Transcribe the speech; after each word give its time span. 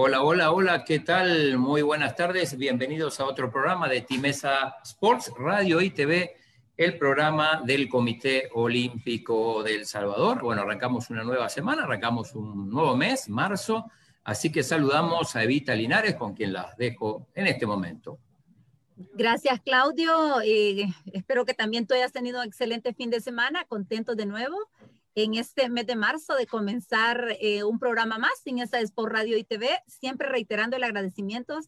Hola, 0.00 0.22
hola, 0.22 0.52
hola, 0.52 0.84
¿qué 0.84 1.00
tal? 1.00 1.58
Muy 1.58 1.82
buenas 1.82 2.14
tardes, 2.14 2.56
bienvenidos 2.56 3.18
a 3.18 3.24
otro 3.24 3.50
programa 3.50 3.88
de 3.88 4.02
Timesa 4.02 4.76
Sports, 4.84 5.32
Radio 5.36 5.80
y 5.80 5.90
TV, 5.90 6.36
el 6.76 6.96
programa 6.96 7.62
del 7.64 7.88
Comité 7.88 8.48
Olímpico 8.54 9.60
del 9.64 9.86
Salvador. 9.86 10.40
Bueno, 10.40 10.62
arrancamos 10.62 11.10
una 11.10 11.24
nueva 11.24 11.48
semana, 11.48 11.82
arrancamos 11.82 12.32
un 12.36 12.70
nuevo 12.70 12.96
mes, 12.96 13.28
marzo, 13.28 13.90
así 14.22 14.52
que 14.52 14.62
saludamos 14.62 15.34
a 15.34 15.42
Evita 15.42 15.74
Linares, 15.74 16.14
con 16.14 16.32
quien 16.32 16.52
las 16.52 16.76
dejo 16.76 17.26
en 17.34 17.48
este 17.48 17.66
momento. 17.66 18.20
Gracias, 19.14 19.60
Claudio. 19.62 20.40
Eh, 20.44 20.86
espero 21.12 21.44
que 21.44 21.54
también 21.54 21.88
tú 21.88 21.94
hayas 21.94 22.12
tenido 22.12 22.40
un 22.40 22.46
excelente 22.46 22.94
fin 22.94 23.10
de 23.10 23.20
semana, 23.20 23.64
contento 23.64 24.14
de 24.14 24.26
nuevo 24.26 24.58
en 25.24 25.34
este 25.34 25.68
mes 25.68 25.84
de 25.86 25.96
marzo 25.96 26.36
de 26.36 26.46
comenzar 26.46 27.36
eh, 27.40 27.64
un 27.64 27.80
programa 27.80 28.18
más 28.18 28.40
en 28.44 28.60
esta 28.60 28.78
Sport 28.78 29.12
Radio 29.12 29.36
y 29.36 29.42
TV, 29.42 29.68
siempre 29.88 30.28
reiterando 30.28 30.76
el 30.76 30.84
agradecimiento 30.84 31.58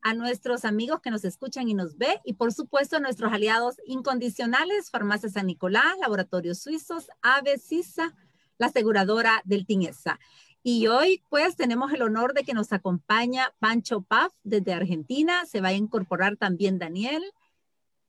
a 0.00 0.14
nuestros 0.14 0.64
amigos 0.64 1.00
que 1.02 1.10
nos 1.10 1.24
escuchan 1.24 1.68
y 1.68 1.74
nos 1.74 1.98
ve 1.98 2.20
y 2.24 2.34
por 2.34 2.54
supuesto 2.54 2.96
a 2.96 3.00
nuestros 3.00 3.30
aliados 3.30 3.76
incondicionales, 3.86 4.90
Farmacia 4.90 5.28
San 5.28 5.46
Nicolás, 5.46 5.98
Laboratorios 6.00 6.60
Suizos, 6.60 7.08
Ave 7.20 7.58
Sisa, 7.58 8.14
la 8.56 8.68
aseguradora 8.68 9.42
del 9.44 9.66
TINESA. 9.66 10.18
Y 10.62 10.86
hoy 10.86 11.22
pues 11.28 11.56
tenemos 11.56 11.92
el 11.92 12.00
honor 12.00 12.32
de 12.32 12.44
que 12.44 12.54
nos 12.54 12.72
acompaña 12.72 13.52
Pancho 13.58 14.00
Paf 14.00 14.32
desde 14.44 14.72
Argentina, 14.72 15.44
se 15.44 15.60
va 15.60 15.68
a 15.68 15.72
incorporar 15.74 16.38
también 16.38 16.78
Daniel. 16.78 17.22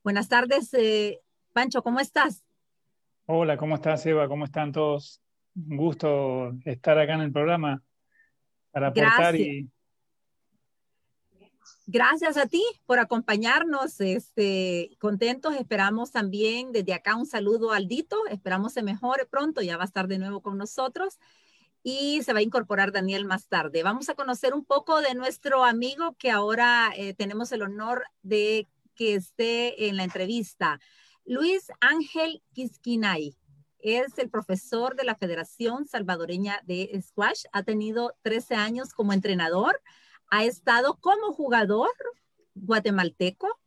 Buenas 0.05 0.30
tardes, 0.30 0.73
eh, 0.73 1.19
Pancho, 1.52 1.83
¿cómo 1.83 1.99
estás? 1.99 2.44
Hola, 3.27 3.57
¿cómo 3.57 3.73
estás, 3.73 4.05
Eva? 4.05 4.27
¿Cómo 4.27 4.45
están 4.45 4.71
todos? 4.71 5.19
Un 5.55 5.77
gusto 5.77 6.53
estar 6.63 6.99
acá 6.99 7.15
en 7.15 7.21
el 7.21 7.31
programa 7.31 7.81
para 8.69 8.89
aportar 8.89 9.35
Gracias. 9.35 9.47
y. 9.47 9.69
Gracias 11.87 12.37
a 12.37 12.45
ti 12.45 12.63
por 12.85 12.99
acompañarnos. 12.99 13.99
Este, 13.99 14.95
contentos. 14.99 15.55
Esperamos 15.55 16.11
también 16.11 16.71
desde 16.71 16.93
acá 16.93 17.15
un 17.15 17.25
saludo 17.25 17.71
al 17.71 17.87
Dito. 17.87 18.15
Esperamos 18.29 18.73
se 18.73 18.83
mejore 18.83 19.25
pronto. 19.25 19.63
Ya 19.63 19.77
va 19.77 19.83
a 19.83 19.87
estar 19.87 20.07
de 20.07 20.19
nuevo 20.19 20.41
con 20.41 20.59
nosotros. 20.59 21.17
Y 21.81 22.21
se 22.21 22.31
va 22.31 22.39
a 22.39 22.43
incorporar 22.43 22.91
Daniel 22.91 23.25
más 23.25 23.47
tarde. 23.47 23.81
Vamos 23.81 24.07
a 24.09 24.13
conocer 24.13 24.53
un 24.53 24.65
poco 24.65 25.01
de 25.01 25.15
nuestro 25.15 25.63
amigo 25.63 26.15
que 26.19 26.29
ahora 26.29 26.91
eh, 26.95 27.15
tenemos 27.15 27.51
el 27.51 27.63
honor 27.63 28.03
de 28.21 28.67
que 28.93 29.15
esté 29.15 29.87
en 29.87 29.97
la 29.97 30.03
entrevista. 30.03 30.79
Luis 31.27 31.71
Ángel 31.81 32.43
Quisquinay 32.53 33.35
es 33.79 34.17
el 34.19 34.29
profesor 34.29 34.95
de 34.95 35.03
la 35.03 35.15
Federación 35.15 35.87
Salvadoreña 35.87 36.61
de 36.65 37.01
Squash. 37.01 37.45
Ha 37.51 37.63
tenido 37.63 38.15
13 38.21 38.53
años 38.53 38.93
como 38.93 39.11
entrenador. 39.11 39.81
Ha 40.29 40.45
estado 40.45 40.97
como 40.97 41.33
jugador 41.33 41.89
guatemalteco 42.53 43.59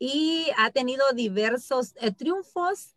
y 0.00 0.48
ha 0.56 0.70
tenido 0.70 1.04
diversos 1.14 1.94
eh, 2.00 2.10
triunfos 2.10 2.96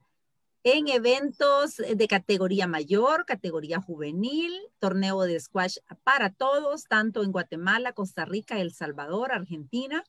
en 0.63 0.88
eventos 0.88 1.77
de 1.77 2.07
categoría 2.07 2.66
mayor, 2.66 3.25
categoría 3.25 3.79
juvenil, 3.81 4.52
torneo 4.79 5.22
de 5.22 5.39
squash 5.39 5.77
para 6.03 6.31
todos, 6.31 6.85
tanto 6.85 7.23
en 7.23 7.31
Guatemala, 7.31 7.94
Costa 7.94 8.25
Rica, 8.25 8.59
El 8.59 8.73
Salvador, 8.73 9.31
Argentina. 9.31 10.03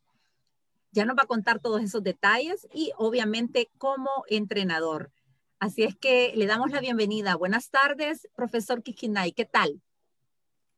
Ya 0.94 1.06
nos 1.06 1.16
va 1.16 1.22
a 1.22 1.26
contar 1.26 1.58
todos 1.58 1.82
esos 1.82 2.02
detalles 2.02 2.68
y 2.74 2.92
obviamente 2.98 3.70
como 3.78 4.10
entrenador. 4.28 5.10
Así 5.58 5.84
es 5.84 5.97
que 5.97 6.34
le 6.36 6.44
damos 6.44 6.70
la 6.70 6.80
bienvenida. 6.80 7.34
Buenas 7.34 7.70
tardes, 7.70 8.28
profesor 8.36 8.82
Kikinay. 8.82 9.32
¿Qué 9.32 9.47
tal? 9.47 9.81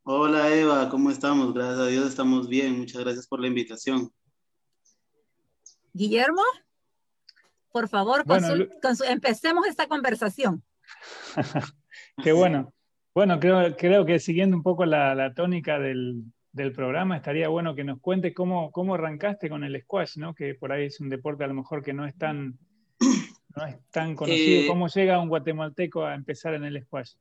Hola 0.05 0.55
Eva, 0.55 0.89
¿cómo 0.89 1.11
estamos? 1.11 1.53
Gracias 1.53 1.81
a 1.81 1.87
Dios 1.87 2.07
estamos 2.07 2.49
bien. 2.49 2.79
Muchas 2.79 3.03
gracias 3.03 3.27
por 3.27 3.41
la 3.41 3.49
invitación. 3.49 4.13
Guillermo, 5.93 6.43
por 7.73 7.89
favor, 7.89 8.25
empecemos 9.09 9.67
esta 9.67 9.89
conversación. 9.89 10.63
Qué 12.23 12.31
bueno. 12.33 12.73
Bueno, 13.13 13.41
creo, 13.41 13.77
creo 13.77 14.07
que 14.07 14.21
siguiendo 14.21 14.57
un 14.57 14.63
poco 14.63 14.85
la 14.87 15.35
tónica 15.35 15.81
del, 15.81 16.25
del 16.55 16.73
programa, 16.73 17.17
estaría 17.17 17.49
bueno 17.49 17.75
que 17.75 17.83
nos 17.83 18.01
cuentes 18.01 18.33
cómo, 18.33 18.71
cómo 18.71 18.95
arrancaste 18.95 19.49
con 19.51 19.65
el 19.65 19.81
squash, 19.83 20.17
¿no? 20.19 20.35
que 20.35 20.55
por 20.55 20.71
ahí 20.71 20.87
es 20.87 21.01
un 21.01 21.09
deporte 21.09 21.43
a 21.43 21.49
lo 21.49 21.55
mejor 21.55 21.83
que 21.83 21.93
no 21.93 22.07
es 22.07 22.17
tan, 22.17 22.57
no 23.57 23.67
es 23.67 23.77
tan 23.91 24.15
conocido. 24.15 24.61
Eh, 24.61 24.67
¿Cómo 24.69 24.87
llega 24.87 25.21
un 25.21 25.29
guatemalteco 25.29 26.05
a 26.05 26.15
empezar 26.15 26.55
en 26.55 26.65
el 26.65 26.81
squash? 26.85 27.15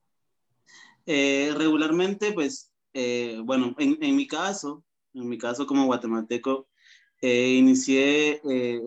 Eh, 1.04 1.52
regularmente, 1.58 2.32
pues, 2.32 2.72
eh, 2.92 3.40
bueno, 3.44 3.74
en, 3.78 3.98
en, 4.00 4.14
mi 4.14 4.28
caso, 4.28 4.84
en 5.12 5.28
mi 5.28 5.36
caso 5.36 5.66
como 5.66 5.86
guatemalteco, 5.86 6.68
inicié 7.20 8.40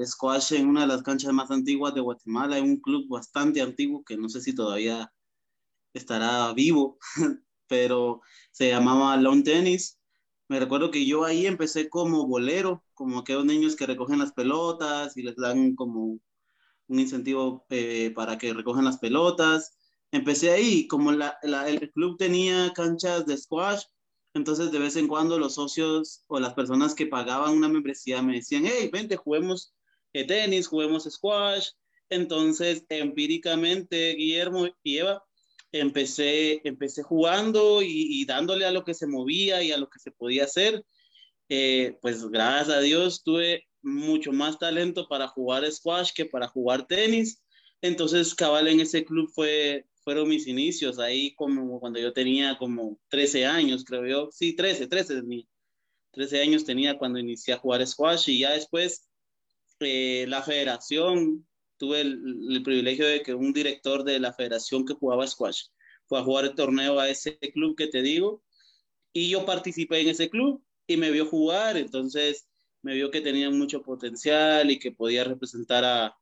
squash 0.06 0.54
en 0.54 0.68
una 0.68 0.82
de 0.82 0.88
las 0.88 1.02
canchas 1.02 1.34
más 1.34 1.52
antiguas 1.52 1.94
de 1.94 2.02
Guatemala, 2.02 2.58
en 2.58 2.66
un 2.66 2.78
club 2.80 3.08
bastante 3.10 3.62
antiguo 3.62 4.04
que 4.06 4.16
no 4.16 4.30
sé 4.30 4.42
si 4.42 4.56
todavía 4.56 5.12
estará 5.94 6.54
vivo, 6.54 7.00
pero 7.68 8.22
se 8.52 8.70
llamaba 8.70 9.18
Lawn 9.18 9.44
Tennis 9.44 9.97
me 10.50 10.60
recuerdo 10.60 10.92
que 10.92 11.06
yo 11.06 11.26
ahí 11.26 11.46
empecé 11.46 11.90
como 11.90 12.26
bolero, 12.26 12.84
como 12.94 13.20
aquellos 13.20 13.46
niños 13.46 13.76
que 13.76 13.86
recogen 13.86 14.20
las 14.20 14.32
pelotas 14.32 15.18
y 15.18 15.24
les 15.24 15.36
dan 15.36 15.76
como 15.76 16.20
un 16.88 17.00
incentivo 17.00 17.66
eh, 17.70 18.12
para 18.16 18.38
que 18.38 18.54
recojan 18.54 18.86
las 18.86 18.98
pelotas. 18.98 19.78
Empecé 20.12 20.52
ahí, 20.52 20.88
como 20.88 21.12
la, 21.12 21.38
el 21.68 21.92
club 21.92 22.18
tenía 22.18 22.72
canchas 22.74 23.26
de 23.26 23.38
squash, 23.38 23.84
entonces 24.34 24.72
de 24.72 24.80
vez 24.80 24.96
en 24.96 25.08
cuando 25.08 25.38
los 25.38 25.56
socios 25.56 26.24
o 26.28 26.40
las 26.40 26.54
personas 26.54 26.96
que 26.96 27.08
pagaban 27.08 27.54
una 27.54 27.68
membresía 27.68 28.22
me 28.22 28.36
decían, 28.36 28.64
hey, 28.66 28.90
vente, 28.92 29.18
juguemos 29.18 29.74
eh, 30.14 30.26
tenis, 30.26 30.68
juguemos 30.68 31.04
squash. 31.06 31.70
Entonces, 32.10 32.86
empíricamente, 32.88 34.14
Guillermo 34.16 34.68
y 34.82 34.98
Eva 35.00 35.27
empecé, 35.72 36.62
empecé 36.64 37.04
jugando 37.04 37.82
y, 37.82 38.26
dándole 38.26 38.66
a 38.66 38.72
lo 38.72 38.84
que 38.84 38.94
se 38.94 39.08
movía 39.08 39.62
y 39.64 39.72
a 39.72 39.78
lo 39.78 39.90
que 39.90 40.00
se 40.00 40.12
podía 40.12 40.46
hacer. 40.46 40.84
Eh, 41.50 41.98
pues 42.02 42.28
gracias 42.28 42.78
a 42.78 42.82
Dios 42.82 43.24
tuve 43.24 43.66
mucho 43.82 44.32
más 44.32 44.60
talento 44.60 45.08
para 45.08 45.28
jugar 45.28 45.70
squash 45.72 46.12
que 46.14 46.26
para 46.26 46.48
jugar 46.48 46.88
tenis. 46.88 47.42
Entonces, 47.82 48.34
cabal, 48.36 48.68
en 48.68 48.80
ese 48.80 49.06
club 49.06 49.30
fue, 49.34 49.86
fueron 50.04 50.30
mis 50.30 50.48
inicios, 50.48 51.00
ahí 51.00 51.34
como 51.36 51.80
cuando 51.80 52.00
yo 52.00 52.12
tenía 52.12 52.58
como 52.58 53.00
13 53.10 53.46
años, 53.46 53.84
creo 53.86 54.06
yo. 54.06 54.30
Sí, 54.32 54.56
13, 54.56 54.88
13 54.88 55.22
13 56.12 56.42
años 56.42 56.66
tenía 56.66 56.98
cuando 56.98 57.20
inicié 57.20 57.54
a 57.54 57.60
jugar 57.60 57.86
squash 57.86 58.30
y 58.30 58.40
ya 58.40 58.52
después 58.52 59.08
eh, 59.80 60.26
la 60.28 60.42
federación 60.42 61.48
tuve 61.78 62.02
el, 62.02 62.62
privilegio 62.64 63.08
de 63.08 63.22
que 63.22 63.34
un 63.34 63.54
director 63.54 64.04
de 64.04 64.20
la 64.20 64.34
federación 64.34 64.86
que 64.86 64.94
jugaba 64.94 65.28
squash 65.28 65.66
fue 66.08 66.20
a 66.20 66.24
jugar 66.24 66.46
el 66.46 66.56
torneo 66.56 67.00
a 67.00 67.10
ese 67.10 67.38
club 67.54 67.76
que 67.76 67.88
te 67.88 68.02
digo 68.02 68.44
y 69.14 69.30
yo 69.30 69.46
participé 69.46 70.02
en 70.02 70.10
ese 70.10 70.30
club 70.30 70.64
y 70.88 70.98
me 70.98 71.12
vio 71.12 71.26
jugar, 71.26 71.78
entonces 71.78 72.48
me 72.82 72.94
vio 72.94 73.12
que 73.12 73.22
tenía 73.22 73.50
mucho 73.50 73.82
potencial 73.82 74.70
y 74.72 74.80
que 74.80 74.92
podía 74.92 75.24
representar 75.24 75.84
a, 75.84 76.18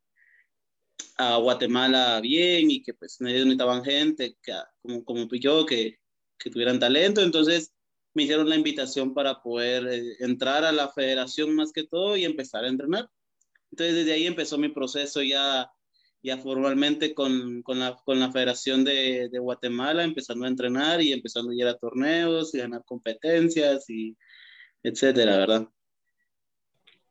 a 1.18 1.38
Guatemala 1.38 2.20
bien 2.22 2.72
y 2.72 2.82
que 2.82 2.94
pues 2.94 3.20
necesitaban 3.22 3.84
gente 3.84 4.38
que, 4.42 4.54
como, 4.82 5.04
como 5.04 5.28
yo 5.32 5.66
que, 5.66 6.00
que 6.38 6.50
tuvieran 6.50 6.80
talento, 6.80 7.22
entonces 7.22 7.74
me 8.14 8.24
hicieron 8.24 8.50
la 8.50 8.56
invitación 8.56 9.14
para 9.14 9.42
poder 9.42 9.88
eh, 9.88 10.16
entrar 10.20 10.64
a 10.64 10.72
la 10.72 10.90
federación 10.90 11.54
más 11.54 11.72
que 11.72 11.84
todo 11.84 12.16
y 12.16 12.26
empezar 12.26 12.64
a 12.64 12.70
entrenar. 12.70 13.10
Entonces 13.76 13.96
desde 13.98 14.14
ahí 14.14 14.26
empezó 14.26 14.58
mi 14.58 14.70
proceso 14.70 15.22
ya, 15.22 15.70
ya 16.24 16.38
formalmente 16.38 17.14
con, 17.14 17.62
con, 17.62 17.82
la, 17.82 17.98
con 18.06 18.22
la 18.22 18.32
Federación 18.32 18.86
de, 18.86 19.28
de, 19.28 19.38
Guatemala, 19.38 20.06
empezando 20.06 20.46
a 20.46 20.48
entrenar 20.48 21.02
y 21.02 21.12
empezando 21.12 21.52
a 21.52 21.56
ir 21.56 21.68
a 21.68 21.78
torneos 21.78 22.56
y 22.56 22.60
ganar 22.60 22.86
competencias 22.86 23.90
y 23.90 24.16
etcétera, 24.82 25.36
¿verdad? 25.36 25.68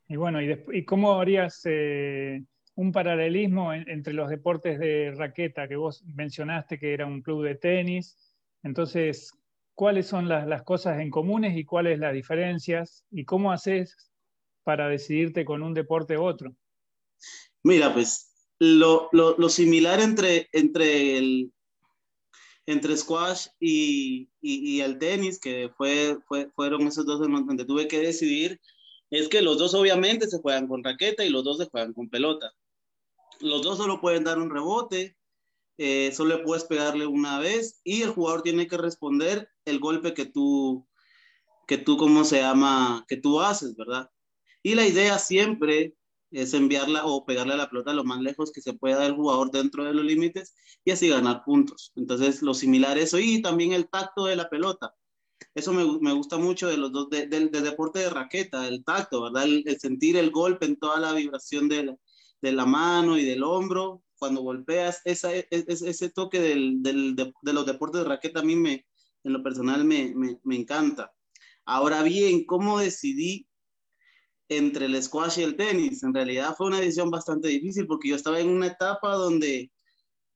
Y 0.08 0.16
bueno, 0.16 0.40
¿y, 0.40 0.58
y 0.72 0.86
cómo 0.86 1.20
harías 1.20 1.60
eh, 1.66 2.42
un 2.76 2.92
paralelismo 2.92 3.74
entre 3.74 4.14
los 4.14 4.30
deportes 4.30 4.78
de 4.78 5.12
raqueta 5.14 5.68
que 5.68 5.76
vos 5.76 6.02
mencionaste 6.06 6.78
que 6.78 6.94
era 6.94 7.04
un 7.04 7.20
club 7.20 7.44
de 7.44 7.56
tenis? 7.56 8.16
Entonces, 8.62 9.32
¿cuáles 9.74 10.06
son 10.06 10.30
las, 10.30 10.46
las 10.46 10.62
cosas 10.62 10.98
en 10.98 11.10
comunes 11.10 11.58
y 11.58 11.66
cuáles 11.66 11.98
las 11.98 12.14
diferencias? 12.14 13.04
¿Y 13.10 13.26
cómo 13.26 13.52
haces 13.52 14.13
para 14.64 14.88
decidirte 14.88 15.44
con 15.44 15.62
un 15.62 15.74
deporte 15.74 16.18
u 16.18 16.24
otro? 16.24 16.54
Mira, 17.62 17.92
pues 17.92 18.34
lo, 18.58 19.08
lo, 19.12 19.48
similar 19.48 20.00
entre, 20.00 20.48
entre, 20.52 21.18
el, 21.18 21.52
entre 22.66 22.96
squash 22.96 23.46
y, 23.60 24.28
y, 24.40 24.76
y, 24.76 24.80
el 24.80 24.98
tenis, 24.98 25.38
que 25.38 25.70
fue, 25.76 26.18
fue, 26.26 26.50
fueron 26.54 26.86
esos 26.86 27.06
dos 27.06 27.20
donde 27.20 27.64
tuve 27.64 27.88
que 27.88 28.00
decidir, 28.00 28.60
es 29.10 29.28
que 29.28 29.42
los 29.42 29.58
dos 29.58 29.74
obviamente 29.74 30.26
se 30.26 30.38
juegan 30.38 30.66
con 30.66 30.82
raqueta 30.82 31.24
y 31.24 31.30
los 31.30 31.44
dos 31.44 31.58
se 31.58 31.66
juegan 31.66 31.92
con 31.92 32.08
pelota. 32.08 32.52
Los 33.40 33.62
dos 33.62 33.78
solo 33.78 34.00
pueden 34.00 34.24
dar 34.24 34.38
un 34.38 34.50
rebote, 34.50 35.16
eh, 35.76 36.12
solo 36.12 36.42
puedes 36.44 36.64
pegarle 36.64 37.06
una 37.06 37.38
vez 37.38 37.80
y 37.82 38.02
el 38.02 38.10
jugador 38.10 38.42
tiene 38.42 38.66
que 38.66 38.76
responder 38.76 39.48
el 39.64 39.80
golpe 39.80 40.14
que 40.14 40.26
tú, 40.26 40.86
que 41.66 41.78
tú, 41.78 41.96
¿cómo 41.96 42.24
se 42.24 42.40
llama? 42.40 43.04
Que 43.08 43.16
tú 43.16 43.40
haces, 43.40 43.74
¿verdad? 43.76 44.10
Y 44.64 44.74
la 44.74 44.86
idea 44.86 45.18
siempre 45.18 45.94
es 46.30 46.54
enviarla 46.54 47.04
o 47.04 47.26
pegarle 47.26 47.54
la 47.54 47.68
pelota 47.68 47.92
lo 47.92 48.02
más 48.02 48.22
lejos 48.22 48.50
que 48.50 48.62
se 48.62 48.72
pueda 48.72 49.00
del 49.00 49.14
jugador 49.14 49.50
dentro 49.50 49.84
de 49.84 49.92
los 49.92 50.04
límites 50.06 50.54
y 50.86 50.90
así 50.90 51.08
ganar 51.08 51.44
puntos. 51.44 51.92
Entonces, 51.96 52.40
lo 52.40 52.54
similar 52.54 52.96
es 52.96 53.04
eso 53.04 53.18
y 53.18 53.42
también 53.42 53.72
el 53.72 53.90
tacto 53.90 54.24
de 54.24 54.36
la 54.36 54.48
pelota. 54.48 54.94
Eso 55.54 55.74
me, 55.74 55.84
me 56.00 56.14
gusta 56.14 56.38
mucho 56.38 56.66
de 56.66 56.78
los 56.78 56.92
dos, 56.92 57.10
del 57.10 57.50
deporte 57.50 57.98
de 57.98 58.08
raqueta, 58.08 58.66
el 58.66 58.82
tacto, 58.84 59.22
¿verdad? 59.22 59.44
El, 59.44 59.78
sentir 59.78 60.16
el 60.16 60.30
golpe 60.30 60.64
en 60.64 60.76
toda 60.76 60.98
la 60.98 61.12
vibración 61.12 61.68
de 61.68 61.84
la, 61.84 61.96
de 62.40 62.52
la 62.52 62.64
mano 62.64 63.18
y 63.18 63.24
del 63.26 63.42
hombro. 63.42 64.02
Cuando 64.18 64.40
golpeas, 64.40 65.02
esa, 65.04 65.34
ese, 65.34 65.44
ese 65.68 66.08
toque 66.08 66.40
del, 66.40 66.82
del, 66.82 67.14
de, 67.14 67.34
de, 67.42 67.52
los 67.52 67.66
deportes 67.66 68.00
de 68.00 68.08
raqueta 68.08 68.40
a 68.40 68.44
mí 68.44 68.56
me, 68.56 68.86
en 69.24 69.32
lo 69.34 69.42
personal 69.42 69.84
me, 69.84 70.14
me 70.42 70.56
encanta. 70.56 71.12
Ahora 71.66 72.02
bien, 72.02 72.46
¿cómo 72.46 72.78
decidí 72.78 73.46
entre 74.48 74.86
el 74.86 75.02
squash 75.02 75.38
y 75.38 75.42
el 75.42 75.56
tenis. 75.56 76.02
En 76.02 76.14
realidad 76.14 76.54
fue 76.56 76.66
una 76.66 76.80
decisión 76.80 77.10
bastante 77.10 77.48
difícil 77.48 77.86
porque 77.86 78.08
yo 78.08 78.16
estaba 78.16 78.40
en 78.40 78.50
una 78.50 78.68
etapa 78.68 79.14
donde, 79.14 79.70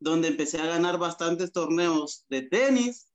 donde 0.01 0.29
empecé 0.29 0.61
a 0.61 0.67
ganar 0.67 0.99
bastantes 0.99 1.53
torneos 1.53 2.25
de 2.29 2.43
tenis 2.43 3.09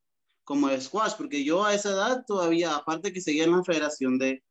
como 0.43 0.67
de 0.67 0.81
squash, 0.81 1.13
porque 1.17 1.43
yo 1.43 1.63
a 1.63 1.73
esa 1.73 1.91
edad 1.91 2.25
todavía, 2.27 2.75
aparte 2.75 3.13
que 3.13 3.21
seguía 3.21 3.45
en 3.45 3.51
la 3.51 3.63
federación 3.63 4.17
de, 4.17 4.43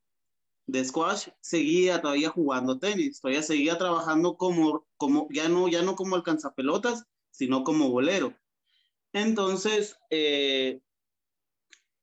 de 0.66 0.84
squash, 0.84 1.28
seguía 1.40 2.00
todavía 2.00 2.30
jugando 2.30 2.78
tenis, 2.78 3.20
todavía 3.20 3.42
seguía 3.42 3.76
trabajando 3.78 4.36
como, 4.36 4.86
como 4.96 5.28
ya, 5.30 5.48
no, 5.48 5.68
ya 5.68 5.82
no 5.82 5.94
como 5.94 6.16
alcanzapelotas, 6.16 7.04
sino 7.30 7.62
como 7.62 7.90
bolero. 7.90 8.34
Entonces, 9.12 9.98
eh, 10.08 10.80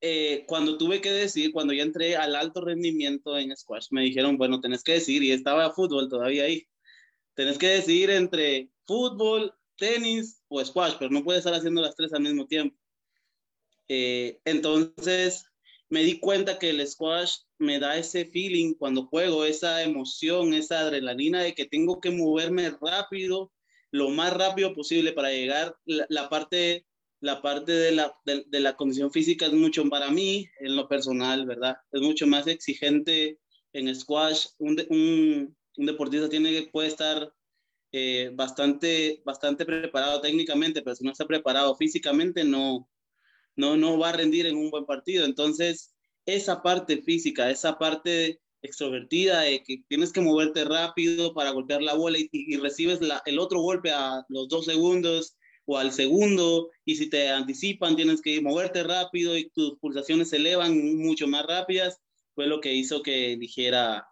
eh, 0.02 0.46
cuando 0.48 0.78
tuve 0.78 1.02
que 1.02 1.12
decir, 1.12 1.52
cuando 1.52 1.74
ya 1.74 1.84
entré 1.84 2.16
al 2.16 2.36
alto 2.36 2.62
rendimiento 2.62 3.38
en 3.38 3.56
squash, 3.56 3.88
me 3.92 4.04
dijeron, 4.04 4.38
bueno, 4.38 4.62
tenés 4.62 4.84
que 4.84 4.94
decir, 4.94 5.24
y 5.24 5.32
estaba 5.32 5.74
fútbol 5.74 6.08
todavía 6.08 6.44
ahí, 6.44 6.68
tenés 7.34 7.58
que 7.58 7.68
decidir 7.68 8.10
entre 8.10 8.70
fútbol, 8.86 9.54
tenis 9.76 10.42
o 10.48 10.64
squash, 10.64 10.94
pero 11.00 11.12
no 11.12 11.24
puedes 11.24 11.40
estar 11.40 11.54
haciendo 11.54 11.82
las 11.82 11.96
tres 11.96 12.14
al 12.14 12.22
mismo 12.22 12.48
tiempo. 12.48 12.78
Eh, 13.88 14.40
entonces 14.46 15.46
me 15.90 16.04
di 16.04 16.20
cuenta 16.20 16.60
que 16.60 16.70
el 16.70 16.86
squash 16.88 17.38
me 17.58 17.80
da 17.80 17.98
ese 17.98 18.26
feeling 18.26 18.76
cuando 18.76 19.08
juego, 19.08 19.46
esa 19.46 19.84
emoción, 19.84 20.54
esa 20.54 20.80
adrenalina 20.80 21.42
de 21.42 21.56
que 21.56 21.66
tengo 21.66 22.00
que 22.00 22.12
moverme 22.12 22.70
rápido, 22.82 23.52
lo 23.92 24.10
más 24.10 24.34
rápido 24.34 24.74
posible 24.76 25.14
para 25.14 25.32
llegar 25.32 25.76
la, 25.86 26.06
la 26.10 26.30
parte 26.30 26.86
la 27.22 27.42
parte 27.42 27.72
de 27.72 27.92
la, 27.92 28.16
de, 28.26 28.60
la 28.60 28.76
condición 28.76 29.12
física 29.12 29.46
es 29.46 29.54
mucho 29.54 29.88
para 29.90 30.10
mí, 30.10 30.48
en 30.60 30.76
lo 30.76 30.88
personal, 30.88 31.46
¿verdad? 31.46 31.78
Es 31.92 32.02
mucho 32.02 32.28
más 32.28 32.48
exigente 32.48 33.40
en 33.74 33.94
squash. 33.94 34.48
Un, 34.58 34.82
un, 34.90 35.86
deportista 35.86 36.30
tiene 36.30 36.52
que, 36.52 36.70
puede 36.72 36.88
estar 36.88 37.34
eh, 37.92 38.32
bastante, 38.34 39.22
bastante 39.26 39.66
preparado 39.66 40.22
técnicamente, 40.22 40.82
pero 40.82 40.96
si 40.96 41.04
no 41.04 41.12
está 41.12 41.26
preparado 41.26 41.76
físicamente, 41.76 42.44
no, 42.44 42.90
no, 43.56 43.76
no 43.76 43.98
va 43.98 44.10
a 44.10 44.14
rendir 44.14 44.46
en 44.46 44.58
un 44.58 44.72
buen 44.72 44.86
partido. 44.86 45.26
Entonces, 45.26 45.94
esa 46.26 46.62
parte 46.62 47.02
física, 47.02 47.50
esa 47.50 47.78
parte 47.78 48.42
extrovertida 48.62 49.44
que 49.66 49.84
tienes 49.88 50.12
que 50.12 50.22
moverte 50.22 50.66
rápido 50.66 51.34
para 51.34 51.52
golpear 51.52 51.82
la 51.82 51.94
bola 51.94 52.18
y, 52.18 52.30
y 52.32 52.58
recibes 52.58 53.00
la, 53.02 53.22
el 53.26 53.40
otro 53.40 53.62
golpe 53.62 53.92
a 53.92 54.26
los 54.28 54.50
dos 54.50 54.66
segundos 54.66 55.38
o 55.72 55.78
al 55.78 55.92
segundo, 55.92 56.72
y 56.84 56.96
si 56.96 57.12
te 57.12 57.30
anticipan 57.30 57.96
tienes 57.96 58.24
que 58.24 58.42
moverte 58.42 58.82
rápido 58.82 59.38
y 59.38 59.52
tus 59.52 59.78
pulsaciones 59.78 60.30
se 60.30 60.38
elevan 60.38 60.98
mucho 60.98 61.28
más 61.28 61.46
rápidas, 61.46 62.02
fue 62.34 62.48
lo 62.48 62.60
que 62.60 62.74
hizo 62.74 63.04
que 63.04 63.34
eligiera 63.34 64.08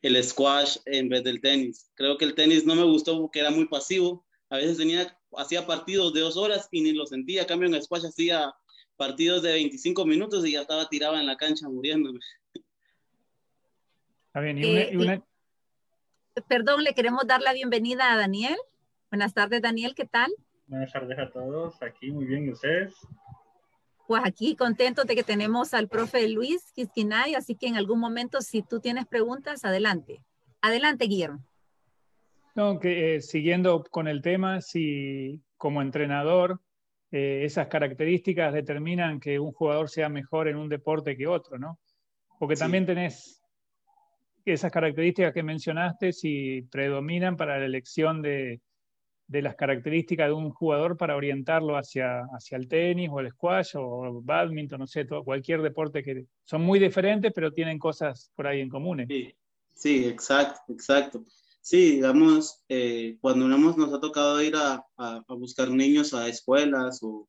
el 0.00 0.24
squash 0.24 0.78
en 0.86 1.10
vez 1.10 1.24
del 1.24 1.42
tenis. 1.42 1.90
Creo 1.92 2.16
que 2.16 2.24
el 2.24 2.34
tenis 2.34 2.64
no 2.64 2.74
me 2.74 2.84
gustó 2.84 3.20
porque 3.20 3.40
era 3.40 3.50
muy 3.50 3.68
pasivo, 3.68 4.24
a 4.48 4.56
veces 4.56 4.78
tenía, 4.78 5.14
hacía 5.36 5.66
partidos 5.66 6.14
de 6.14 6.20
dos 6.20 6.38
horas 6.38 6.68
y 6.70 6.80
ni 6.80 6.92
lo 6.92 7.04
sentía, 7.04 7.42
a 7.42 7.46
cambio 7.46 7.68
en 7.68 7.74
el 7.74 7.82
squash 7.82 8.06
hacía 8.06 8.54
partidos 8.96 9.42
de 9.42 9.52
25 9.52 10.06
minutos 10.06 10.46
y 10.46 10.52
ya 10.52 10.62
estaba 10.62 10.88
tirado 10.88 11.18
en 11.18 11.26
la 11.26 11.36
cancha 11.36 11.68
muriéndome. 11.68 12.20
Está 14.28 14.40
bien, 14.40 14.56
y 14.56 14.64
una, 14.64 14.90
y 14.90 14.96
una... 14.96 15.14
Eh, 15.16 16.40
perdón, 16.48 16.82
le 16.82 16.94
queremos 16.94 17.26
dar 17.26 17.42
la 17.42 17.52
bienvenida 17.52 18.10
a 18.10 18.16
Daniel. 18.16 18.56
Buenas 19.10 19.34
tardes, 19.34 19.60
Daniel, 19.60 19.94
¿qué 19.94 20.06
tal? 20.06 20.32
Buenas 20.66 20.92
tardes 20.92 21.18
a 21.18 21.30
todos, 21.30 21.82
aquí 21.82 22.10
muy 22.10 22.24
bien, 22.24 22.46
¿y 22.46 22.50
ustedes? 22.50 22.94
Pues 24.06 24.22
aquí 24.24 24.56
contentos 24.56 25.06
de 25.06 25.14
que 25.14 25.22
tenemos 25.22 25.74
al 25.74 25.88
profe 25.88 26.28
Luis 26.28 26.72
Quisquinay, 26.72 27.34
así 27.34 27.54
que 27.54 27.66
en 27.66 27.76
algún 27.76 28.00
momento 28.00 28.40
si 28.40 28.62
tú 28.62 28.80
tienes 28.80 29.06
preguntas, 29.06 29.64
adelante. 29.64 30.22
Adelante, 30.60 31.06
Guillermo. 31.06 31.44
No, 32.54 32.78
que 32.78 33.16
eh, 33.16 33.20
siguiendo 33.20 33.82
con 33.84 34.08
el 34.08 34.22
tema, 34.22 34.60
si 34.60 35.42
como 35.56 35.80
entrenador 35.80 36.60
eh, 37.10 37.42
esas 37.44 37.68
características 37.68 38.52
determinan 38.52 39.20
que 39.20 39.38
un 39.38 39.52
jugador 39.52 39.88
sea 39.88 40.08
mejor 40.08 40.48
en 40.48 40.56
un 40.56 40.68
deporte 40.68 41.16
que 41.16 41.26
otro, 41.26 41.58
¿no? 41.58 41.78
Porque 42.38 42.56
sí. 42.56 42.60
también 42.60 42.86
tenés 42.86 43.42
esas 44.44 44.72
características 44.72 45.32
que 45.32 45.42
mencionaste, 45.42 46.12
si 46.12 46.62
predominan 46.70 47.36
para 47.36 47.58
la 47.58 47.66
elección 47.66 48.22
de, 48.22 48.60
de 49.26 49.42
las 49.42 49.56
características 49.56 50.28
de 50.28 50.32
un 50.32 50.50
jugador 50.50 50.96
para 50.96 51.16
orientarlo 51.16 51.76
hacia, 51.76 52.20
hacia 52.34 52.56
el 52.56 52.68
tenis 52.68 53.08
o 53.10 53.20
el 53.20 53.30
squash 53.30 53.76
o 53.76 54.04
el 54.04 54.24
badminton, 54.24 54.80
no 54.80 54.86
sé, 54.86 55.04
todo, 55.04 55.24
cualquier 55.24 55.62
deporte 55.62 56.02
que 56.02 56.26
son 56.44 56.62
muy 56.62 56.78
diferentes, 56.78 57.32
pero 57.34 57.52
tienen 57.52 57.78
cosas 57.78 58.30
por 58.34 58.46
ahí 58.46 58.60
en 58.60 58.68
común. 58.68 59.04
Sí, 59.08 59.34
sí, 59.74 60.04
exacto, 60.06 60.72
exacto. 60.72 61.24
Sí, 61.60 61.92
digamos, 61.92 62.62
eh, 62.68 63.16
cuando 63.20 63.46
hemos, 63.46 63.76
nos 63.76 63.92
ha 63.94 64.00
tocado 64.00 64.42
ir 64.42 64.56
a, 64.56 64.84
a, 64.96 65.24
a, 65.26 65.34
buscar 65.34 65.70
niños 65.70 66.12
a 66.12 66.26
escuelas 66.28 67.00
o, 67.02 67.28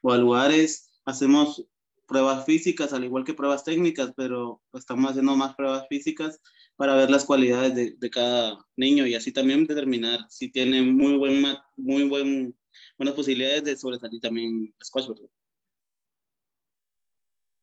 o 0.00 0.12
a 0.12 0.16
lugares, 0.16 0.92
hacemos 1.04 1.66
pruebas 2.06 2.44
físicas, 2.44 2.92
al 2.92 3.04
igual 3.04 3.24
que 3.24 3.34
pruebas 3.34 3.64
técnicas, 3.64 4.12
pero 4.16 4.62
estamos 4.72 5.10
haciendo 5.10 5.36
más 5.36 5.54
pruebas 5.56 5.86
físicas 5.88 6.40
para 6.76 6.94
ver 6.96 7.10
las 7.10 7.24
cualidades 7.24 7.74
de, 7.74 7.94
de, 7.96 8.10
cada 8.10 8.58
niño 8.76 9.06
y 9.06 9.14
así 9.14 9.32
también 9.32 9.66
determinar 9.66 10.20
si 10.28 10.50
tiene 10.50 10.82
muy, 10.82 11.16
buen, 11.16 11.42
muy 11.76 12.08
buen, 12.08 12.56
buenas 12.98 13.14
posibilidades 13.14 13.64
de 13.64 13.76
sobresalir 13.76 14.20
también 14.20 14.74
squash. 14.82 15.08
¿verdad? 15.08 15.28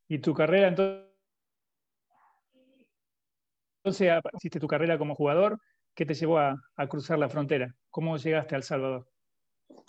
¿Y 0.07 0.19
tu 0.19 0.33
carrera 0.33 0.69
entonces? 0.69 1.07
Entonces, 3.83 4.11
hiciste 4.37 4.59
tu 4.59 4.67
carrera 4.67 4.97
como 4.97 5.15
jugador, 5.15 5.59
¿qué 5.95 6.05
te 6.05 6.13
llevó 6.13 6.37
a, 6.37 6.55
a, 6.75 6.87
cruzar 6.87 7.17
la 7.17 7.29
frontera? 7.29 7.75
¿Cómo 7.89 8.15
llegaste 8.17 8.53
a 8.53 8.57
El 8.57 8.63
Salvador? 8.63 9.09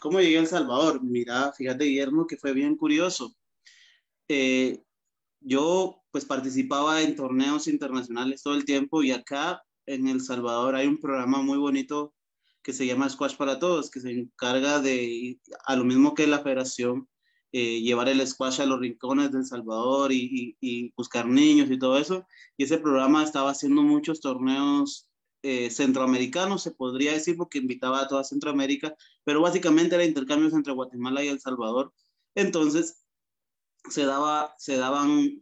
¿Cómo 0.01 0.19
llegué 0.21 0.39
a 0.39 0.41
El 0.41 0.47
Salvador? 0.47 1.03
Mira, 1.03 1.53
fíjate, 1.53 1.85
Guillermo, 1.85 2.27
que 2.27 2.39
fue 2.39 2.55
bien 2.55 2.77
curioso. 2.77 3.37
Eh, 4.29 4.83
yo 5.41 6.02
pues 6.13 6.25
participaba 6.25 7.03
en 7.03 7.17
torneos 7.17 7.67
internacionales 7.67 8.43
todo 8.43 8.55
el 8.55 8.65
tiempo 8.65 9.03
y 9.03 9.11
acá 9.11 9.63
en 9.87 10.07
El 10.07 10.21
Salvador 10.21 10.77
hay 10.77 10.87
un 10.87 10.99
programa 10.99 11.43
muy 11.43 11.59
bonito 11.59 12.15
que 12.63 12.73
se 12.73 12.87
llama 12.87 13.09
Squash 13.09 13.37
para 13.37 13.59
Todos, 13.59 13.91
que 13.91 14.01
se 14.01 14.11
encarga 14.13 14.81
de, 14.81 15.41
a 15.67 15.75
lo 15.75 15.85
mismo 15.85 16.15
que 16.15 16.27
la 16.27 16.41
federación, 16.41 17.09
eh, 17.51 17.81
llevar 17.81 18.09
el 18.09 18.27
squash 18.27 18.61
a 18.61 18.67
los 18.67 18.79
rincones 18.79 19.33
de 19.33 19.39
El 19.39 19.47
Salvador 19.47 20.13
y, 20.13 20.57
buscar 20.97 21.27
niños 21.27 21.71
y 21.71 21.79
todo 21.79 21.99
eso. 21.99 22.27
Y 22.57 22.65
ese 22.65 22.79
programa 22.79 23.25
estaba 23.25 23.51
haciendo 23.51 23.83
muchos 23.83 24.21
torneos 24.21 25.09
eh, 25.43 25.71
centroamericanos, 25.71 26.63
se 26.63 26.71
podría 26.71 27.13
decir, 27.13 27.37
porque 27.37 27.59
invitaba 27.59 28.01
a 28.01 28.09
toda 28.09 28.23
Centroamérica, 28.23 28.95
pero 29.25 29.41
básicamente 29.41 29.97
era 29.97 30.05
intercambios 30.05 30.53
entre 30.55 30.73
Guatemala 30.73 31.25
y 31.25 31.29
El 31.29 31.41
Salvador. 31.41 31.93
Entonces, 32.35 33.02
se 33.91 34.05
daba, 34.05 34.55
se, 34.59 34.77
daban 34.77 35.39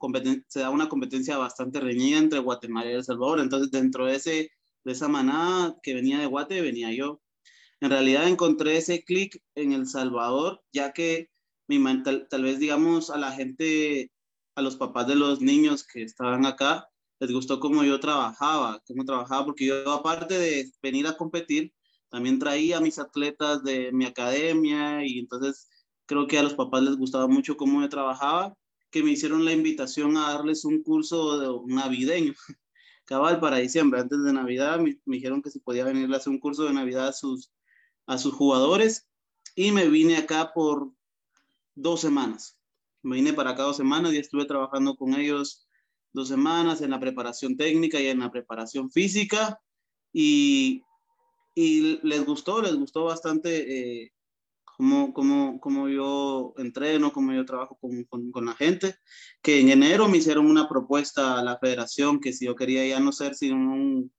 se 0.49 0.61
daba 0.61 0.75
una 0.75 0.88
competencia 0.88 1.37
bastante 1.37 1.80
reñida 1.80 2.18
entre 2.18 2.38
Guatemala 2.38 2.90
y 2.90 2.94
El 2.94 3.04
Salvador. 3.04 3.40
Entonces, 3.40 3.70
dentro 3.70 4.06
de, 4.06 4.16
ese, 4.16 4.50
de 4.85 4.92
esa 4.92 5.09
manada 5.09 5.76
que 5.82 5.94
venía 5.94 6.18
de 6.18 6.26
Guate, 6.26 6.61
venía 6.61 6.92
yo. 6.92 7.20
En 7.80 7.90
realidad 7.90 8.28
encontré 8.28 8.76
ese 8.76 9.04
clic 9.04 9.42
en 9.54 9.73
El 9.73 9.87
Salvador, 9.87 10.62
ya 10.73 10.92
que 10.92 11.30
mi, 11.66 11.82
tal, 12.02 12.28
tal 12.28 12.42
vez, 12.42 12.59
digamos, 12.59 13.11
a 13.11 13.18
la 13.18 13.32
gente, 13.32 14.12
a 14.54 14.62
los 14.62 14.76
papás 14.76 15.06
de 15.06 15.14
los 15.14 15.40
niños 15.40 15.87
que 15.87 16.02
estaban 16.02 16.44
acá, 16.47 16.88
les 17.20 17.32
gustó 17.32 17.61
cómo 17.61 17.85
yo 17.85 18.00
trabajaba, 18.00 18.82
cómo 18.87 19.04
trabajaba, 19.04 19.44
porque 19.44 19.66
yo, 19.66 19.90
aparte 19.92 20.38
de 20.38 20.70
venir 20.82 21.06
a 21.06 21.16
competir, 21.16 21.73
también 22.11 22.38
traía 22.38 22.78
a 22.78 22.80
mis 22.80 22.99
atletas 22.99 23.62
de 23.62 23.92
mi 23.92 24.04
academia 24.04 25.06
y 25.06 25.20
entonces 25.20 25.68
creo 26.10 26.26
que 26.26 26.38
a 26.38 26.42
los 26.42 26.54
papás 26.54 26.82
les 26.82 26.96
gustaba 26.96 27.28
mucho 27.28 27.56
cómo 27.56 27.80
yo 27.80 27.88
trabajaba, 27.88 28.56
que 28.90 29.04
me 29.04 29.12
hicieron 29.12 29.44
la 29.44 29.52
invitación 29.52 30.16
a 30.16 30.32
darles 30.32 30.64
un 30.64 30.82
curso 30.82 31.64
navideño, 31.68 32.34
cabal 33.04 33.38
para 33.38 33.58
diciembre, 33.58 34.00
antes 34.00 34.20
de 34.24 34.32
Navidad, 34.32 34.80
me, 34.80 34.98
dijeron 35.06 35.40
que 35.40 35.50
si 35.50 35.60
podía 35.60 35.84
venir 35.84 36.12
a 36.12 36.16
hacer 36.16 36.32
un 36.32 36.40
curso 36.40 36.64
de 36.64 36.72
Navidad 36.72 37.06
a 37.06 37.12
sus, 37.12 37.52
a 38.08 38.18
sus 38.18 38.34
jugadores 38.34 39.06
y 39.54 39.70
me 39.70 39.88
vine 39.88 40.16
acá 40.16 40.50
por 40.52 40.90
dos 41.76 42.00
semanas. 42.00 42.58
Me 43.02 43.14
vine 43.14 43.32
para 43.32 43.50
acá 43.50 43.62
dos 43.62 43.76
semanas 43.76 44.12
y 44.12 44.18
estuve 44.18 44.46
trabajando 44.46 44.96
con 44.96 45.14
ellos 45.14 45.68
dos 46.12 46.26
semanas 46.26 46.82
en 46.82 46.90
la 46.90 46.98
preparación 46.98 47.56
técnica 47.56 48.00
y 48.00 48.08
en 48.08 48.18
la 48.18 48.32
preparación 48.32 48.90
física 48.90 49.60
y, 50.12 50.82
y 51.54 52.00
les 52.04 52.26
gustó, 52.26 52.60
les 52.62 52.74
gustó 52.74 53.04
bastante 53.04 54.02
eh, 54.02 54.12
cómo, 54.80 55.12
cómo, 55.12 55.60
cómo, 55.60 55.88
yo 55.90 56.54
entreno, 56.56 57.12
cómo 57.12 57.34
yo 57.34 57.44
trabajo 57.44 57.76
con, 57.78 58.04
con, 58.04 58.32
con, 58.32 58.46
la 58.46 58.54
gente, 58.54 58.94
que 59.42 59.60
en 59.60 59.68
enero 59.68 60.08
me 60.08 60.16
hicieron 60.16 60.46
una 60.46 60.70
propuesta 60.70 61.38
a 61.38 61.44
la 61.44 61.58
federación 61.58 62.18
que 62.18 62.32
si 62.32 62.46
yo 62.46 62.56
quería 62.56 62.87
ya 62.87 62.99
no 62.99 63.12
ser 63.12 63.34
sino 63.34 63.56
un, 63.56 64.10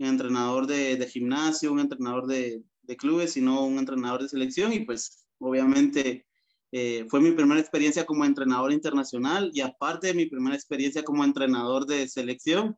entrenador 0.00 0.66
de, 0.66 0.96
de, 0.96 1.06
gimnasio, 1.06 1.72
un 1.72 1.78
entrenador 1.78 2.26
de, 2.26 2.64
de, 2.82 2.96
clubes, 2.96 3.34
sino 3.34 3.64
un 3.64 3.78
entrenador 3.78 4.22
de 4.22 4.28
selección 4.28 4.72
y 4.72 4.80
pues 4.80 5.24
obviamente 5.38 6.26
eh, 6.72 7.06
fue 7.08 7.20
mi 7.20 7.30
primera 7.30 7.60
experiencia 7.60 8.04
como 8.04 8.24
entrenador 8.24 8.72
internacional 8.72 9.52
y 9.54 9.60
aparte 9.60 10.08
de 10.08 10.14
mi 10.14 10.26
primera 10.26 10.56
experiencia 10.56 11.04
como 11.04 11.22
entrenador 11.22 11.86
de 11.86 12.08
selección, 12.08 12.76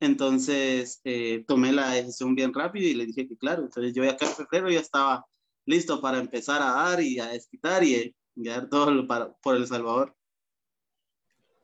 entonces 0.00 1.00
eh, 1.04 1.44
tomé 1.46 1.70
la 1.70 1.92
decisión 1.92 2.34
bien 2.34 2.52
rápido 2.52 2.88
y 2.88 2.94
le 2.94 3.06
dije 3.06 3.28
que 3.28 3.36
claro, 3.36 3.62
entonces 3.62 3.94
yo 3.94 4.02
ya 4.02 4.12
acá 4.12 4.26
en 4.26 4.32
febrero 4.32 4.68
ya 4.68 4.80
estaba 4.80 5.24
listo 5.66 6.00
para 6.00 6.18
empezar 6.18 6.62
a 6.62 6.72
dar 6.72 7.02
y 7.02 7.18
a 7.18 7.26
desquitar 7.26 7.84
y, 7.84 8.14
y 8.34 8.48
a 8.48 8.60
dar 8.60 8.68
todo 8.68 9.06
para, 9.06 9.32
por 9.34 9.56
El 9.56 9.66
Salvador. 9.66 10.16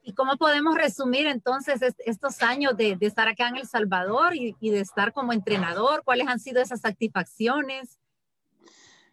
¿Y 0.05 0.15
cómo 0.15 0.37
podemos 0.37 0.75
resumir 0.75 1.27
entonces 1.27 1.81
estos 2.05 2.43
años 2.43 2.77
de, 2.77 2.97
de 2.97 3.07
estar 3.07 3.29
acá 3.29 3.49
en 3.49 3.57
El 3.57 3.69
Salvador 3.69 4.35
y, 4.35 4.57
y, 4.61 4.71
de 4.71 4.81
estar 4.81 5.13
como 5.13 5.33
entrenador? 5.33 6.03
¿Cuáles 6.05 6.27
han 6.27 6.41
sido 6.41 6.61
esas 6.61 6.81
satisfacciones? 6.81 7.99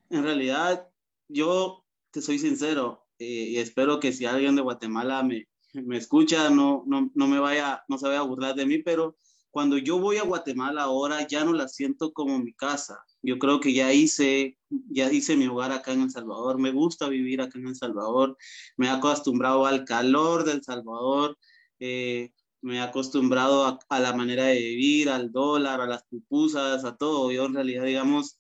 En 0.10 0.24
realidad, 0.24 0.90
yo 1.28 1.86
te 2.10 2.22
soy 2.22 2.40
sincero 2.40 3.06
eh, 3.20 3.26
y 3.50 3.58
espero 3.58 4.00
que 4.00 4.12
si 4.12 4.26
alguien 4.26 4.56
de 4.56 4.64
Guatemala 4.64 5.22
me, 5.24 5.48
me 5.74 5.98
escucha, 5.98 6.50
no, 6.50 6.84
no, 6.88 7.12
no, 7.14 7.28
me 7.28 7.40
vaya, 7.40 7.84
no 7.88 7.98
se 7.98 8.08
vaya 8.08 8.20
a 8.20 8.24
burlar 8.24 8.56
de 8.56 8.66
mí, 8.66 8.80
pero 8.80 9.18
cuando 9.52 9.78
yo 9.78 10.00
voy 10.00 10.18
a 10.18 10.24
Guatemala 10.24 10.84
ahora 10.84 11.28
ya 11.28 11.44
no 11.44 11.54
la 11.54 11.68
siento 11.68 12.14
como 12.14 12.40
mi 12.40 12.54
casa. 12.54 13.04
Yo 13.22 13.38
creo 13.38 13.60
que 13.60 13.74
ya 13.74 13.94
hice, 13.94 14.58
ya 14.70 15.12
hice 15.12 15.36
mi 15.36 15.48
hogar 15.48 15.72
acá 15.72 15.94
en 15.94 16.02
El 16.02 16.12
Salvador. 16.12 16.60
Me 16.60 16.72
gusta 16.72 17.10
vivir 17.10 17.42
acá 17.42 17.60
en 17.60 17.68
El 17.68 17.76
Salvador. 17.76 18.38
Me 18.78 18.88
he 18.88 18.90
acostumbrado 18.90 19.66
al 19.66 19.86
calor 19.86 20.44
del 20.46 20.64
Salvador. 20.64 21.38
Eh, 21.80 22.32
me 22.62 22.78
he 22.78 22.82
acostumbrado 22.82 23.66
a, 23.66 23.80
a, 23.90 24.00
la 24.00 24.14
manera 24.14 24.46
de 24.46 24.60
vivir, 24.60 25.10
al 25.10 25.32
dólar, 25.32 25.82
a 25.82 25.88
las 25.88 26.04
pupusas, 26.04 26.84
a 26.86 26.98
todo. 26.98 27.32
Yo 27.32 27.46
en 27.46 27.56
realidad, 27.56 27.86
digamos, 27.86 28.40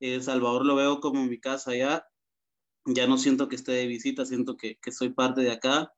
El 0.00 0.22
Salvador 0.22 0.66
lo 0.66 0.76
veo 0.76 1.00
como 1.00 1.24
mi 1.24 1.40
casa 1.40 1.74
ya. 1.76 2.06
Ya 2.86 3.06
no 3.06 3.18
siento 3.18 3.48
que 3.48 3.56
esté 3.56 3.72
de 3.72 3.86
visita, 3.86 4.26
siento 4.26 4.56
que, 4.56 4.76
que 4.78 4.92
soy 4.92 5.10
parte 5.10 5.42
de 5.42 5.52
acá 5.52 5.92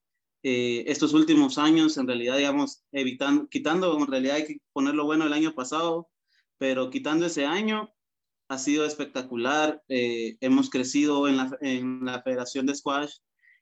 eh, 0.47 0.85
estos 0.89 1.15
últimos 1.15 1.57
años, 1.57 1.97
en 1.97 2.07
realidad, 2.07 2.37
digamos, 2.37 2.85
evitando, 2.93 3.49
quitando, 3.49 3.99
en 3.99 4.07
realidad 4.07 4.37
hay 4.37 4.45
que 4.45 4.59
poner 4.75 4.95
lo 4.95 5.07
bueno 5.07 5.25
del 5.25 5.33
año 5.33 5.55
pasado, 5.55 6.11
pero 6.59 6.91
quitando 6.91 7.25
ese 7.25 7.47
año, 7.47 7.94
ha 8.55 8.59
sido 8.59 8.87
espectacular. 8.87 9.83
Eh, 9.89 10.37
hemos 10.41 10.71
crecido 10.71 11.29
en 11.29 11.37
la, 11.37 11.59
en 11.61 12.05
la, 12.05 12.23
Federación 12.23 12.67
de 12.67 12.75
Squash, 12.75 13.17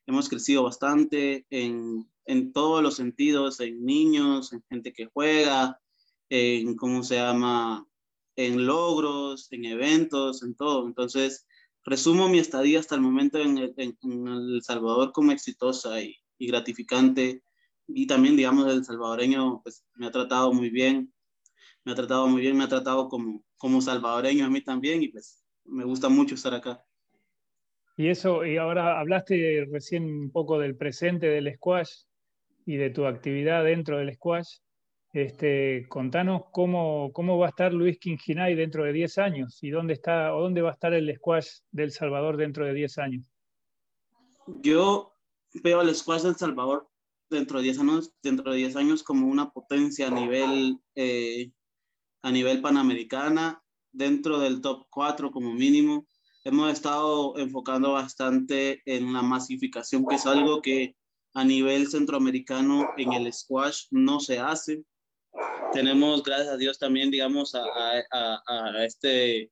hemos 0.05 0.29
crecido 0.29 0.63
bastante 0.63 1.45
en, 1.49 2.09
en, 2.25 2.53
todos 2.53 2.81
los 2.83 2.95
sentidos, 2.95 3.59
en 3.59 3.83
niños, 3.83 4.53
en 4.53 4.63
gente 4.69 4.93
que 4.93 5.07
juega, 5.07 5.79
en 6.29 6.75
cómo 6.75 7.03
se 7.03 7.15
llama, 7.15 7.85
en 8.35 8.65
logros, 8.65 9.51
en 9.51 9.65
eventos, 9.65 10.43
en 10.43 10.55
todo. 10.55 10.87
Entonces, 10.87 11.47
resumo 11.83 12.29
mi 12.29 12.39
estadía 12.39 12.79
hasta 12.79 12.95
el 12.95 13.01
momento 13.01 13.39
en 13.39 13.57
El, 13.57 13.73
en, 13.77 13.97
el 14.27 14.61
Salvador 14.63 15.11
como 15.11 15.31
exitosa 15.31 16.01
y, 16.01 16.15
y 16.37 16.47
gratificante. 16.47 17.43
Y 17.87 18.07
también, 18.07 18.37
digamos, 18.37 18.71
el 18.71 18.85
salvadoreño 18.85 19.61
pues, 19.63 19.83
me 19.95 20.07
ha 20.07 20.11
tratado 20.11 20.53
muy 20.53 20.69
bien, 20.69 21.13
me 21.83 21.91
ha 21.91 21.95
tratado 21.95 22.27
muy 22.27 22.41
bien, 22.41 22.57
me 22.57 22.63
ha 22.63 22.69
tratado 22.69 23.09
como, 23.09 23.43
como 23.63 23.79
salvadoreño 23.79 24.45
a 24.45 24.49
mí 24.49 24.59
también 24.59 25.03
y 25.03 25.07
pues 25.07 25.41
me 25.63 25.85
gusta 25.85 26.09
mucho 26.09 26.35
estar 26.35 26.53
acá. 26.53 26.83
Y 27.95 28.09
eso, 28.09 28.45
y 28.45 28.57
ahora 28.57 28.99
hablaste 28.99 29.65
recién 29.71 30.03
un 30.03 30.31
poco 30.31 30.59
del 30.59 30.75
presente 30.75 31.27
del 31.27 31.55
squash 31.55 31.93
y 32.65 32.75
de 32.75 32.89
tu 32.89 33.05
actividad 33.05 33.63
dentro 33.63 33.99
del 33.99 34.13
squash. 34.15 34.57
Este, 35.13 35.87
contanos 35.87 36.41
cómo, 36.51 37.13
cómo 37.13 37.37
va 37.37 37.45
a 37.45 37.49
estar 37.51 37.73
Luis 37.73 37.97
Quinginay 37.99 38.53
dentro 38.53 38.83
de 38.83 38.91
10 38.91 39.17
años 39.19 39.63
y 39.63 39.69
dónde 39.69 39.93
está 39.93 40.35
o 40.35 40.41
dónde 40.41 40.61
va 40.61 40.71
a 40.71 40.73
estar 40.73 40.93
el 40.93 41.15
squash 41.15 41.47
del 41.71 41.91
Salvador 41.91 42.35
dentro 42.35 42.65
de 42.65 42.73
10 42.73 42.97
años. 42.97 43.25
Yo 44.61 45.13
veo 45.63 45.79
al 45.79 45.95
squash 45.95 46.23
del 46.23 46.35
Salvador 46.35 46.89
dentro 47.29 47.59
de 47.59 47.63
10 47.63 47.79
años, 47.79 48.13
dentro 48.21 48.51
de 48.51 48.57
10 48.57 48.75
años 48.75 49.03
como 49.03 49.27
una 49.27 49.51
potencia 49.51 50.09
a 50.09 50.11
nivel, 50.11 50.81
eh, 50.95 51.53
a 52.23 52.31
nivel 52.31 52.61
panamericana, 52.61 53.61
dentro 53.91 54.39
del 54.39 54.61
top 54.61 54.87
4 54.89 55.31
como 55.31 55.53
mínimo. 55.53 56.07
Hemos 56.43 56.73
estado 56.73 57.37
enfocando 57.37 57.93
bastante 57.93 58.81
en 58.85 59.13
la 59.13 59.21
masificación, 59.21 60.05
que 60.05 60.15
es 60.15 60.25
algo 60.25 60.61
que 60.61 60.95
a 61.35 61.43
nivel 61.43 61.87
centroamericano 61.87 62.89
en 62.97 63.13
el 63.13 63.31
squash 63.31 63.85
no 63.91 64.19
se 64.19 64.39
hace. 64.39 64.83
Tenemos, 65.71 66.23
gracias 66.23 66.49
a 66.49 66.57
Dios, 66.57 66.79
también, 66.79 67.11
digamos, 67.11 67.55
a, 67.55 67.63
a, 68.11 68.41
a 68.47 68.85
este, 68.85 69.51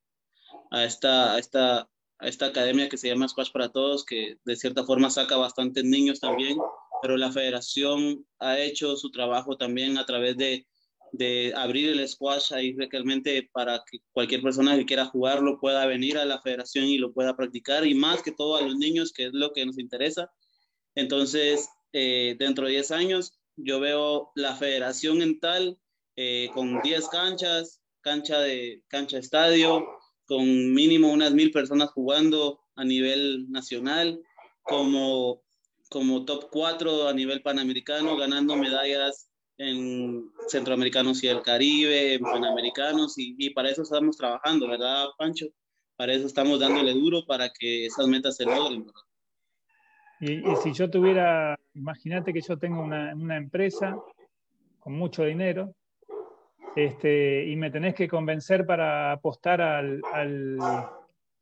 a 0.72 0.84
esta, 0.84 1.34
a 1.34 1.40
esta 1.40 1.90
a 2.22 2.28
esta 2.28 2.46
academia 2.46 2.88
que 2.88 2.98
se 2.98 3.08
llama 3.08 3.28
Squash 3.28 3.52
para 3.52 3.70
Todos, 3.70 4.06
que 4.06 4.38
de 4.46 4.56
cierta 4.56 4.86
forma 4.86 5.10
saca 5.10 5.38
bastantes 5.38 5.84
niños 5.84 6.20
también, 6.20 6.58
pero 7.02 7.18
la 7.18 7.32
federación 7.32 8.26
ha 8.40 8.60
hecho 8.60 8.96
su 8.96 9.10
trabajo 9.10 9.58
también 9.58 9.98
a 9.98 10.06
través 10.06 10.38
de, 10.38 10.68
de 11.12 11.54
abrir 11.56 11.90
el 11.90 12.08
squash 12.08 12.54
ahí 12.54 12.74
realmente 12.74 13.50
para 13.52 13.84
que 13.90 14.00
cualquier 14.12 14.42
persona 14.42 14.78
que 14.78 14.86
quiera 14.86 15.06
jugarlo 15.06 15.60
pueda 15.60 15.86
venir 15.86 16.18
a 16.18 16.26
la 16.26 16.42
federación 16.42 16.86
y 16.86 16.98
lo 16.98 17.14
pueda 17.14 17.36
practicar, 17.36 17.86
y 17.86 17.94
más 17.94 18.22
que 18.22 18.32
todo 18.32 18.56
a 18.58 18.62
los 18.62 18.78
niños, 18.78 19.12
que 19.12 19.26
es 19.26 19.34
lo 19.34 19.52
que 19.52 19.66
nos 19.66 19.78
interesa. 19.78 20.32
Entonces, 20.96 21.70
eh, 21.94 22.36
dentro 22.40 22.66
de 22.66 22.72
10 22.72 22.92
años, 22.92 23.34
yo 23.56 23.80
veo 23.80 24.32
la 24.36 24.56
federación 24.56 25.22
en 25.22 25.40
tal, 25.40 25.78
eh, 26.16 26.50
con 26.54 26.82
10 26.82 27.08
canchas, 27.10 27.82
cancha 28.02 28.40
de 28.40 28.84
cancha 28.88 29.18
estadio, 29.18 29.86
con 30.26 30.74
mínimo 30.74 31.12
unas 31.12 31.34
mil 31.34 31.52
personas 31.52 31.92
jugando 31.92 32.62
a 32.76 32.84
nivel 32.86 33.52
nacional, 33.52 34.22
como, 34.62 35.44
como 35.90 36.26
top 36.26 36.50
4 36.52 37.08
a 37.08 37.14
nivel 37.14 37.42
panamericano, 37.42 38.16
ganando 38.16 38.56
medallas 38.56 39.31
en 39.62 40.32
centroamericanos 40.48 41.24
y 41.24 41.28
el 41.28 41.44
Caribe, 41.44 42.16
en 42.16 42.22
panamericanos, 42.22 43.18
y, 43.18 43.36
y, 43.38 43.52
para 43.52 43.70
eso 43.70 43.84
estamos 43.84 44.18
trabajando, 44.18 44.68
¿verdad, 44.68 45.06
Pancho? 45.18 45.48
Para 45.96 46.14
eso 46.14 46.26
estamos 46.26 46.60
dándole 46.60 46.94
duro 46.94 47.24
para 47.28 47.50
que 47.50 47.86
esas 47.86 48.08
metas 48.08 48.38
se 48.38 48.46
logren, 48.46 48.88
¿verdad? 48.88 49.02
Y, 50.20 50.52
y 50.52 50.56
si 50.64 50.74
yo 50.74 50.90
tuviera, 50.90 51.60
imagínate 51.76 52.34
que 52.34 52.42
yo 52.42 52.58
tengo 52.58 52.82
una, 52.82 53.14
una 53.14 53.38
empresa 53.38 53.96
con 54.80 54.94
mucho 54.94 55.26
dinero, 55.26 55.76
este, 56.76 57.46
y 57.46 57.56
me 57.56 57.70
tenés 57.70 57.94
que 57.94 58.08
convencer 58.08 58.66
para 58.66 59.12
apostar 59.12 59.62
al, 59.62 60.02
al, 60.12 60.58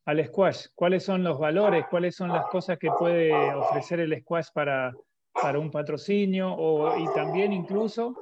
al, 0.04 0.26
squash. 0.26 0.66
¿Cuáles 0.74 1.04
son 1.04 1.22
los 1.22 1.38
valores? 1.38 1.86
¿Cuáles 1.88 2.16
son 2.16 2.30
las 2.30 2.46
cosas 2.46 2.78
que 2.78 2.90
puede 2.98 3.32
ofrecer 3.54 4.00
el 4.00 4.20
squash 4.20 4.48
para, 4.52 4.92
para 5.32 5.58
un 5.58 5.70
patrocinio? 5.70 6.52
O, 6.52 6.96
y 6.98 7.06
también 7.14 7.52
incluso 7.52 8.14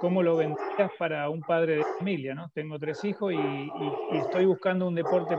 cómo 0.00 0.22
lo 0.22 0.36
vendrías 0.36 0.90
para 0.98 1.30
un 1.30 1.40
padre 1.40 1.76
de 1.76 1.84
familia, 1.98 2.34
¿no? 2.34 2.50
Tengo 2.54 2.78
tres 2.78 3.04
hijos 3.04 3.32
y, 3.32 3.70
estoy 4.16 4.46
buscando 4.46 4.86
un 4.86 4.94
deporte 4.94 5.36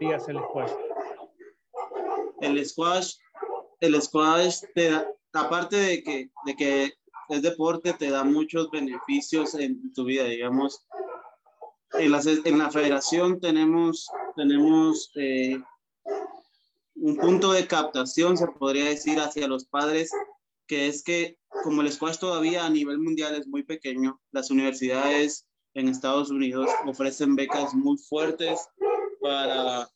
el 0.00 0.38
squash. 0.38 0.72
El 2.40 2.64
squash, 2.64 3.14
el 3.80 4.02
squash 4.02 4.60
te 4.74 4.90
da, 4.90 5.06
aparte 5.32 5.76
de 5.76 6.02
que, 6.02 6.30
de 6.44 6.56
que 6.56 6.92
es 7.28 7.42
deporte, 7.42 7.92
te 7.94 8.10
da 8.10 8.24
muchos 8.24 8.70
beneficios 8.70 9.54
en 9.54 9.92
tu 9.94 10.04
vida, 10.04 10.24
digamos. 10.24 10.86
En 11.94 12.10
la, 12.10 12.20
en 12.44 12.58
la 12.58 12.70
federación 12.70 13.40
tenemos, 13.40 14.08
tenemos 14.36 15.12
eh, 15.16 15.62
un 17.04 17.16
punto 17.16 17.52
de 17.52 17.66
captación, 17.66 18.38
se 18.38 18.46
podría 18.46 18.86
decir, 18.86 19.18
hacia 19.20 19.46
los 19.46 19.66
padres, 19.66 20.10
que 20.66 20.86
es 20.86 21.04
que 21.04 21.36
como 21.62 21.82
el 21.82 21.92
squash 21.92 22.16
todavía 22.16 22.64
a 22.64 22.70
nivel 22.70 22.98
mundial 22.98 23.34
es 23.34 23.46
muy 23.46 23.62
pequeño, 23.62 24.18
las 24.32 24.50
universidades 24.50 25.46
en 25.74 25.88
Estados 25.88 26.30
Unidos 26.30 26.70
ofrecen 26.86 27.36
becas 27.36 27.74
muy 27.74 27.98
fuertes 27.98 28.58
para 29.20 29.86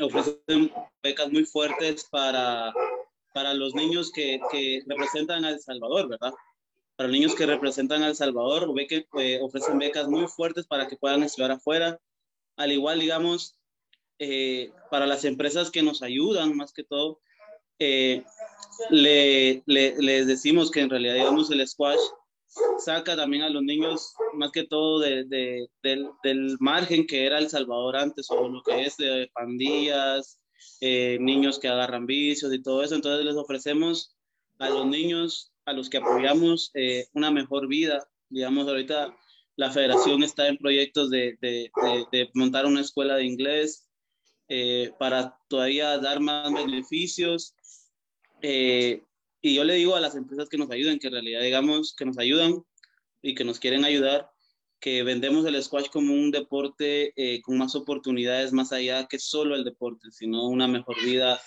ofrecen 0.00 0.70
becas 1.02 1.32
muy 1.32 1.46
fuertes 1.46 2.06
para 2.10 2.74
para 3.32 3.54
los 3.54 3.74
niños 3.74 4.12
que, 4.12 4.38
que 4.52 4.82
representan 4.86 5.46
a 5.46 5.50
El 5.50 5.60
Salvador, 5.60 6.10
¿verdad? 6.10 6.34
Para 6.96 7.08
niños 7.08 7.34
que 7.34 7.46
representan 7.46 8.02
a 8.02 8.08
El 8.08 8.16
Salvador, 8.16 8.74
ve 8.74 8.86
que 8.86 9.06
eh, 9.18 9.38
ofrecen 9.40 9.78
becas 9.78 10.08
muy 10.08 10.26
fuertes 10.26 10.66
para 10.66 10.88
que 10.88 10.96
puedan 10.96 11.22
estudiar 11.22 11.52
afuera. 11.52 11.98
Al 12.56 12.72
igual, 12.72 13.00
digamos, 13.00 13.59
eh, 14.20 14.70
para 14.90 15.06
las 15.06 15.24
empresas 15.24 15.70
que 15.70 15.82
nos 15.82 16.02
ayudan, 16.02 16.54
más 16.56 16.72
que 16.72 16.84
todo, 16.84 17.20
eh, 17.78 18.22
le, 18.90 19.62
les 19.66 20.26
decimos 20.26 20.70
que 20.70 20.80
en 20.80 20.90
realidad, 20.90 21.14
digamos, 21.14 21.50
el 21.50 21.66
squash 21.66 21.98
saca 22.78 23.16
también 23.16 23.42
a 23.42 23.48
los 23.48 23.62
niños, 23.62 24.14
más 24.34 24.52
que 24.52 24.64
todo 24.64 25.00
de, 25.00 25.24
del, 25.82 26.10
del, 26.22 26.56
margen 26.60 27.06
que 27.06 27.24
era 27.24 27.38
El 27.38 27.48
Salvador 27.48 27.96
antes, 27.96 28.30
o 28.30 28.48
lo 28.48 28.62
que 28.62 28.82
es 28.82 28.98
de 28.98 29.30
pandillas, 29.32 30.38
eh, 30.82 31.16
niños 31.20 31.58
que 31.58 31.68
agarran 31.68 32.04
vicios 32.04 32.52
y 32.52 32.62
todo 32.62 32.82
eso. 32.82 32.94
Entonces 32.94 33.24
les 33.24 33.36
ofrecemos 33.36 34.14
a 34.58 34.68
los 34.68 34.86
niños, 34.86 35.52
a 35.64 35.72
los 35.72 35.88
que 35.88 35.98
apoyamos, 35.98 36.70
eh, 36.74 37.06
una 37.14 37.30
mejor 37.30 37.68
vida. 37.68 38.06
Digamos, 38.28 38.68
ahorita 38.68 39.16
la 39.56 39.70
federación 39.70 40.22
está 40.22 40.48
en 40.48 40.58
proyectos 40.58 41.10
de, 41.10 41.38
de, 41.40 41.70
de 42.12 42.30
montar 42.34 42.66
una 42.66 42.82
escuela 42.82 43.16
de 43.16 43.24
inglés 43.24 43.89
eh, 44.52 44.92
para 44.98 45.38
todavía 45.46 45.96
dar 45.98 46.18
más 46.18 46.52
beneficios. 46.52 47.54
Eh, 48.42 49.04
y 49.40 49.54
yo 49.54 49.62
le 49.62 49.74
digo 49.74 49.94
a 49.94 50.00
las 50.00 50.16
empresas 50.16 50.48
que 50.48 50.58
nos 50.58 50.72
ayuden, 50.72 50.98
que 50.98 51.06
en 51.06 51.12
realidad 51.12 51.42
digamos 51.42 51.94
que 51.94 52.04
nos 52.04 52.18
ayudan 52.18 52.64
y 53.22 53.36
que 53.36 53.44
nos 53.44 53.60
quieren 53.60 53.84
ayudar, 53.84 54.28
que 54.80 55.04
vendemos 55.04 55.46
el 55.46 55.62
squash 55.62 55.88
como 55.90 56.14
un 56.14 56.32
deporte 56.32 57.12
eh, 57.14 57.40
con 57.42 57.58
más 57.58 57.76
oportunidades 57.76 58.52
más 58.52 58.72
allá 58.72 59.06
que 59.06 59.20
solo 59.20 59.54
el 59.54 59.62
deporte, 59.62 60.10
sino 60.10 60.48
una 60.48 60.66
mejor 60.66 61.00
vida 61.00 61.40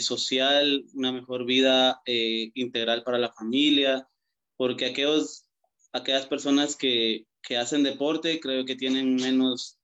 social, 0.00 0.84
una 0.94 1.12
mejor 1.12 1.44
vida 1.44 2.02
integral 2.04 3.04
para 3.04 3.16
la 3.16 3.32
familia, 3.32 4.08
porque 4.56 4.86
aquellos, 4.86 5.44
aquellas 5.92 6.26
personas 6.26 6.74
que, 6.74 7.26
que 7.42 7.56
hacen 7.56 7.84
deporte 7.84 8.40
creo 8.40 8.64
que 8.64 8.74
tienen 8.74 9.14
menos 9.14 9.77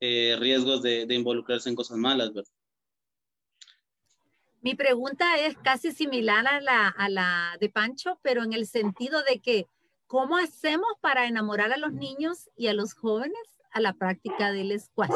riesgos 0.00 0.82
de, 0.82 1.06
de 1.06 1.14
involucrarse 1.14 1.68
en 1.68 1.76
cosas 1.76 1.96
malas, 1.96 2.32
¿verdad? 2.32 2.52
Mi 4.60 4.74
pregunta 4.74 5.38
es 5.38 5.56
casi 5.58 5.92
similar 5.92 6.46
a 6.46 6.60
la, 6.60 6.88
a 6.88 7.08
la 7.08 7.56
de 7.60 7.68
Pancho, 7.68 8.18
pero 8.22 8.42
en 8.42 8.52
el 8.52 8.66
sentido 8.66 9.22
de 9.22 9.38
que, 9.38 9.68
¿cómo 10.08 10.36
hacemos 10.36 10.88
para 11.00 11.26
enamorar 11.26 11.72
a 11.72 11.76
los 11.76 11.92
niños 11.92 12.50
y 12.56 12.66
a 12.66 12.74
los 12.74 12.94
jóvenes 12.94 13.38
a 13.70 13.80
la 13.80 13.92
práctica 13.92 14.52
del 14.52 14.78
squash 14.80 15.10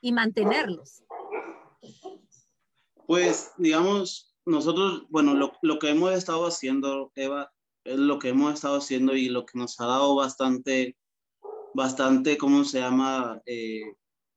y 0.00 0.12
mantenerlos? 0.12 1.02
Pues, 3.06 3.52
digamos, 3.58 4.34
nosotros, 4.46 5.04
bueno, 5.10 5.34
lo, 5.34 5.52
lo 5.60 5.78
que 5.78 5.90
hemos 5.90 6.12
estado 6.12 6.46
haciendo, 6.46 7.12
Eva, 7.14 7.52
es 7.84 7.98
lo 7.98 8.18
que 8.18 8.30
hemos 8.30 8.54
estado 8.54 8.76
haciendo 8.76 9.14
y 9.14 9.28
lo 9.28 9.44
que 9.44 9.58
nos 9.58 9.78
ha 9.80 9.86
dado 9.86 10.14
bastante, 10.14 10.96
bastante, 11.74 12.38
¿cómo 12.38 12.64
se 12.64 12.80
llama? 12.80 13.42
Eh, 13.44 13.82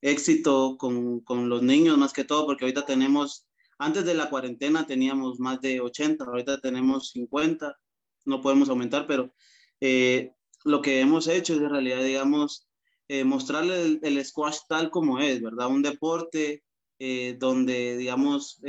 éxito 0.01 0.77
con, 0.77 1.21
con, 1.21 1.49
los 1.49 1.61
niños 1.63 1.97
más 1.97 2.13
que 2.13 2.23
todo, 2.23 2.45
porque 2.45 2.65
ahorita 2.65 2.85
tenemos 2.85 3.47
antes 3.79 4.05
de 4.05 4.15
la 4.15 4.29
cuarentena 4.29 4.87
teníamos 4.87 5.39
más 5.39 5.61
de 5.61 5.81
80, 5.81 6.23
ahorita 6.23 6.59
tenemos 6.61 7.11
50, 7.11 7.77
no 8.25 8.41
podemos 8.41 8.69
aumentar, 8.69 9.05
pero 9.07 9.33
eh, 9.79 10.33
lo 10.63 10.81
que 10.81 10.99
hemos 10.99 11.27
hecho 11.27 11.53
es 11.53 11.59
en 11.59 11.69
realidad, 11.69 12.03
digamos, 12.03 12.67
eh, 13.07 13.23
mostrarle 13.23 13.99
el, 14.01 14.25
squash 14.25 14.57
tal 14.67 14.89
como 14.89 15.19
es, 15.19 15.41
¿verdad? 15.41 15.67
Un 15.67 15.83
deporte 15.83 16.63
eh, 16.99 17.37
donde, 17.39 17.97
digamos, 17.97 18.59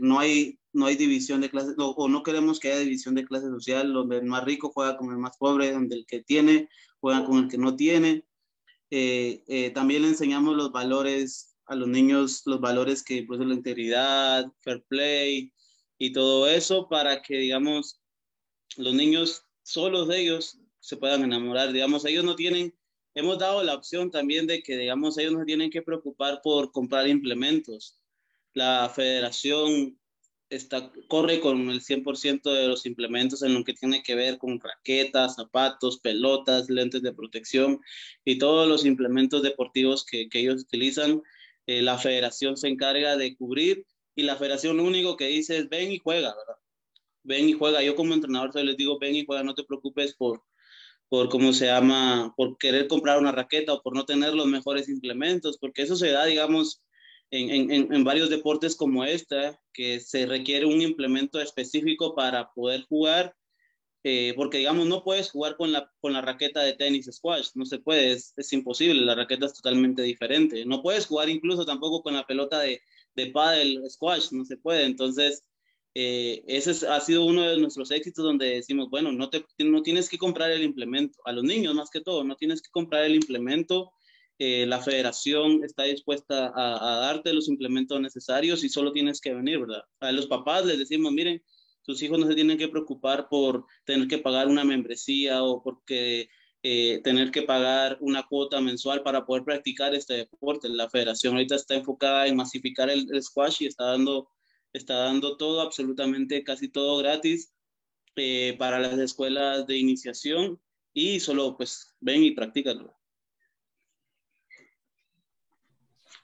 no, 0.00 0.18
hay, 0.18 0.58
no 0.72 0.86
hay 0.86 0.96
división 0.96 1.42
de 1.42 1.50
clases, 1.50 1.74
o, 1.78 2.08
no 2.08 2.22
queremos 2.22 2.58
que 2.58 2.72
haya 2.72 2.80
división 2.80 3.14
de 3.14 3.26
clase 3.26 3.48
social, 3.48 3.92
donde 3.92 4.18
el 4.18 4.24
más 4.24 4.44
rico 4.44 4.72
juega 4.74 4.96
con 4.96 5.10
el 5.10 5.18
más 5.18 5.36
pobre, 5.36 5.72
donde 5.72 5.96
el 5.96 6.06
que 6.06 6.22
tiene 6.22 6.68
juega 6.98 7.24
con 7.24 7.44
el 7.44 7.48
que 7.48 7.58
no 7.58 7.76
tiene. 7.76 8.24
También 9.74 10.02
le 10.02 10.08
enseñamos 10.08 10.56
los 10.56 10.72
valores 10.72 11.50
a 11.70 11.76
los 11.76 11.86
niños 11.86 12.42
los 12.46 12.60
valores 12.60 13.04
que 13.04 13.22
pues 13.22 13.38
la 13.38 13.54
integridad, 13.54 14.50
fair 14.58 14.82
play 14.88 15.52
y 15.98 16.12
todo 16.12 16.48
eso 16.48 16.88
para 16.88 17.22
que, 17.22 17.36
digamos, 17.36 18.00
los 18.76 18.92
niños 18.92 19.44
solos 19.62 20.08
de 20.08 20.20
ellos 20.20 20.58
se 20.80 20.96
puedan 20.96 21.22
enamorar. 21.22 21.72
Digamos, 21.72 22.04
ellos 22.06 22.24
no 22.24 22.34
tienen, 22.34 22.74
hemos 23.14 23.38
dado 23.38 23.62
la 23.62 23.74
opción 23.74 24.10
también 24.10 24.48
de 24.48 24.62
que, 24.64 24.76
digamos, 24.76 25.16
ellos 25.18 25.34
no 25.34 25.44
tienen 25.44 25.70
que 25.70 25.82
preocupar 25.82 26.40
por 26.42 26.72
comprar 26.72 27.06
implementos. 27.06 28.00
La 28.52 28.90
federación 28.92 29.99
está, 30.50 30.92
corre 31.08 31.40
con 31.40 31.70
el 31.70 31.80
100% 31.80 32.52
de 32.52 32.68
los 32.68 32.84
implementos 32.84 33.42
en 33.42 33.54
lo 33.54 33.64
que 33.64 33.72
tiene 33.72 34.02
que 34.02 34.14
ver 34.14 34.36
con 34.38 34.60
raquetas, 34.60 35.36
zapatos, 35.36 36.00
pelotas, 36.00 36.68
lentes 36.68 37.02
de 37.02 37.14
protección 37.14 37.80
y 38.24 38.38
todos 38.38 38.68
los 38.68 38.84
implementos 38.84 39.42
deportivos 39.42 40.04
que, 40.04 40.28
que 40.28 40.40
ellos 40.40 40.62
utilizan 40.62 41.22
eh, 41.66 41.82
la 41.82 41.98
federación 41.98 42.56
se 42.56 42.68
encarga 42.68 43.16
de 43.16 43.36
cubrir 43.36 43.86
y 44.16 44.22
la 44.24 44.36
federación 44.36 44.76
lo 44.76 44.84
único 44.84 45.16
que 45.16 45.28
dice 45.28 45.56
es 45.56 45.68
ven 45.68 45.92
y 45.92 45.98
juega, 45.98 46.34
¿verdad? 46.34 46.56
Ven 47.22 47.48
y 47.48 47.52
juega. 47.52 47.82
Yo 47.82 47.94
como 47.94 48.12
entrenador 48.12 48.54
les 48.64 48.76
digo 48.76 48.98
ven 48.98 49.14
y 49.14 49.24
juega, 49.24 49.44
no 49.44 49.54
te 49.54 49.64
preocupes 49.64 50.14
por, 50.14 50.42
por 51.08 51.28
cómo 51.28 51.52
se 51.52 51.66
llama, 51.66 52.34
por 52.36 52.58
querer 52.58 52.88
comprar 52.88 53.18
una 53.18 53.30
raqueta 53.32 53.74
o 53.74 53.82
por 53.82 53.94
no 53.94 54.04
tener 54.04 54.34
los 54.34 54.46
mejores 54.46 54.88
implementos, 54.88 55.58
porque 55.58 55.82
eso 55.82 55.94
se 55.94 56.10
da, 56.10 56.24
digamos, 56.24 56.82
en, 57.30 57.70
en, 57.70 57.92
en 57.92 58.04
varios 58.04 58.30
deportes 58.30 58.76
como 58.76 59.04
este, 59.04 59.58
que 59.72 60.00
se 60.00 60.26
requiere 60.26 60.66
un 60.66 60.82
implemento 60.82 61.40
específico 61.40 62.14
para 62.14 62.52
poder 62.52 62.82
jugar 62.82 63.34
eh, 64.02 64.32
porque 64.34 64.58
digamos 64.58 64.86
no 64.86 65.04
puedes 65.04 65.30
jugar 65.30 65.56
con 65.56 65.72
la, 65.72 65.92
con 66.00 66.14
la 66.14 66.22
raqueta 66.22 66.62
de 66.62 66.72
tenis 66.72 67.06
squash, 67.12 67.48
no 67.54 67.66
se 67.66 67.78
puede, 67.78 68.12
es, 68.12 68.32
es, 68.36 68.52
imposible, 68.54 69.02
la 69.02 69.14
raqueta 69.14 69.46
es 69.46 69.54
totalmente 69.54 70.02
diferente. 70.02 70.64
No 70.64 70.82
puedes 70.82 71.06
jugar 71.06 71.28
incluso 71.28 71.66
tampoco 71.66 72.02
con 72.02 72.14
la 72.14 72.26
pelota 72.26 72.60
de, 72.60 72.80
de 73.14 73.26
paddle 73.26 73.88
squash, 73.90 74.32
no 74.32 74.44
se 74.46 74.56
puede. 74.56 74.84
Entonces, 74.84 75.44
eh, 75.94 76.42
ese 76.46 76.86
ha 76.88 77.00
sido 77.00 77.24
uno 77.26 77.42
de 77.42 77.58
nuestros 77.58 77.90
éxitos 77.90 78.24
donde 78.24 78.46
decimos, 78.54 78.88
bueno, 78.88 79.12
no, 79.12 79.28
te, 79.28 79.44
no 79.58 79.82
tienes 79.82 80.08
que 80.08 80.18
comprar 80.18 80.50
el 80.50 80.62
implemento, 80.62 81.18
a 81.26 81.32
los 81.32 81.44
niños 81.44 81.74
más 81.74 81.90
que 81.90 82.00
todo, 82.00 82.24
no 82.24 82.36
tienes 82.36 82.62
que 82.62 82.70
comprar 82.70 83.04
el 83.04 83.16
implemento. 83.16 83.92
Eh, 84.42 84.64
la 84.64 84.80
federación 84.80 85.62
está 85.64 85.82
dispuesta 85.82 86.50
a, 86.56 87.00
darte 87.00 87.34
los 87.34 87.46
implementos 87.46 88.00
necesarios 88.00 88.64
y 88.64 88.70
solo 88.70 88.90
tienes 88.90 89.20
que 89.20 89.34
venir, 89.34 89.58
¿verdad? 89.58 89.84
A 90.00 90.12
los 90.12 90.26
papás 90.28 90.64
les 90.64 90.78
decimos, 90.78 91.12
miren, 91.12 91.42
sus 91.82 92.02
hijos 92.02 92.18
no 92.18 92.26
se 92.26 92.34
tienen 92.34 92.56
que 92.56 92.68
preocupar 92.68 93.28
por 93.28 93.66
tener 93.84 94.08
que 94.08 94.16
pagar 94.16 94.48
una 94.48 94.64
membresía 94.64 95.42
o 95.42 95.62
porque 95.62 96.30
eh, 96.62 97.02
tener 97.04 97.30
que 97.30 97.42
pagar 97.42 97.98
una 98.00 98.22
cuota 98.22 98.62
mensual 98.62 99.02
para 99.02 99.26
poder 99.26 99.44
practicar 99.44 99.94
este 99.94 100.14
deporte. 100.14 100.70
La 100.70 100.88
federación 100.88 101.34
ahorita 101.34 101.56
está 101.56 101.74
enfocada 101.74 102.26
en 102.26 102.36
masificar 102.36 102.88
el, 102.88 103.22
squash 103.22 103.58
y 103.60 103.66
está 103.66 103.84
dando, 103.88 104.30
está 104.72 104.94
dando 104.94 105.36
todo, 105.36 105.60
absolutamente 105.60 106.42
casi 106.44 106.68
todo 106.68 106.96
gratis 106.96 107.52
eh, 108.16 108.56
para 108.58 108.78
las 108.80 108.98
escuelas 108.98 109.66
de 109.66 109.76
iniciación 109.76 110.58
y 110.94 111.20
solo 111.20 111.58
pues 111.58 111.94
ven 112.00 112.24
y 112.24 112.30
practícalo. 112.30 112.99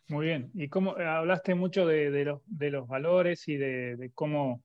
Muy 0.09 0.27
bien. 0.27 0.51
Y 0.55 0.69
cómo 0.69 0.93
hablaste 0.93 1.55
mucho 1.55 1.87
de, 1.87 2.25
los, 2.25 2.89
valores 2.89 3.49
y 3.49 3.57
de, 3.57 4.11
cómo 4.15 4.63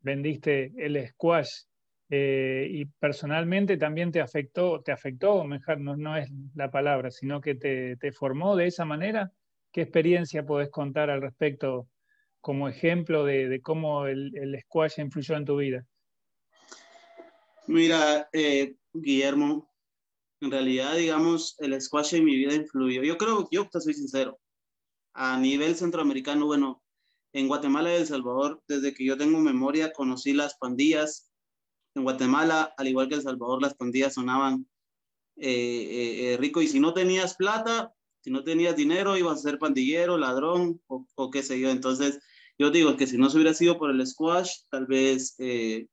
vendiste 0.00 0.72
el 0.76 1.06
squash 1.08 1.62
eh, 2.10 2.66
y 2.68 2.84
personalmente 2.86 3.76
también 3.76 4.10
te 4.10 4.20
afectó, 4.20 4.82
te 4.82 4.90
afectó, 4.90 5.44
mejor 5.44 5.80
no, 5.80 6.16
es 6.16 6.28
la 6.54 6.70
palabra, 6.70 7.10
sino 7.10 7.40
que 7.40 7.54
te, 7.54 8.12
formó 8.12 8.56
de 8.56 8.66
esa 8.66 8.84
manera. 8.84 9.30
¿Qué 9.70 9.82
experiencia 9.82 10.44
podés 10.44 10.70
contar 10.70 11.08
al 11.08 11.22
respecto 11.22 11.88
como 12.40 12.68
ejemplo 12.68 13.24
de, 13.24 13.60
cómo 13.62 14.06
el, 14.06 14.36
el, 14.36 14.60
squash 14.60 14.98
influyó 14.98 15.36
en 15.36 15.44
tu 15.44 15.56
vida? 15.56 15.86
Mira, 17.68 18.28
eh, 18.32 18.74
Guillermo, 18.92 19.71
en 20.42 20.50
realidad, 20.50 20.96
digamos, 20.96 21.54
el 21.60 21.80
squash 21.80 22.14
en 22.14 22.24
mi 22.24 22.34
vida 22.34 22.54
influyó. 22.54 23.04
Yo 23.04 23.16
creo, 23.16 23.48
yo 23.52 23.68
te 23.68 23.80
soy 23.80 23.94
sincero, 23.94 24.40
a 25.14 25.38
nivel 25.38 25.76
centroamericano, 25.76 26.46
bueno, 26.46 26.82
en 27.32 27.46
Guatemala 27.46 27.92
y 27.92 28.00
El 28.00 28.06
Salvador, 28.08 28.60
desde 28.66 28.92
que 28.92 29.04
yo 29.04 29.16
tengo 29.16 29.38
memoria, 29.38 29.92
conocí 29.92 30.32
las 30.32 30.56
pandillas. 30.58 31.30
En 31.94 32.02
Guatemala, 32.02 32.74
al 32.76 32.88
igual 32.88 33.08
que 33.08 33.14
El 33.14 33.22
Salvador, 33.22 33.62
las 33.62 33.74
pandillas 33.74 34.14
sonaban 34.14 34.66
eh, 35.36 35.48
eh, 35.48 36.32
eh, 36.32 36.36
rico. 36.38 36.60
Y 36.60 36.66
si 36.66 36.80
no 36.80 36.92
tenías 36.92 37.36
plata, 37.36 37.94
si 38.20 38.32
no 38.32 38.42
tenías 38.42 38.74
dinero, 38.74 39.16
ibas 39.16 39.38
a 39.38 39.42
ser 39.42 39.60
pandillero, 39.60 40.18
ladrón 40.18 40.82
o, 40.88 41.30
qué 41.30 41.44
sé 41.44 41.60
yo. 41.60 41.70
Entonces, 41.70 42.18
yo 42.58 42.70
digo 42.70 42.96
que 42.96 43.06
si 43.06 43.16
no 43.16 43.30
se 43.30 43.36
hubiera 43.36 43.54
sido 43.54 43.78
por 43.78 43.92
el 43.92 44.04
squash, 44.04 44.62
tal 44.70 44.86
vez 44.86 45.36
eh, 45.38 45.86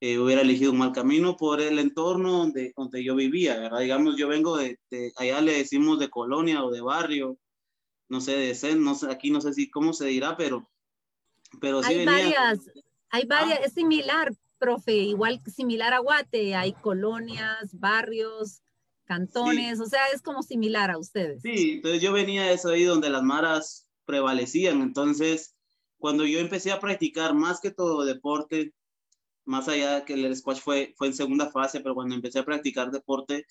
eh, 0.00 0.18
hubiera 0.18 0.40
elegido 0.40 0.72
un 0.72 0.78
mal 0.78 0.92
camino 0.92 1.36
por 1.36 1.60
el 1.60 1.78
entorno 1.78 2.38
donde, 2.38 2.72
donde 2.74 3.04
yo 3.04 3.14
vivía, 3.14 3.58
¿verdad? 3.58 3.80
Digamos, 3.80 4.16
yo 4.16 4.28
vengo 4.28 4.56
de, 4.56 4.78
de, 4.90 5.12
allá 5.16 5.42
le 5.42 5.58
decimos 5.58 5.98
de 5.98 6.08
colonia 6.08 6.64
o 6.64 6.70
de 6.70 6.80
barrio, 6.80 7.38
no 8.08 8.22
sé, 8.22 8.32
de 8.32 8.54
Zen, 8.54 8.82
no 8.82 8.94
sé, 8.94 9.10
aquí 9.10 9.30
no 9.30 9.42
sé 9.42 9.52
si 9.52 9.70
cómo 9.70 9.92
se 9.92 10.06
dirá, 10.06 10.38
pero, 10.38 10.70
pero 11.60 11.82
sí 11.82 11.92
hay 11.92 11.98
venía. 11.98 12.12
varias, 12.12 12.70
hay 13.10 13.26
varias, 13.26 13.58
ah. 13.60 13.64
es 13.66 13.74
similar, 13.74 14.32
profe, 14.58 14.94
igual 14.94 15.42
similar 15.54 15.92
a 15.92 15.98
Guate, 15.98 16.54
hay 16.54 16.72
colonias, 16.72 17.78
barrios, 17.78 18.62
cantones, 19.04 19.76
sí. 19.76 19.84
o 19.84 19.86
sea, 19.86 20.06
es 20.14 20.22
como 20.22 20.42
similar 20.42 20.90
a 20.90 20.98
ustedes. 20.98 21.42
Sí, 21.42 21.72
entonces 21.74 22.00
yo 22.00 22.12
venía 22.12 22.44
de 22.44 22.54
eso 22.54 22.70
ahí 22.70 22.84
donde 22.84 23.10
las 23.10 23.22
maras 23.22 23.86
prevalecían, 24.06 24.80
entonces 24.80 25.54
cuando 25.98 26.24
yo 26.24 26.38
empecé 26.38 26.72
a 26.72 26.80
practicar 26.80 27.34
más 27.34 27.60
que 27.60 27.70
todo 27.70 28.04
deporte, 28.06 28.72
más 29.50 29.68
allá 29.68 29.96
de 29.96 30.04
que 30.04 30.14
el 30.14 30.36
squash 30.36 30.60
fue, 30.60 30.94
fue 30.96 31.08
en 31.08 31.14
segunda 31.14 31.50
fase, 31.50 31.80
pero 31.80 31.96
cuando 31.96 32.14
empecé 32.14 32.38
a 32.38 32.44
practicar 32.44 32.92
deporte, 32.92 33.46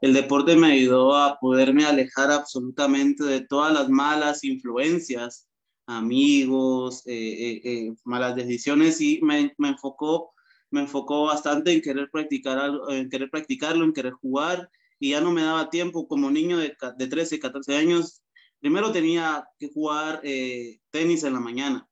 el 0.00 0.12
deporte 0.12 0.54
me 0.54 0.72
ayudó 0.72 1.16
a 1.16 1.36
poderme 1.40 1.84
alejar 1.84 2.30
absolutamente 2.30 3.24
de 3.24 3.40
todas 3.40 3.72
las 3.72 3.88
malas 3.88 4.44
influencias, 4.44 5.48
amigos, 5.86 7.02
eh, 7.06 7.14
eh, 7.14 7.60
eh, 7.64 7.94
malas 8.04 8.36
decisiones 8.36 9.00
y 9.00 9.18
me, 9.22 9.52
me, 9.58 9.70
enfocó 9.70 10.32
me 10.70 10.82
enfocó 10.82 11.24
bastante 11.24 11.72
en 11.72 11.82
querer 11.82 12.08
practicar 12.10 12.70
en 12.90 13.10
querer 13.10 13.28
practicarlo, 13.28 13.84
en 13.84 13.92
querer 13.92 14.12
jugar 14.12 14.70
y 15.00 15.10
ya 15.10 15.20
no 15.20 15.32
me 15.32 15.42
daba 15.42 15.70
tiempo 15.70 16.06
como 16.06 16.30
niño 16.30 16.56
de, 16.58 16.76
de 16.96 17.06
13, 17.08 17.40
14 17.40 17.76
años. 17.76 18.22
Primero 18.60 18.92
tenía 18.92 19.44
que 19.58 19.68
jugar 19.72 20.22
tenis 20.92 21.24
en 21.24 21.32
la 21.32 21.40
mañana 21.40 21.88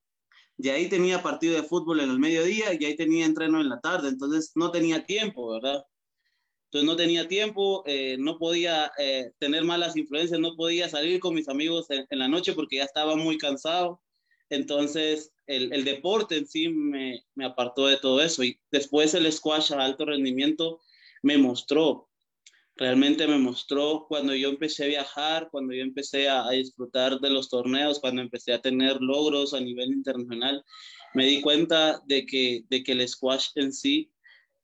y 0.63 0.69
ahí 0.69 0.89
tenía 0.89 1.23
partido 1.23 1.55
de 1.55 1.63
fútbol 1.63 2.01
en 2.01 2.11
el 2.11 2.19
mediodía 2.19 2.75
y 2.79 2.85
ahí 2.85 2.97
tenía 2.97 3.25
entreno 3.25 3.61
en 3.61 3.69
la 3.69 3.81
tarde, 3.81 4.09
entonces 4.09 4.53
no 4.55 4.71
tenía 4.71 5.07
tiempo, 5.07 5.53
¿verdad? 5.53 5.85
Entonces 6.67 6.87
no 6.87 6.97
tenía 6.97 7.27
tiempo, 7.27 7.83
eh, 7.87 8.17
no 8.19 8.39
podía 8.39 8.93
eh, 8.99 9.33
tener 9.39 9.65
malas 9.65 9.97
influencias, 9.97 10.39
no 10.39 10.55
podía 10.57 10.89
salir 10.89 11.19
con 11.19 11.35
mis 11.35 11.49
amigos 11.49 11.87
en, 11.91 12.07
la 12.11 12.29
noche 12.29 12.53
porque 12.53 12.77
ya 12.77 12.85
estaba 12.85 13.17
muy 13.17 13.39
cansado. 13.39 14.01
Entonces 14.51 15.33
el, 15.47 15.73
el 15.73 15.85
deporte 15.85 16.37
en 16.37 16.47
sí 16.47 16.69
me, 16.69 17.25
me, 17.35 17.47
apartó 17.47 17.87
de 17.87 17.97
todo 17.97 18.21
eso 18.21 18.45
y 18.45 18.61
después 18.71 19.15
el 19.15 19.33
squash 19.33 19.73
a 19.73 19.85
alto 19.85 20.05
rendimiento 20.05 20.81
me 21.23 21.39
mostró 21.39 22.10
realmente 22.81 23.29
me 23.29 23.39
mostró 23.39 24.07
cuando 24.09 24.35
yo 24.35 24.49
empecé 24.49 24.85
a 24.85 24.89
viajar, 24.89 25.49
cuando 25.51 25.75
yo 25.75 25.83
empecé 25.83 26.31
a, 26.31 26.49
disfrutar 26.49 27.21
de 27.21 27.29
los 27.29 27.51
torneos, 27.51 28.01
cuando 28.01 28.23
empecé 28.23 28.55
a 28.55 28.63
tener 28.63 29.03
logros 29.03 29.53
a 29.53 29.61
nivel 29.61 29.93
internacional, 29.93 30.65
me 31.13 31.27
di 31.27 31.43
cuenta 31.43 32.01
de 32.07 32.25
que, 32.25 32.65
de 32.71 32.83
que 32.83 32.93
el 32.93 33.07
squash 33.07 33.51
en 33.57 33.75
sí 33.75 34.11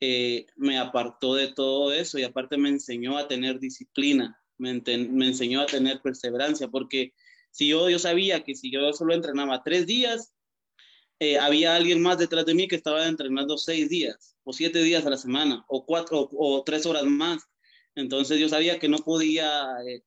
eh, 0.00 0.46
me 0.56 0.78
apartó 0.78 1.34
de 1.34 1.48
todo 1.48 1.92
eso 1.92 2.18
y 2.18 2.22
aparte 2.22 2.56
me 2.56 2.70
enseñó 2.70 3.18
a 3.18 3.28
tener 3.28 3.60
disciplina, 3.60 4.40
me, 4.56 4.72
me, 4.72 5.26
enseñó 5.26 5.60
a 5.60 5.66
tener 5.66 6.00
perseverancia, 6.00 6.68
porque 6.68 7.12
si 7.50 7.68
yo, 7.68 7.90
yo 7.90 7.98
sabía 7.98 8.44
que 8.44 8.54
si 8.54 8.70
yo 8.70 8.94
solo 8.94 9.12
entrenaba 9.12 9.62
tres 9.62 9.86
días, 9.86 10.32
eh, 11.20 11.38
había 11.38 11.76
alguien 11.76 12.00
más 12.00 12.16
detrás 12.16 12.46
de 12.46 12.54
mí 12.54 12.66
que 12.66 12.76
estaba 12.76 13.06
entrenando 13.06 13.58
seis 13.58 13.90
días 13.90 14.36
o 14.42 14.54
siete 14.54 14.82
días 14.82 15.04
a 15.04 15.10
la 15.10 15.18
semana 15.18 15.66
o 15.68 15.84
cuatro 15.84 16.30
o 16.32 16.62
tres 16.64 16.86
horas 16.86 17.04
más 17.04 17.46
entonces 17.96 18.38
yo 18.38 18.48
sabía 18.48 18.78
que 18.78 18.88
no 18.88 18.98
podía, 18.98 19.68
eh, 19.86 20.02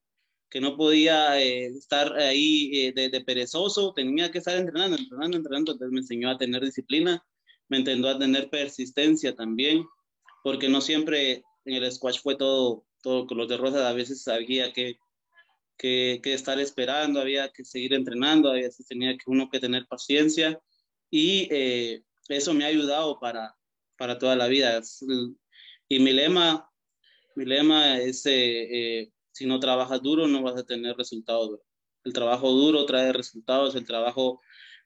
que 0.49 0.61
no 0.61 0.77
podía 0.77 1.41
eh, 1.41 1.65
estar 1.65 2.13
ahí 2.17 2.71
eh, 2.73 3.09
de, 3.09 3.21
perezoso, 3.21 3.93
tenía 3.93 4.31
que 4.31 4.37
estar 4.37 4.55
entrenando, 4.55 4.95
entrenando, 4.95 5.37
entrenando. 5.37 5.71
Entonces 5.73 5.91
me 5.91 5.99
enseñó 6.01 6.29
a 6.29 6.37
tener 6.37 6.63
disciplina, 6.63 7.25
me 7.67 7.77
entendió 7.77 8.09
a 8.09 8.19
tener 8.19 8.49
persistencia 8.49 9.35
también, 9.35 9.83
porque 10.43 10.69
no 10.69 10.81
siempre 10.81 11.43
en 11.65 11.83
el 11.83 11.91
squash 11.91 12.21
fue 12.21 12.35
todo, 12.35 12.85
todo 13.01 13.25
color 13.25 13.47
de 13.47 13.57
rosa, 13.57 13.89
a 13.89 13.93
veces 13.93 14.27
había 14.27 14.71
que, 14.71 14.99
que, 15.75 16.19
que 16.23 16.33
estar 16.33 16.59
esperando, 16.59 17.19
había 17.19 17.51
que 17.51 17.65
seguir 17.65 17.95
entrenando, 17.95 18.51
a 18.51 18.53
veces 18.53 18.85
tenía 18.85 19.17
que 19.17 19.23
uno 19.25 19.49
que 19.49 19.59
tener 19.59 19.87
paciencia 19.87 20.59
y 21.09 21.49
eso 22.27 22.53
me 22.53 22.65
ha 22.65 22.67
ayudado 22.67 23.19
para, 23.19 23.55
para 23.97 24.19
toda 24.19 24.35
la 24.35 24.47
vida. 24.47 24.79
Y 25.87 25.99
mi 25.99 26.13
lema 26.13 26.68
mi 27.39 27.45
lema 27.45 27.97
es, 27.99 28.25
eh, 28.25 28.31
eh, 29.01 29.11
si 29.31 29.45
no 29.45 29.61
trabajas 29.61 30.01
duro, 30.01 30.27
no 30.27 30.43
vas 30.43 30.57
a 30.57 30.65
tener 30.65 30.97
resultados. 30.97 31.61
El 32.03 32.11
trabajo 32.11 32.51
duro 32.51 32.85
trae 32.85 33.13
resultados, 33.13 33.75
el 33.75 33.85
trabajo 33.85 34.41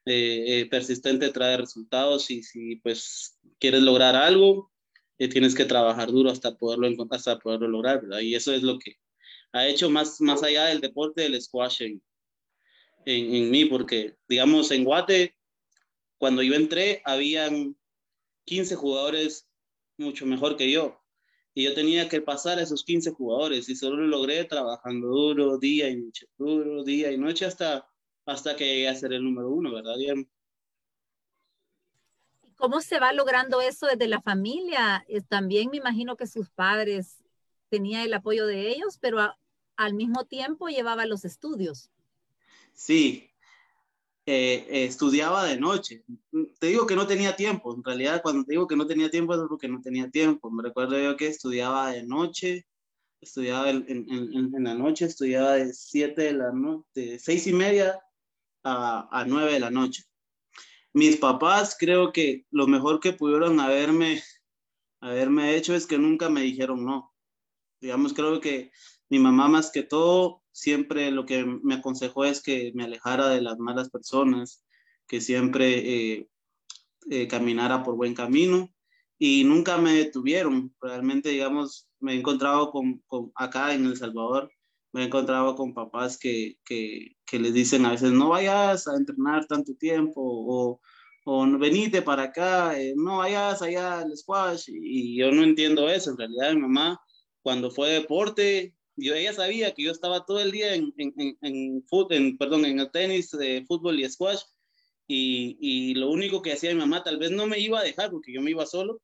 eh, 0.06 0.68
persistente 0.70 1.30
trae 1.30 1.56
resultados 1.56 2.30
y 2.30 2.44
si 2.44 2.76
pues 2.76 3.40
quieres 3.58 3.82
lograr 3.82 4.14
algo, 4.14 4.70
tienes 5.16 5.54
que 5.56 5.64
trabajar 5.64 6.12
duro 6.12 6.30
hasta 6.30 6.56
poderlo, 6.56 6.86
hasta 7.10 7.40
poderlo 7.40 7.66
lograr, 7.66 8.02
¿verdad? 8.02 8.20
Y 8.20 8.36
eso 8.36 8.52
es 8.52 8.62
lo 8.62 8.78
que 8.78 8.98
ha 9.52 9.66
hecho 9.66 9.90
más, 9.90 10.20
más 10.20 10.44
allá 10.44 10.66
del 10.66 10.80
deporte 10.80 11.22
del 11.22 11.40
squash 11.42 11.82
en, 11.82 12.02
en, 13.04 13.34
en 13.34 13.50
mí, 13.50 13.64
porque 13.64 14.16
digamos 14.28 14.70
en 14.70 14.84
Guate, 14.84 15.34
cuando 16.18 16.40
yo 16.42 16.54
entré, 16.54 17.02
habían 17.04 17.76
15 18.44 18.76
jugadores 18.76 19.48
mucho 19.96 20.24
mejor 20.24 20.56
que 20.56 20.70
yo 20.70 21.03
y 21.54 21.64
yo 21.64 21.74
tenía 21.74 22.08
que 22.08 22.20
pasar 22.20 22.58
a 22.58 22.62
esos 22.62 22.84
15 22.84 23.12
jugadores 23.12 23.68
y 23.68 23.76
solo 23.76 23.96
lo 23.96 24.06
logré 24.08 24.44
trabajando 24.44 25.06
duro, 25.06 25.56
día 25.58 25.88
y 25.88 25.96
noche, 25.96 26.26
duro, 26.36 26.82
día 26.82 27.12
y 27.12 27.18
noche 27.18 27.46
hasta, 27.46 27.88
hasta 28.26 28.56
que 28.56 28.66
llegué 28.66 28.88
a 28.88 28.94
ser 28.94 29.12
el 29.12 29.22
número 29.22 29.50
uno, 29.50 29.72
¿verdad? 29.72 29.94
¿Cómo 32.56 32.80
se 32.80 32.98
va 32.98 33.12
logrando 33.12 33.60
eso 33.60 33.86
desde 33.86 34.08
la 34.08 34.20
familia? 34.20 35.06
También 35.28 35.70
me 35.70 35.76
imagino 35.76 36.16
que 36.16 36.26
sus 36.26 36.50
padres 36.50 37.22
tenían 37.68 38.02
el 38.02 38.14
apoyo 38.14 38.46
de 38.46 38.68
ellos, 38.70 38.98
pero 39.00 39.18
al 39.76 39.94
mismo 39.94 40.24
tiempo 40.24 40.68
llevaba 40.68 41.06
los 41.06 41.24
estudios. 41.24 41.90
Sí, 42.72 43.30
eh, 44.26 44.66
estudiaba 44.86 45.44
de 45.44 45.58
noche. 45.58 46.04
Te 46.58 46.68
digo 46.68 46.86
que 46.86 46.96
no 46.96 47.06
tenía 47.06 47.36
tiempo, 47.36 47.74
en 47.74 47.84
realidad 47.84 48.22
cuando 48.22 48.44
te 48.44 48.52
digo 48.52 48.66
que 48.66 48.76
no 48.76 48.86
tenía 48.86 49.10
tiempo 49.10 49.34
es 49.34 49.40
porque 49.48 49.68
no 49.68 49.80
tenía 49.82 50.10
tiempo. 50.10 50.50
Me 50.50 50.62
recuerdo 50.62 50.98
yo 50.98 51.16
que 51.16 51.28
estudiaba 51.28 51.92
de 51.92 52.04
noche, 52.04 52.66
estudiaba 53.20 53.70
en, 53.70 53.84
en, 53.88 54.64
la 54.64 54.74
noche, 54.74 55.06
estudiaba 55.06 55.54
de 55.54 55.72
7 55.72 56.22
de 56.22 56.32
la 56.32 56.52
noche, 56.52 56.86
de 56.94 57.18
6 57.18 57.46
y 57.48 57.52
media 57.52 58.00
a 58.62 59.24
9 59.26 59.52
de 59.52 59.60
la 59.60 59.70
noche. 59.70 60.04
Mis 60.94 61.16
papás 61.16 61.76
creo 61.78 62.12
que 62.12 62.46
lo 62.52 62.68
mejor 62.68 63.00
que 63.00 63.12
pudieron 63.12 63.58
haberme, 63.58 64.22
haberme 65.00 65.56
hecho 65.56 65.74
es 65.74 65.86
que 65.86 65.98
nunca 65.98 66.30
me 66.30 66.42
dijeron 66.42 66.84
no. 66.84 67.12
Digamos, 67.80 68.14
creo 68.14 68.40
que 68.40 68.70
mi 69.08 69.18
mamá 69.18 69.48
más 69.48 69.70
que 69.70 69.82
todo 69.82 70.44
siempre 70.54 71.10
lo 71.10 71.26
que 71.26 71.44
me 71.44 71.74
aconsejó 71.74 72.24
es 72.24 72.40
que 72.40 72.72
me 72.74 72.84
alejara 72.84 73.28
de 73.28 73.42
las 73.42 73.58
malas 73.58 73.90
personas, 73.90 74.64
que 75.06 75.20
siempre 75.20 75.78
eh, 76.14 76.28
eh, 77.10 77.28
caminara 77.28 77.82
por 77.82 77.96
buen 77.96 78.14
camino 78.14 78.72
y 79.18 79.44
nunca 79.44 79.78
me 79.78 79.92
detuvieron. 79.94 80.74
Realmente, 80.80 81.30
digamos, 81.30 81.88
me 82.00 82.14
he 82.14 82.18
encontrado 82.18 82.70
con, 82.70 83.02
acá 83.34 83.74
en 83.74 83.86
El 83.86 83.96
Salvador, 83.96 84.50
me 84.92 85.02
he 85.02 85.06
encontrado 85.06 85.56
con 85.56 85.74
papás 85.74 86.18
que, 86.18 86.58
que, 86.64 87.16
les 87.32 87.52
dicen 87.52 87.84
a 87.84 87.90
veces, 87.90 88.12
no 88.12 88.28
vayas 88.28 88.86
a 88.86 88.96
entrenar 88.96 89.46
tanto 89.46 89.74
tiempo 89.74 90.20
o, 90.22 90.80
o 91.24 91.58
venite 91.58 92.00
para 92.00 92.24
acá, 92.24 92.78
eh, 92.80 92.94
no 92.96 93.18
vayas 93.18 93.60
allá 93.60 94.00
al 94.00 94.16
squash. 94.16 94.68
Y 94.68 95.18
yo 95.18 95.32
no 95.32 95.42
entiendo 95.42 95.88
eso. 95.88 96.10
En 96.12 96.18
realidad, 96.18 96.54
mi 96.54 96.60
mamá, 96.60 97.00
cuando 97.42 97.72
fue 97.72 97.90
deporte, 97.90 98.74
yo 98.96 99.14
ella 99.14 99.32
sabía 99.32 99.74
que 99.74 99.82
yo 99.82 99.90
estaba 99.92 100.24
todo 100.24 100.40
el 100.40 100.50
día 100.50 100.74
en, 100.74 100.92
en, 100.96 101.36
en, 101.42 101.84
en, 102.10 102.38
perdón, 102.38 102.64
en 102.64 102.80
el 102.80 102.90
tenis, 102.90 103.30
de 103.30 103.64
fútbol 103.66 104.00
y 104.00 104.08
squash, 104.08 104.42
y, 105.06 105.56
y, 105.60 105.94
lo 105.94 106.10
único 106.10 106.40
que 106.40 106.52
hacía 106.52 106.72
mi 106.72 106.80
mamá, 106.80 107.02
tal 107.02 107.18
vez 107.18 107.30
no 107.30 107.46
me 107.46 107.58
iba 107.58 107.80
a 107.80 107.84
dejar, 107.84 108.10
porque 108.10 108.32
yo 108.32 108.40
me 108.40 108.52
iba 108.52 108.64
solo, 108.64 109.02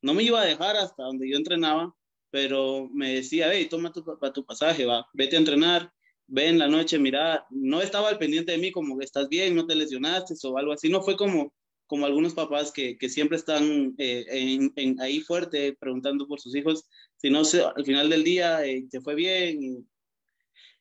no 0.00 0.14
me 0.14 0.22
iba 0.22 0.40
a 0.40 0.46
dejar 0.46 0.76
hasta 0.76 1.02
donde 1.02 1.28
yo 1.28 1.36
entrenaba, 1.36 1.94
pero 2.30 2.88
me 2.92 3.14
decía, 3.14 3.52
hey, 3.52 3.66
toma 3.70 3.92
tu, 3.92 4.04
tu 4.32 4.44
pasaje, 4.44 4.86
va, 4.86 5.06
vete 5.12 5.36
a 5.36 5.38
entrenar, 5.38 5.92
ve 6.26 6.48
en 6.48 6.58
la 6.58 6.68
noche, 6.68 6.98
mira, 6.98 7.46
no 7.50 7.80
estaba 7.82 8.08
al 8.08 8.18
pendiente 8.18 8.52
de 8.52 8.58
mí 8.58 8.72
como 8.72 8.98
que 8.98 9.04
estás 9.04 9.28
bien, 9.28 9.54
no 9.54 9.66
te 9.66 9.74
lesionaste 9.74 10.34
o 10.44 10.58
algo 10.58 10.72
así, 10.72 10.88
no 10.88 11.02
fue 11.02 11.16
como, 11.16 11.52
como 11.86 12.06
algunos 12.06 12.34
papás 12.34 12.72
que, 12.72 12.96
que 12.96 13.08
siempre 13.08 13.36
están 13.36 13.94
eh, 13.98 14.70
en, 14.76 15.00
ahí 15.00 15.20
fuerte 15.20 15.76
preguntando 15.78 16.26
por 16.26 16.40
sus 16.40 16.54
hijos, 16.56 16.84
si 17.24 17.30
no, 17.30 17.40
al 17.74 17.84
final 17.86 18.10
del 18.10 18.22
día 18.22 18.66
eh, 18.66 18.86
te 18.90 19.00
fue 19.00 19.14
bien, 19.14 19.88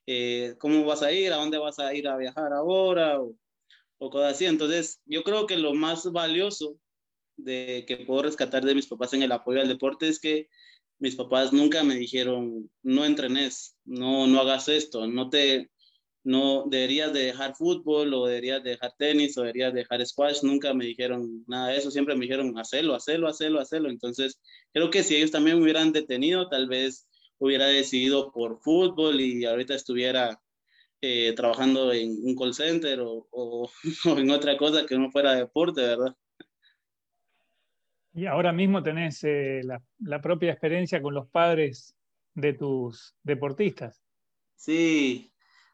eh, 0.05 0.55
cómo 0.59 0.83
vas 0.83 1.01
a 1.01 1.09
ir, 1.09 1.31
a 1.31 1.37
dónde 1.37 1.57
vas 1.57 1.79
a 1.79 1.93
ir 1.93 2.05
a 2.05 2.17
viajar 2.17 2.51
ahora, 2.51 3.21
o, 3.21 3.33
o, 3.97 4.09
cosas 4.09 4.33
así. 4.33 4.45
Entonces, 4.45 4.99
yo 5.05 5.23
creo 5.23 5.47
que 5.47 5.55
lo 5.55 5.73
más 5.73 6.11
valioso 6.11 6.77
de 7.37 7.85
que 7.87 7.95
puedo 8.05 8.23
rescatar 8.23 8.65
de 8.65 8.75
mis 8.75 8.87
papás 8.87 9.13
en 9.13 9.23
el 9.23 9.31
apoyo 9.31 9.61
al 9.61 9.69
deporte 9.69 10.09
es 10.09 10.19
que 10.19 10.49
mis 10.99 11.15
papás 11.15 11.53
nunca 11.53 11.81
me 11.85 11.95
dijeron, 11.95 12.69
no 12.81 13.05
entrenes, 13.05 13.77
no, 13.85 14.27
no 14.27 14.41
hagas 14.41 14.67
esto, 14.67 15.07
no 15.07 15.29
te, 15.29 15.71
no 16.23 16.65
deberías 16.67 17.11
de 17.11 17.25
dejar 17.25 17.55
fútbol 17.55 18.13
o 18.13 18.25
deberías 18.25 18.63
de 18.63 18.71
dejar 18.71 18.93
tenis 18.97 19.37
o 19.37 19.41
deberías 19.41 19.73
dejar 19.73 20.05
squash, 20.05 20.41
nunca 20.43 20.73
me 20.73 20.85
dijeron 20.85 21.43
nada 21.47 21.69
de 21.69 21.77
eso, 21.77 21.91
siempre 21.91 22.15
me 22.15 22.21
dijeron 22.21 22.57
hacerlo, 22.57 22.95
hacerlo, 22.95 23.27
hacerlo, 23.27 23.59
hacerlo. 23.59 23.89
Entonces, 23.89 24.39
creo 24.71 24.89
que 24.89 25.03
si 25.03 25.15
ellos 25.15 25.31
también 25.31 25.57
me 25.57 25.63
hubieran 25.63 25.91
detenido, 25.91 26.47
tal 26.47 26.67
vez 26.67 27.07
hubiera 27.39 27.65
decidido 27.65 28.31
por 28.31 28.61
fútbol 28.61 29.19
y 29.19 29.43
ahorita 29.45 29.75
estuviera 29.75 30.39
eh, 31.01 31.33
trabajando 31.35 31.91
en 31.91 32.11
un 32.23 32.35
call 32.35 32.53
center 32.53 33.01
o, 33.01 33.27
o, 33.29 33.69
en 34.17 34.31
otra 34.31 34.55
cosa 34.55 34.85
que 34.85 34.97
no 34.97 35.11
fuera 35.11 35.35
deporte, 35.35 35.81
¿verdad? 35.81 36.15
Y 38.13 38.27
ahora 38.27 38.53
mismo 38.53 38.81
tenés 38.81 39.23
eh, 39.23 39.61
la, 39.63 39.81
la 39.99 40.21
propia 40.21 40.51
experiencia 40.51 41.01
con 41.01 41.15
los 41.15 41.27
padres 41.27 41.95
de 42.35 42.53
tus 42.53 43.15
deportistas. 43.23 44.01
Sí, 44.55 45.32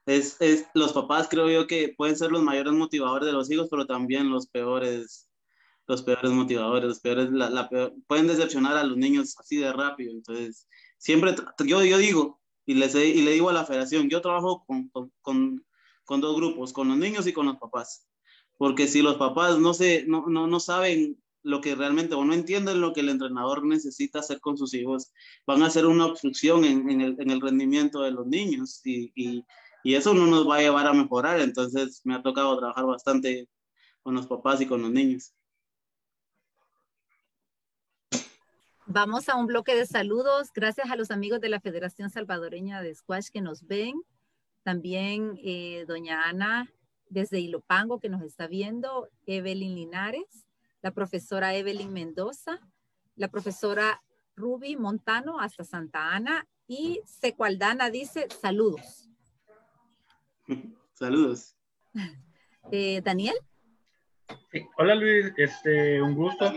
es, 0.10 0.38
es, 0.40 0.66
los 0.74 0.94
papás 0.94 1.28
creo 1.30 1.50
yo 1.50 1.68
que 1.68 1.94
pueden 1.96 2.18
ser 2.18 2.32
los 2.32 2.42
mayores 2.42 2.74
motivadores 2.74 3.28
de 3.28 3.34
los 3.34 3.52
hijos, 3.52 3.68
pero 3.70 3.86
también 3.86 4.30
los 4.32 4.48
peores, 4.48 5.30
los 5.88 6.02
peores 6.02 6.32
motivadores, 6.32 6.90
los 6.90 7.00
peores, 7.00 7.30
la, 7.32 7.50
la 7.52 7.70
pueden 8.08 8.26
decepcionar 8.26 8.76
a 8.76 8.84
los 8.84 8.98
niños 8.98 9.36
así 9.38 9.58
de 9.58 9.72
rápido. 9.72 10.14
Entonces, 10.14 10.68
siempre, 10.98 11.36
yo, 11.64 11.84
yo 11.84 11.98
digo, 12.00 12.42
y, 12.66 12.74
les, 12.74 12.96
y 12.96 13.22
le 13.22 13.34
digo 13.34 13.50
a 13.50 13.54
la 13.54 13.66
federación, 13.66 14.10
yo 14.10 14.22
trabajo 14.22 14.64
con, 14.66 14.90
con, 15.22 15.64
con, 16.06 16.22
dos 16.22 16.36
grupos, 16.36 16.74
con 16.74 16.88
los 16.88 16.98
niños 16.98 17.28
y 17.28 17.34
con 17.34 17.46
los 17.46 17.58
papás. 17.58 18.08
Porque 18.58 18.88
si 18.88 19.04
los 19.04 19.18
papás 19.18 19.60
no, 19.60 19.76
se, 19.76 20.06
no, 20.08 20.26
no, 20.28 20.48
no 20.48 20.60
saben 20.60 21.22
lo 21.44 21.62
que 21.62 21.76
realmente 21.76 22.16
o 22.16 22.26
no 22.26 22.34
entienden 22.34 22.82
lo 22.82 22.94
que 22.94 23.02
el 23.02 23.10
entrenador 23.10 23.64
necesita 23.64 24.20
hacer 24.20 24.40
con 24.40 24.58
sus 24.58 24.74
hijos, 24.74 25.14
van 25.46 25.62
a 25.62 25.68
hacer 25.68 25.86
una 25.86 26.08
obstrucción 26.08 26.66
en, 26.66 26.90
en, 26.90 27.02
el, 27.02 27.16
en 27.20 27.30
el, 27.30 27.42
rendimiento 27.42 28.02
de 28.02 28.12
los 28.12 28.26
niños 28.26 28.82
y, 28.84 29.12
y, 29.16 29.46
y, 29.84 29.96
eso 29.96 30.14
no 30.14 30.28
nos 30.28 30.48
va 30.48 30.58
a 30.58 30.62
llevar 30.62 30.88
a 30.88 30.94
mejorar. 30.94 31.40
Entonces 31.40 32.02
me 32.04 32.16
ha 32.16 32.22
tocado 32.22 32.58
trabajar 32.58 32.86
bastante 32.86 33.48
con 34.02 34.16
los 34.16 34.28
papás 34.28 34.62
y 34.62 34.66
con 34.66 34.82
los 34.82 34.92
niños. 34.92 35.34
Vamos 38.86 39.30
a 39.30 39.36
un 39.36 39.46
bloque 39.46 39.76
de 39.76 39.86
saludos. 39.86 40.50
Gracias 40.54 40.90
a 40.90 40.96
los 40.96 41.12
amigos 41.12 41.42
de 41.42 41.50
la 41.50 41.60
Federación 41.60 42.10
Salvadoreña 42.10 42.82
de 42.82 42.96
Squash 42.96 43.30
que 43.30 43.42
nos 43.42 43.68
ven. 43.68 44.02
También 44.64 45.40
eh, 45.44 45.86
doña 45.88 46.24
Ana 46.24 46.72
desde 47.10 47.40
Ilopango 47.40 48.00
que 48.00 48.10
nos 48.10 48.22
está 48.24 48.48
viendo. 48.48 49.10
Evelyn 49.26 49.76
Linares 49.76 50.46
la 50.82 50.92
profesora 50.92 51.56
Evelyn 51.56 51.92
Mendoza, 51.92 52.60
la 53.16 53.28
profesora 53.28 54.02
Ruby 54.36 54.76
Montano 54.76 55.40
hasta 55.40 55.64
Santa 55.64 56.16
Ana 56.16 56.48
y 56.68 57.02
Secualdana 57.06 57.90
dice 57.90 58.28
saludos. 58.42 59.09
Saludos. 60.94 61.56
Eh, 62.72 63.02
Daniel. 63.04 63.34
Hola 64.78 64.94
Luis, 64.94 65.34
este, 65.38 66.00
un 66.00 66.14
gusto. 66.14 66.54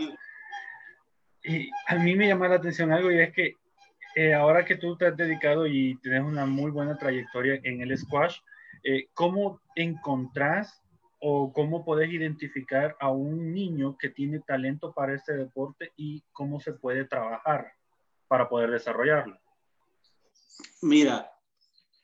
Y 1.43 1.71
a 1.87 1.95
mí 1.95 2.13
me 2.13 2.27
llama 2.27 2.47
la 2.47 2.57
atención 2.57 2.91
algo 2.91 3.11
y 3.11 3.19
es 3.19 3.33
que 3.33 3.55
eh, 4.15 4.31
ahora 4.35 4.63
que 4.63 4.75
tú 4.75 4.95
te 4.95 5.07
has 5.07 5.17
dedicado 5.17 5.65
y 5.65 5.95
tienes 6.03 6.21
una 6.21 6.45
muy 6.45 6.69
buena 6.69 6.99
trayectoria 6.99 7.59
en 7.63 7.81
el 7.81 7.97
squash, 7.97 8.37
eh, 8.83 9.07
¿cómo 9.15 9.59
encontrás 9.75 10.83
o 11.19 11.51
cómo 11.51 11.83
puedes 11.83 12.11
identificar 12.11 12.95
a 12.99 13.09
un 13.09 13.51
niño 13.51 13.97
que 13.97 14.09
tiene 14.09 14.39
talento 14.41 14.93
para 14.93 15.15
este 15.15 15.33
deporte 15.33 15.93
y 15.97 16.21
cómo 16.31 16.59
se 16.59 16.73
puede 16.73 17.05
trabajar 17.05 17.71
para 18.27 18.47
poder 18.47 18.69
desarrollarlo? 18.69 19.39
Mira, 20.83 21.31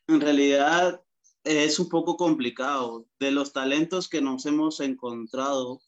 en 0.07 0.19
realidad 0.19 0.99
es 1.43 1.79
un 1.79 1.89
poco 1.89 2.17
complicado. 2.17 3.05
De 3.19 3.31
los 3.31 3.53
talentos 3.53 4.07
que 4.07 4.21
nos 4.21 4.45
hemos 4.45 4.79
encontrado 4.79 5.81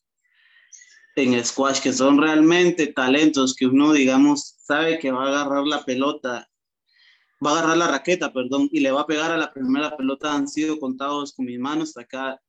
en 1.15 1.43
squash, 1.43 1.81
que 1.81 1.93
son 1.93 2.17
realmente 2.17 2.87
talentos 2.87 3.55
que 3.55 3.65
uno, 3.65 3.93
digamos, 3.93 4.55
sabe 4.59 4.99
que 4.99 5.11
va 5.11 5.25
a 5.25 5.27
agarrar 5.27 5.67
la 5.67 5.83
pelota, 5.83 6.49
va 7.45 7.51
a 7.51 7.53
agarrar 7.59 7.77
la 7.77 7.87
raqueta, 7.87 8.31
perdón, 8.31 8.69
y 8.71 8.79
le 8.79 8.91
va 8.91 9.01
a 9.01 9.07
pegar 9.07 9.31
a 9.31 9.37
la 9.37 9.51
primera 9.51 9.95
pelota, 9.97 10.33
han 10.33 10.47
sido 10.47 10.79
contados 10.79 11.33
con 11.33 11.45
mis 11.45 11.59
manos 11.59 11.97
acá 11.97 12.39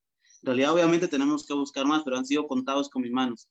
en 0.43 0.47
realidad, 0.47 0.73
obviamente 0.73 1.07
tenemos 1.07 1.47
que 1.47 1.55
buscar 1.55 1.87
más, 1.87 2.03
pero 2.03 2.19
han 2.19 2.27
sido 2.27 2.49
contados 2.49 2.91
con 2.91 3.03
mis 3.03 3.13
manos. 3.13 3.49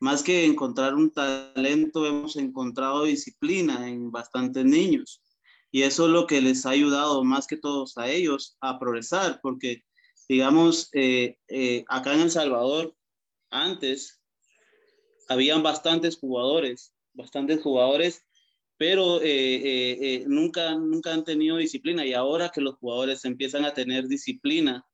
Más 0.00 0.22
que 0.22 0.46
encontrar 0.46 0.94
un 0.94 1.10
talento, 1.10 2.06
hemos 2.06 2.36
encontrado 2.36 3.04
disciplina 3.04 3.86
en 3.86 4.10
bastantes 4.10 4.64
niños. 4.64 5.20
Y 5.74 5.82
eso 5.82 6.04
es 6.04 6.12
lo 6.12 6.28
que 6.28 6.40
les 6.40 6.64
ha 6.66 6.70
ayudado 6.70 7.24
más 7.24 7.48
que 7.48 7.56
todos 7.56 7.98
a 7.98 8.08
ellos 8.08 8.56
a 8.60 8.78
progresar, 8.78 9.40
porque, 9.42 9.82
digamos, 10.28 10.88
eh, 10.92 11.36
eh, 11.48 11.84
acá 11.88 12.14
en 12.14 12.20
El 12.20 12.30
Salvador, 12.30 12.94
antes, 13.50 14.22
habían 15.28 15.64
bastantes 15.64 16.16
jugadores, 16.16 16.94
bastantes 17.12 17.60
jugadores, 17.60 18.22
pero 18.76 19.18
eh, 19.20 20.22
nunca, 20.28 20.76
nunca 20.76 21.12
han 21.12 21.24
tenido 21.24 21.56
disciplina. 21.56 22.06
Y 22.06 22.12
ahora 22.14 22.52
que 22.54 22.60
los 22.60 22.76
jugadores 22.76 23.24
empiezan 23.24 23.64
a 23.64 23.74
tener 23.74 24.06
disciplina, 24.06 24.86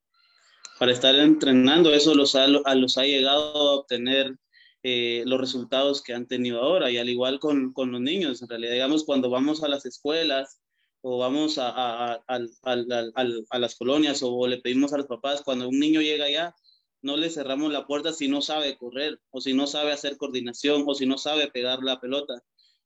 para 0.79 0.93
estar 0.93 1.15
entrenando, 1.15 1.93
eso 1.93 2.15
los 2.15 2.35
ha, 2.35 2.47
los 2.47 2.97
ha 2.97 3.03
llegado 3.03 3.55
a 3.55 3.75
obtener 3.75 4.35
eh, 4.83 5.25
los 5.27 5.39
resultados 5.39 6.03
que 6.03 6.15
han 6.15 6.27
tenido 6.27 6.63
ahora. 6.63 6.91
Y 6.91 6.97
al 6.97 7.11
igual 7.11 7.39
con, 7.39 7.75
con, 7.75 7.93
los 7.93 8.01
niños, 8.01 8.41
en 8.41 8.49
realidad, 8.49 8.73
digamos, 8.73 9.05
cuando 9.05 9.29
vamos 9.29 9.63
a 9.63 9.69
las 9.69 9.85
escuelas 9.85 10.59
o 11.03 11.19
vamos 11.19 11.59
a, 11.59 11.71
a, 11.71 12.23
a, 12.27 13.59
las 13.59 13.75
colonias 13.77 14.23
o 14.23 14.47
le 14.47 14.59
pedimos 14.59 14.93
a 14.93 14.99
los 14.99 15.07
papás, 15.07 15.43
cuando 15.43 15.69
un 15.69 15.79
niño 15.79 16.01
llega 16.01 16.27
allá, 16.27 16.55
no 17.03 17.17
le 17.17 17.31
cerramos 17.31 17.73
la 17.73 17.87
puerta 17.87 18.13
si 18.13 18.29
no 18.29 18.43
sabe 18.43 18.77
correr 18.77 19.19
o 19.31 19.41
si 19.41 19.55
no 19.55 19.67
sabe 19.67 19.93
hacer 19.93 20.19
coordinación 20.19 20.85
o 20.87 20.95
si 20.95 21.07
no 21.07 21.17
sabe 21.17 21.51
pegar 21.51 21.83
la 21.83 22.01
pelota. 22.01 22.43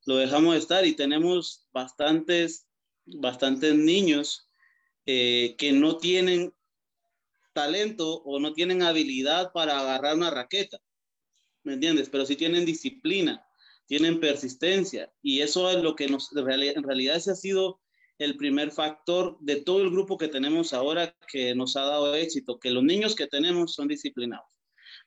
Lo 0.06 0.16
dejamos 0.16 0.56
estar 0.56 0.86
y 0.86 0.94
tenemos 0.94 1.66
bastantes, 1.72 2.66
bastantes 3.06 3.74
niños 3.74 4.48
eh, 5.06 5.56
que 5.58 5.72
no 5.72 5.96
tienen 5.96 6.54
talento 7.52 8.22
o 8.22 8.38
no 8.38 8.52
tienen 8.52 8.82
habilidad 8.82 9.52
para 9.52 9.80
agarrar 9.80 10.16
una 10.16 10.30
raqueta, 10.30 10.78
¿me 11.62 11.74
entiendes? 11.74 12.08
Pero 12.10 12.26
sí 12.26 12.36
tienen 12.36 12.64
disciplina, 12.64 13.44
tienen 13.86 14.20
persistencia 14.20 15.12
y 15.22 15.40
eso 15.40 15.70
es 15.70 15.82
lo 15.82 15.96
que 15.96 16.08
nos, 16.08 16.30
en 16.36 16.82
realidad, 16.82 17.16
ese 17.16 17.32
ha 17.32 17.36
sido 17.36 17.80
el 18.18 18.36
primer 18.36 18.70
factor 18.70 19.36
de 19.40 19.56
todo 19.56 19.82
el 19.82 19.90
grupo 19.90 20.16
que 20.16 20.28
tenemos 20.28 20.72
ahora 20.72 21.14
que 21.28 21.54
nos 21.54 21.76
ha 21.76 21.82
dado 21.82 22.14
éxito, 22.14 22.58
que 22.58 22.70
los 22.70 22.84
niños 22.84 23.14
que 23.14 23.26
tenemos 23.26 23.74
son 23.74 23.88
disciplinados, 23.88 24.46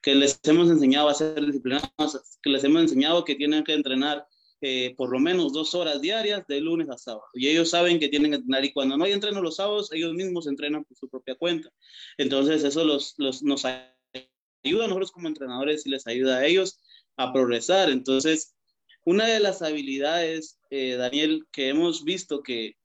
que 0.01 0.15
les 0.15 0.39
hemos 0.43 0.69
enseñado 0.69 1.09
a 1.09 1.13
ser 1.13 1.45
disciplinados, 1.45 2.39
que 2.41 2.49
les 2.49 2.63
hemos 2.63 2.81
enseñado 2.81 3.23
que 3.23 3.35
tienen 3.35 3.63
que 3.63 3.73
entrenar 3.73 4.25
eh, 4.59 4.95
por 4.97 5.11
lo 5.11 5.19
menos 5.19 5.53
dos 5.53 5.75
horas 5.75 6.01
diarias 6.01 6.45
de 6.47 6.59
lunes 6.59 6.89
a 6.89 6.97
sábado. 6.97 7.25
Y 7.33 7.47
ellos 7.47 7.69
saben 7.69 7.99
que 7.99 8.09
tienen 8.09 8.31
que 8.31 8.37
entrenar 8.37 8.65
y 8.65 8.73
cuando 8.73 8.97
no 8.97 9.05
hay 9.05 9.13
entreno 9.13 9.41
los 9.41 9.57
sábados, 9.57 9.91
ellos 9.93 10.13
mismos 10.13 10.47
entrenan 10.47 10.83
por 10.83 10.97
su 10.97 11.07
propia 11.07 11.35
cuenta. 11.35 11.69
Entonces 12.17 12.63
eso 12.63 12.83
los, 12.83 13.13
los, 13.17 13.43
nos 13.43 13.65
ayuda 13.65 14.85
a 14.85 14.87
nosotros 14.87 15.11
como 15.11 15.27
entrenadores 15.27 15.85
y 15.85 15.91
les 15.91 16.07
ayuda 16.07 16.37
a 16.37 16.45
ellos 16.45 16.79
a 17.17 17.31
progresar. 17.31 17.89
Entonces, 17.89 18.55
una 19.05 19.25
de 19.27 19.39
las 19.39 19.61
habilidades, 19.61 20.59
eh, 20.71 20.95
Daniel, 20.95 21.45
que 21.51 21.69
hemos 21.69 22.03
visto 22.03 22.41
que, 22.41 22.75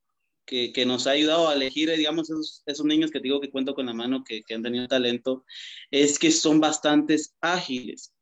que, 0.45 0.71
que, 0.73 0.85
nos 0.85 1.07
ha 1.07 1.11
ayudado 1.11 1.47
a 1.47 1.53
elegir, 1.53 1.89
digamos, 1.95 2.29
esos, 2.29 2.63
esos, 2.65 2.85
niños 2.85 3.11
que 3.11 3.19
digo 3.19 3.39
que 3.39 3.49
cuento 3.49 3.75
con 3.75 3.85
la 3.85 3.93
mano, 3.93 4.23
que, 4.23 4.43
que 4.43 4.53
han 4.53 4.63
tenido 4.63 4.87
talento, 4.87 5.45
es 5.91 6.19
que 6.19 6.31
son 6.31 6.59
bastantes 6.59 7.35
ágiles 7.41 8.13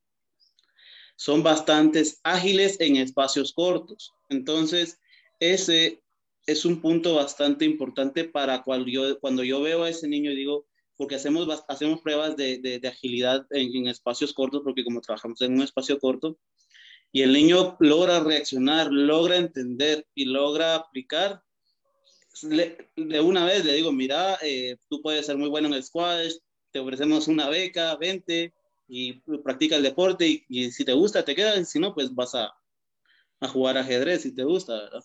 son 1.21 1.43
bastantes 1.43 2.19
ágiles 2.23 2.79
en 2.79 2.95
espacios 2.95 3.53
cortos. 3.53 4.11
Entonces, 4.29 4.99
ese 5.39 6.01
es 6.47 6.65
un 6.65 6.81
punto 6.81 7.13
bastante 7.13 7.63
importante 7.63 8.23
para 8.23 8.63
cuando 8.63 8.87
yo, 8.87 9.19
cuando 9.19 9.43
yo 9.43 9.61
veo 9.61 9.83
a 9.83 9.89
ese 9.89 10.07
niño 10.07 10.31
y 10.31 10.35
digo, 10.35 10.65
porque 10.97 11.13
hacemos, 11.13 11.47
hacemos 11.67 12.01
pruebas 12.01 12.35
de, 12.37 12.57
de, 12.57 12.87
agilidad 12.87 13.45
en, 13.51 13.71
en, 13.75 13.87
espacios 13.87 14.33
cortos, 14.33 14.61
porque 14.63 14.83
como 14.83 14.99
trabajamos 14.99 15.39
en 15.41 15.53
un 15.53 15.61
espacio 15.61 15.99
corto, 15.99 16.39
y 17.11 17.21
el 17.21 17.33
niño 17.33 17.77
logra 17.79 18.21
reaccionar, 18.21 18.91
logra 18.91 19.35
entender 19.35 20.07
y 20.15 20.25
logra 20.25 20.73
aplicar, 20.73 21.43
de 22.41 23.21
una 23.21 23.45
vez 23.45 23.65
le 23.65 23.73
digo, 23.73 23.91
mira, 23.91 24.37
eh, 24.41 24.77
tú 24.89 25.01
puedes 25.01 25.25
ser 25.25 25.37
muy 25.37 25.49
bueno 25.49 25.67
en 25.67 25.75
el 25.75 25.83
squash, 25.83 26.33
te 26.71 26.79
ofrecemos 26.79 27.27
una 27.27 27.49
beca, 27.49 27.95
vente, 27.95 28.53
y 28.93 29.13
practica 29.43 29.77
el 29.77 29.83
deporte 29.83 30.43
y, 30.49 30.69
si 30.71 30.83
te 30.83 30.91
gusta 30.91 31.23
te 31.23 31.33
quedas, 31.33 31.69
si 31.69 31.79
no, 31.79 31.93
pues 31.93 32.13
vas 32.13 32.35
a, 32.35 32.53
a, 33.39 33.47
jugar 33.47 33.77
ajedrez 33.77 34.23
si 34.23 34.35
te 34.35 34.43
gusta, 34.43 34.73
¿verdad? 34.73 35.03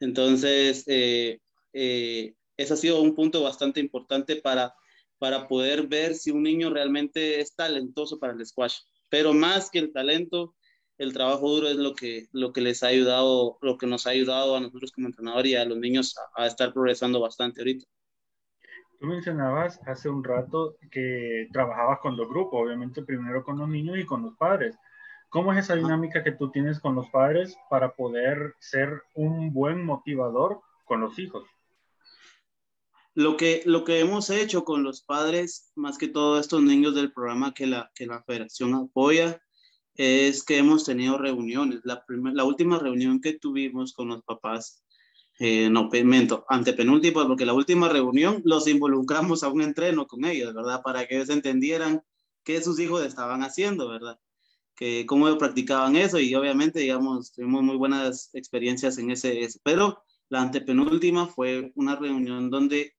Entonces, 0.00 0.84
eh, 0.86 1.40
eh, 1.72 2.34
ese 2.58 2.74
ha 2.74 2.76
sido 2.76 3.00
un 3.00 3.14
punto 3.14 3.42
bastante 3.42 3.80
importante 3.80 4.36
para, 4.36 4.74
para 5.18 5.48
poder 5.48 5.86
ver 5.86 6.14
si 6.14 6.30
un 6.30 6.42
niño 6.42 6.68
realmente 6.68 7.40
es 7.40 7.54
talentoso 7.54 8.18
para 8.18 8.34
el 8.34 8.44
squash. 8.44 8.80
Pero 9.08 9.32
más 9.32 9.70
que 9.70 9.78
el 9.78 9.90
talento, 9.90 10.54
el 10.98 11.12
trabajo 11.12 11.48
duro 11.48 11.68
es 11.68 11.76
lo 11.76 11.94
que, 11.94 12.28
lo 12.32 12.52
que 12.52 12.60
les 12.60 12.82
ha 12.82 12.88
ayudado, 12.88 13.58
lo 13.60 13.78
que 13.78 13.86
nos 13.86 14.06
ha 14.06 14.10
ayudado 14.10 14.56
a 14.56 14.60
nosotros 14.60 14.92
como 14.92 15.08
entrenador 15.08 15.46
y 15.46 15.56
a 15.56 15.64
los 15.64 15.78
niños 15.78 16.14
a, 16.36 16.44
a 16.44 16.46
estar 16.46 16.72
progresando 16.72 17.20
bastante 17.20 17.60
ahorita. 17.60 17.86
Tú 19.00 19.06
mencionabas 19.06 19.80
hace 19.86 20.08
un 20.08 20.22
rato 20.22 20.76
que 20.90 21.48
trabajabas 21.52 21.98
con 22.00 22.16
los 22.16 22.28
grupos, 22.28 22.62
obviamente 22.62 23.02
primero 23.02 23.44
con 23.44 23.58
los 23.58 23.68
niños 23.68 23.98
y 23.98 24.06
con 24.06 24.22
los 24.22 24.36
padres. 24.36 24.76
¿Cómo 25.28 25.52
es 25.52 25.58
esa 25.58 25.74
dinámica 25.74 26.22
que 26.22 26.30
tú 26.30 26.52
tienes 26.52 26.78
con 26.78 26.94
los 26.94 27.10
padres 27.10 27.56
para 27.68 27.92
poder 27.92 28.54
ser 28.60 29.02
un 29.14 29.52
buen 29.52 29.84
motivador 29.84 30.60
con 30.84 31.00
los 31.00 31.18
hijos? 31.18 31.44
Lo 33.14 33.36
que, 33.36 33.62
lo 33.64 33.84
que 33.84 33.98
hemos 33.98 34.30
hecho 34.30 34.64
con 34.64 34.84
los 34.84 35.02
padres, 35.02 35.72
más 35.74 35.98
que 35.98 36.06
todos 36.06 36.40
estos 36.40 36.62
niños 36.62 36.94
del 36.94 37.12
programa 37.12 37.52
que 37.52 37.66
la, 37.66 37.90
que 37.96 38.06
la 38.06 38.22
federación 38.22 38.74
apoya, 38.74 39.40
es 39.96 40.42
que 40.44 40.58
hemos 40.58 40.84
tenido 40.84 41.18
reuniones. 41.18 41.80
La, 41.84 42.04
la 42.08 42.44
última 42.44 42.78
reunión 42.78 43.20
que 43.20 43.38
tuvimos 43.38 43.92
con 43.92 44.08
los 44.08 44.22
papás 44.22 44.84
eh, 45.40 45.68
no, 45.68 45.90
ante 45.92 46.42
antepenúltima, 46.48 47.26
porque 47.26 47.46
la 47.46 47.54
última 47.54 47.88
reunión 47.88 48.40
los 48.44 48.68
involucramos 48.68 49.42
a 49.42 49.48
un 49.48 49.62
entreno 49.62 50.06
con 50.06 50.24
ellos, 50.24 50.54
¿verdad? 50.54 50.80
Para 50.82 51.06
que 51.06 51.16
ellos 51.16 51.30
entendieran 51.30 52.02
qué 52.44 52.62
sus 52.62 52.78
hijos 52.78 53.04
estaban 53.04 53.42
haciendo, 53.42 53.88
¿verdad? 53.88 54.18
Que 54.76 55.06
cómo 55.06 55.36
practicaban 55.38 55.96
eso 55.96 56.20
y 56.20 56.34
obviamente, 56.34 56.80
digamos, 56.80 57.32
tuvimos 57.32 57.62
muy 57.62 57.76
buenas 57.76 58.30
experiencias 58.34 58.98
en 58.98 59.10
ese, 59.10 59.48
pero 59.64 60.04
la 60.28 60.42
antepenúltima 60.42 61.26
fue 61.26 61.72
una 61.74 61.96
reunión 61.96 62.50
donde 62.50 62.94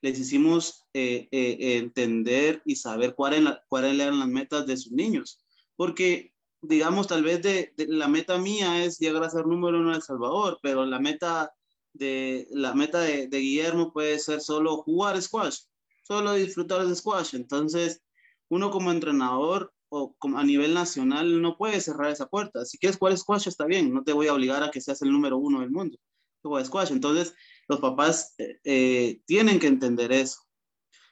les 0.00 0.18
hicimos 0.18 0.86
eh, 0.94 1.28
eh, 1.30 1.76
entender 1.78 2.62
y 2.64 2.76
saber 2.76 3.14
cuáles 3.14 3.40
eran 4.00 4.18
las 4.20 4.28
metas 4.28 4.66
de 4.66 4.76
sus 4.76 4.92
niños, 4.92 5.44
porque 5.78 6.32
digamos, 6.60 7.06
tal 7.06 7.22
vez 7.22 7.40
la 7.76 8.08
meta 8.08 8.36
mía 8.36 8.84
es 8.84 8.98
llegar 8.98 9.22
a 9.22 9.30
ser 9.30 9.46
número 9.46 9.78
uno 9.78 9.90
en 9.90 9.96
El 9.96 10.02
Salvador, 10.02 10.58
pero 10.60 10.84
la 10.84 10.98
meta 10.98 11.52
de, 11.92 12.48
la 12.50 12.74
meta 12.74 13.00
de, 13.00 13.28
Guillermo 13.28 13.92
puede 13.92 14.18
ser 14.18 14.40
solo 14.40 14.78
jugar 14.78 15.22
squash, 15.22 15.60
solo 16.02 16.34
disfrutar 16.34 16.84
de 16.84 16.96
squash. 16.96 17.36
Entonces, 17.36 18.02
uno 18.48 18.72
como 18.72 18.90
entrenador 18.90 19.72
o 19.88 20.16
a 20.36 20.42
nivel 20.44 20.74
nacional 20.74 21.40
no 21.40 21.56
puede 21.56 21.80
cerrar 21.80 22.10
esa 22.10 22.26
puerta. 22.26 22.64
Si 22.64 22.76
quieres 22.76 22.98
jugar 22.98 23.16
squash 23.16 23.46
está 23.46 23.64
bien, 23.64 23.94
no 23.94 24.02
te 24.02 24.12
voy 24.12 24.26
a 24.26 24.34
obligar 24.34 24.64
a 24.64 24.72
que 24.72 24.80
seas 24.80 25.00
el 25.02 25.12
número 25.12 25.38
uno 25.38 25.60
del 25.60 25.70
mundo. 25.70 25.96
Jugar 26.42 26.66
squash. 26.66 26.90
Entonces, 26.90 27.34
los 27.68 27.78
papás 27.78 28.34
eh, 28.38 28.58
eh, 28.64 29.20
tienen 29.26 29.60
que 29.60 29.68
entender 29.68 30.10
eso 30.10 30.40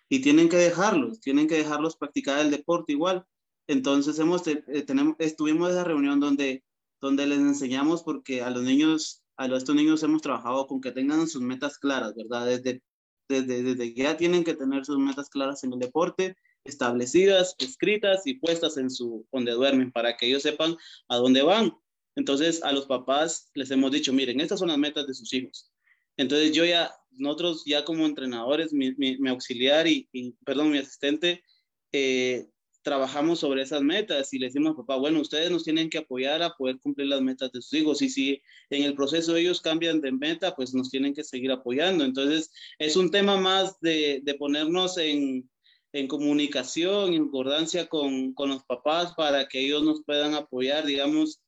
y 0.08 0.20
tienen 0.22 0.48
que 0.48 0.56
dejarlos, 0.56 1.20
tienen 1.20 1.46
que 1.46 1.56
dejarlos 1.56 1.96
practicar 1.96 2.40
el 2.40 2.50
deporte 2.50 2.92
igual. 2.92 3.24
Entonces, 3.68 4.18
hemos, 4.18 4.46
eh, 4.46 4.62
tenemos, 4.86 5.16
estuvimos 5.18 5.68
en 5.68 5.74
esa 5.74 5.84
reunión 5.84 6.20
donde, 6.20 6.64
donde 7.00 7.26
les 7.26 7.38
enseñamos 7.38 8.02
porque 8.02 8.42
a 8.42 8.50
los 8.50 8.62
niños 8.62 9.22
a 9.36 9.46
estos 9.46 9.74
niños 9.74 10.02
hemos 10.02 10.22
trabajado 10.22 10.66
con 10.66 10.80
que 10.80 10.92
tengan 10.92 11.28
sus 11.28 11.42
metas 11.42 11.78
claras, 11.78 12.14
¿verdad? 12.14 12.46
Desde, 12.46 12.82
desde, 13.28 13.62
desde 13.62 13.94
ya 13.94 14.16
tienen 14.16 14.44
que 14.44 14.54
tener 14.54 14.84
sus 14.84 14.98
metas 14.98 15.28
claras 15.28 15.62
en 15.64 15.72
el 15.72 15.78
deporte, 15.78 16.36
establecidas, 16.64 17.54
escritas 17.58 18.26
y 18.26 18.34
puestas 18.34 18.76
en 18.76 18.90
su, 18.90 19.26
donde 19.30 19.52
duermen, 19.52 19.92
para 19.92 20.16
que 20.16 20.26
ellos 20.26 20.42
sepan 20.42 20.76
a 21.08 21.16
dónde 21.16 21.42
van. 21.42 21.72
Entonces, 22.16 22.62
a 22.62 22.72
los 22.72 22.86
papás 22.86 23.50
les 23.54 23.70
hemos 23.70 23.92
dicho, 23.92 24.12
miren, 24.12 24.40
estas 24.40 24.58
son 24.58 24.68
las 24.68 24.78
metas 24.78 25.06
de 25.06 25.14
sus 25.14 25.32
hijos. 25.34 25.70
Entonces, 26.16 26.52
yo 26.52 26.64
ya, 26.64 26.90
nosotros 27.10 27.62
ya 27.66 27.84
como 27.84 28.06
entrenadores, 28.06 28.72
mi, 28.72 28.94
mi, 28.94 29.28
auxiliar 29.28 29.86
y, 29.86 30.08
y, 30.12 30.32
perdón, 30.44 30.70
mi 30.70 30.78
asistente, 30.78 31.44
eh, 31.92 32.48
trabajamos 32.86 33.40
sobre 33.40 33.62
esas 33.62 33.82
metas 33.82 34.32
y 34.32 34.38
le 34.38 34.46
decimos, 34.46 34.76
papá, 34.76 34.94
bueno, 34.94 35.20
ustedes 35.20 35.50
nos 35.50 35.64
tienen 35.64 35.90
que 35.90 35.98
apoyar 35.98 36.40
a 36.40 36.54
poder 36.54 36.78
cumplir 36.78 37.08
las 37.08 37.20
metas 37.20 37.50
de 37.50 37.60
sus 37.60 37.72
hijos 37.72 38.00
y 38.00 38.08
si 38.08 38.40
en 38.70 38.84
el 38.84 38.94
proceso 38.94 39.34
ellos 39.34 39.60
cambian 39.60 40.00
de 40.00 40.12
meta, 40.12 40.54
pues 40.54 40.72
nos 40.72 40.88
tienen 40.88 41.12
que 41.12 41.24
seguir 41.24 41.50
apoyando. 41.50 42.04
Entonces, 42.04 42.52
es 42.78 42.94
un 42.96 43.10
tema 43.10 43.38
más 43.38 43.80
de, 43.80 44.20
de 44.22 44.34
ponernos 44.34 44.98
en, 44.98 45.50
en, 45.92 46.06
comunicación, 46.06 47.12
en 47.12 47.22
concordancia 47.24 47.88
con, 47.88 48.32
con 48.34 48.50
los 48.50 48.62
papás 48.62 49.14
para 49.16 49.48
que 49.48 49.66
ellos 49.66 49.82
nos 49.82 50.04
puedan 50.04 50.34
apoyar, 50.34 50.86
digamos, 50.86 51.40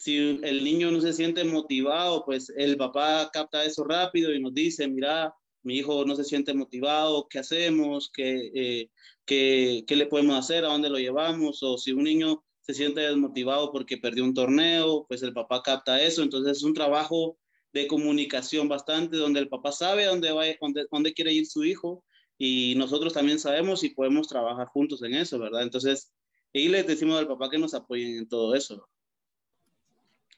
si 0.00 0.40
el 0.42 0.64
niño 0.64 0.90
no 0.90 1.00
se 1.00 1.12
siente 1.12 1.44
motivado, 1.44 2.24
pues 2.24 2.52
el 2.56 2.76
papá 2.76 3.30
capta 3.32 3.62
eso 3.64 3.84
rápido 3.84 4.34
y 4.34 4.40
nos 4.40 4.52
dice, 4.52 4.88
mira, 4.88 5.32
mi 5.62 5.76
hijo 5.76 6.04
no 6.04 6.16
se 6.16 6.24
siente 6.24 6.54
motivado, 6.54 7.28
¿qué 7.28 7.38
hacemos? 7.38 8.10
¿Qué, 8.12 8.50
eh, 8.54 8.90
qué, 9.30 9.84
qué 9.86 9.94
le 9.94 10.06
podemos 10.06 10.36
hacer? 10.36 10.64
¿A 10.64 10.72
dónde 10.72 10.90
lo 10.90 10.98
llevamos? 10.98 11.62
O 11.62 11.78
si 11.78 11.92
un 11.92 12.02
niño 12.02 12.42
se 12.62 12.74
siente 12.74 13.02
desmotivado 13.02 13.70
porque 13.70 13.96
perdió 13.96 14.24
un 14.24 14.34
torneo, 14.34 15.06
pues 15.06 15.22
el 15.22 15.32
papá 15.32 15.62
capta 15.62 16.02
eso. 16.02 16.24
Entonces 16.24 16.56
es 16.56 16.64
un 16.64 16.74
trabajo 16.74 17.38
de 17.72 17.86
comunicación 17.86 18.68
bastante 18.68 19.16
donde 19.16 19.38
el 19.38 19.48
papá 19.48 19.70
sabe 19.70 20.04
a 20.04 20.08
dónde, 20.08 20.32
va, 20.32 20.46
dónde, 20.60 20.84
dónde 20.90 21.14
quiere 21.14 21.32
ir 21.32 21.46
su 21.46 21.62
hijo 21.62 22.02
y 22.38 22.74
nosotros 22.76 23.12
también 23.12 23.38
sabemos 23.38 23.84
y 23.84 23.90
podemos 23.90 24.26
trabajar 24.26 24.66
juntos 24.66 25.00
en 25.04 25.14
eso, 25.14 25.38
¿verdad? 25.38 25.62
Entonces, 25.62 26.10
y 26.52 26.68
les 26.68 26.84
decimos 26.84 27.16
al 27.16 27.28
papá 27.28 27.50
que 27.50 27.58
nos 27.58 27.72
apoyen 27.74 28.18
en 28.18 28.28
todo 28.28 28.56
eso. 28.56 28.88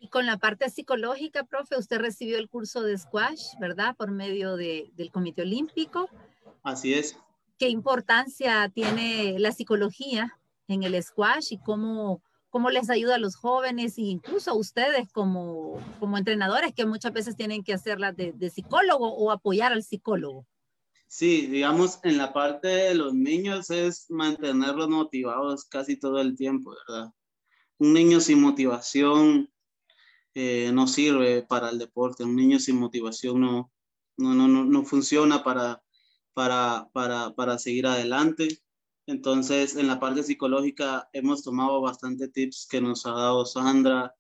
Y 0.01 0.09
con 0.09 0.27
la 0.27 0.37
parte 0.37 0.69
psicológica, 0.69 1.45
profe, 1.45 1.79
usted 1.79 1.99
recibió 1.99 2.37
el 2.37 2.51
curso 2.51 2.83
de 2.83 2.99
squash, 2.99 3.55
¿verdad? 3.59 3.97
Por 3.97 4.11
medio 4.11 4.57
de, 4.57 4.91
del 4.97 5.11
Comité 5.11 5.43
Olímpico. 5.43 6.11
Así 6.63 6.93
es. 6.93 7.17
¿Qué 7.63 7.69
importancia 7.69 8.69
tiene 8.75 9.39
la 9.39 9.53
psicología 9.53 10.37
en 10.67 10.83
el 10.83 11.01
squash 11.01 11.53
y 11.53 11.59
cómo, 11.59 12.21
cómo 12.51 12.71
les 12.71 12.91
ayuda 12.91 13.15
a 13.15 13.19
los 13.19 13.37
jóvenes 13.37 13.99
e 13.99 14.03
incluso 14.03 14.51
a 14.51 14.55
ustedes 14.55 15.09
como, 15.13 15.79
como 16.01 16.19
entrenadores 16.19 16.75
que 16.75 16.87
muchas 16.87 17.13
veces 17.13 17.37
tienen 17.37 17.63
que 17.63 17.73
hacerla 17.73 18.11
de, 18.11 18.33
de 18.33 18.51
psicólogo 18.51 19.15
o 19.15 19.31
apoyar 19.31 19.71
al 19.73 19.85
psicólogo? 19.85 20.45
Sí, 21.07 21.47
digamos, 21.47 22.01
en 22.03 22.19
la 22.19 22.33
parte 22.33 22.67
de 22.67 22.97
los 22.97 23.15
niños 23.15 23.71
es 23.71 24.11
mantenerlos 24.11 24.89
motivados 24.89 25.65
casi 25.65 25.97
todo 25.97 26.21
el 26.21 26.37
tiempo, 26.37 26.75
¿verdad? 26.89 27.13
Un 27.79 27.93
niño 27.93 28.19
sin 28.19 28.41
motivación 28.41 29.49
eh, 30.35 30.73
no 30.75 30.89
sirve 30.89 31.43
para 31.43 31.69
el 31.71 31.79
deporte. 31.79 32.25
Un 32.25 32.35
niño 32.35 32.59
sin 32.59 32.81
motivación 32.81 33.41
no, 33.41 33.71
no, 34.17 34.35
no, 34.35 34.49
no 34.49 34.85
funciona 34.85 35.45
para, 35.45 35.81
para, 36.35 36.89
para, 36.93 37.35
para 37.35 37.59
seguir 37.59 37.87
adelante. 37.87 38.61
Entonces, 39.07 39.77
en 39.77 39.89
la 39.89 40.01
parte 40.01 40.23
psicológica 40.23 41.09
hemos 41.13 41.43
tomado 41.43 41.81
bastante 41.81 42.29
tips 42.29 42.67
que 42.71 42.81
nos 42.81 43.05
ha 43.07 43.13
dado 43.13 43.45
Sandra 43.45 44.15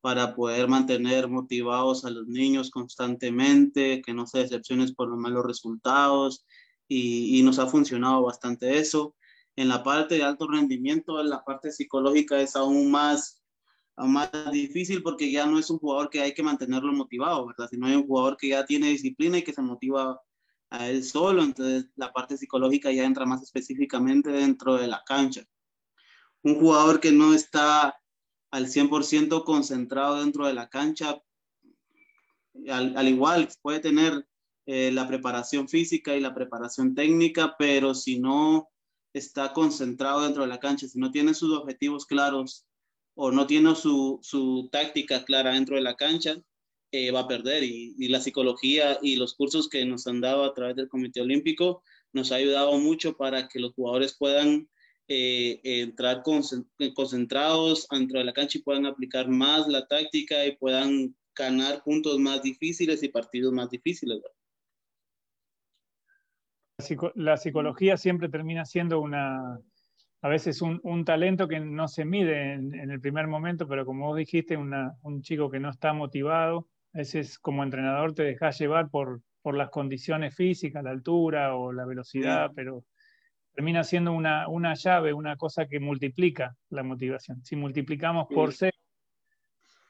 para 0.00 0.34
poder 0.36 0.68
mantener 0.68 1.28
motivados 1.28 2.04
a 2.04 2.10
los 2.10 2.26
niños 2.28 2.70
constantemente, 2.70 4.02
que 4.02 4.14
no 4.14 4.26
se 4.26 4.38
decepciones 4.38 4.92
por 4.92 5.08
los 5.08 5.18
malos 5.18 5.44
resultados 5.44 6.44
y, 6.86 7.38
y, 7.38 7.42
nos 7.42 7.58
ha 7.58 7.66
funcionado 7.66 8.22
bastante 8.22 8.78
eso. 8.78 9.16
En 9.56 9.68
la 9.68 9.82
parte 9.82 10.16
de 10.16 10.22
alto 10.22 10.46
rendimiento, 10.48 11.20
en 11.20 11.30
la 11.30 11.42
parte 11.44 11.72
psicológica 11.72 12.40
es 12.40 12.56
aún 12.56 12.90
más 12.90 13.42
más 13.96 14.30
difícil 14.52 15.02
porque 15.02 15.30
ya 15.30 15.46
no 15.46 15.58
es 15.58 15.70
un 15.70 15.78
jugador 15.78 16.10
que 16.10 16.20
hay 16.20 16.34
que 16.34 16.42
mantenerlo 16.42 16.92
motivado, 16.92 17.46
¿verdad? 17.46 17.68
Sino 17.70 17.86
hay 17.86 17.94
un 17.94 18.06
jugador 18.06 18.36
que 18.36 18.48
ya 18.48 18.66
tiene 18.66 18.88
disciplina 18.88 19.38
y 19.38 19.42
que 19.42 19.52
se 19.52 19.62
motiva 19.62 20.20
a 20.70 20.88
él 20.88 21.04
solo, 21.04 21.42
entonces 21.42 21.86
la 21.96 22.12
parte 22.12 22.36
psicológica 22.36 22.90
ya 22.92 23.04
entra 23.04 23.26
más 23.26 23.42
específicamente 23.42 24.30
dentro 24.30 24.76
de 24.76 24.88
la 24.88 25.02
cancha. 25.06 25.44
Un 26.42 26.56
jugador 26.56 27.00
que 27.00 27.12
no 27.12 27.34
está 27.34 27.96
al 28.50 28.66
100% 28.66 29.44
concentrado 29.44 30.20
dentro 30.20 30.46
de 30.46 30.54
la 30.54 30.68
cancha, 30.68 31.20
al, 32.68 33.08
igual 33.08 33.48
puede 33.62 33.80
tener 33.80 34.26
eh, 34.66 34.90
la 34.92 35.06
preparación 35.06 35.68
física 35.68 36.16
y 36.16 36.20
la 36.20 36.34
preparación 36.34 36.94
técnica, 36.94 37.54
pero 37.58 37.94
si 37.94 38.18
no 38.18 38.68
está 39.12 39.52
concentrado 39.52 40.22
dentro 40.22 40.42
de 40.42 40.48
la 40.48 40.60
cancha, 40.60 40.88
si 40.88 40.98
no 40.98 41.10
tiene 41.10 41.34
sus 41.34 41.56
objetivos 41.56 42.06
claros 42.06 42.66
o 43.14 43.30
no 43.30 43.46
tiene 43.46 43.74
su, 43.74 44.18
su 44.22 44.68
táctica 44.70 45.24
clara 45.24 45.52
dentro 45.52 45.76
de 45.76 45.82
la 45.82 45.96
cancha, 45.96 46.36
eh, 46.92 47.10
va 47.10 47.20
a 47.20 47.28
perder. 47.28 47.64
Y, 47.64 47.94
y, 47.98 48.08
la 48.08 48.20
psicología 48.20 48.98
y 49.02 49.16
los 49.16 49.34
cursos 49.34 49.68
que 49.68 49.84
nos 49.84 50.06
han 50.06 50.20
dado 50.20 50.44
a 50.44 50.54
través 50.54 50.76
del 50.76 50.88
Comité 50.88 51.20
Olímpico 51.20 51.82
nos 52.12 52.32
ha 52.32 52.36
ayudado 52.36 52.78
mucho 52.78 53.16
para 53.16 53.48
que 53.48 53.60
los 53.60 53.74
jugadores 53.74 54.16
puedan 54.16 54.68
eh, 55.08 55.60
entrar 55.62 56.24
concentrados 56.24 57.86
dentro 57.88 58.18
de 58.18 58.24
la 58.24 58.32
cancha 58.32 58.58
y 58.58 58.62
puedan 58.62 58.86
aplicar 58.86 59.28
más 59.28 59.68
la 59.68 59.86
táctica 59.86 60.44
y 60.44 60.56
puedan 60.56 61.14
ganar 61.36 61.84
puntos 61.84 62.18
más 62.18 62.42
difíciles 62.42 63.04
y 63.04 63.08
partidos 63.08 63.52
más 63.52 63.70
difíciles. 63.70 64.20
La 67.14 67.36
psicología 67.36 67.96
siempre 67.96 68.28
termina 68.28 68.64
siendo 68.64 69.00
una, 69.00 69.60
a 70.22 70.28
veces 70.28 70.60
un, 70.60 70.80
un, 70.82 71.04
talento 71.04 71.46
que 71.46 71.60
no 71.60 71.86
se 71.86 72.04
mide 72.04 72.54
en, 72.54 72.74
en, 72.74 72.90
el 72.90 73.00
primer 73.00 73.28
momento, 73.28 73.68
pero 73.68 73.86
como 73.86 74.08
vos 74.08 74.16
dijiste, 74.16 74.56
una, 74.56 74.96
un 75.02 75.22
chico 75.22 75.48
que 75.48 75.60
no 75.60 75.70
está 75.70 75.92
motivado, 75.92 76.68
a 76.96 77.00
veces 77.00 77.38
como 77.38 77.62
entrenador 77.62 78.14
te 78.14 78.22
dejas 78.22 78.58
llevar 78.58 78.88
por, 78.88 79.20
por 79.42 79.54
las 79.54 79.68
condiciones 79.68 80.34
físicas, 80.34 80.82
la 80.82 80.92
altura 80.92 81.54
o 81.54 81.70
la 81.70 81.84
velocidad, 81.84 82.48
sí. 82.48 82.52
pero 82.56 82.84
termina 83.52 83.84
siendo 83.84 84.12
una, 84.12 84.48
una, 84.48 84.72
llave, 84.72 85.12
una 85.12 85.36
cosa 85.36 85.66
que 85.66 85.78
multiplica 85.78 86.56
la 86.70 86.82
motivación. 86.82 87.44
Si 87.44 87.54
multiplicamos 87.54 88.28
sí. 88.30 88.34
por 88.34 88.54
cero, 88.54 88.78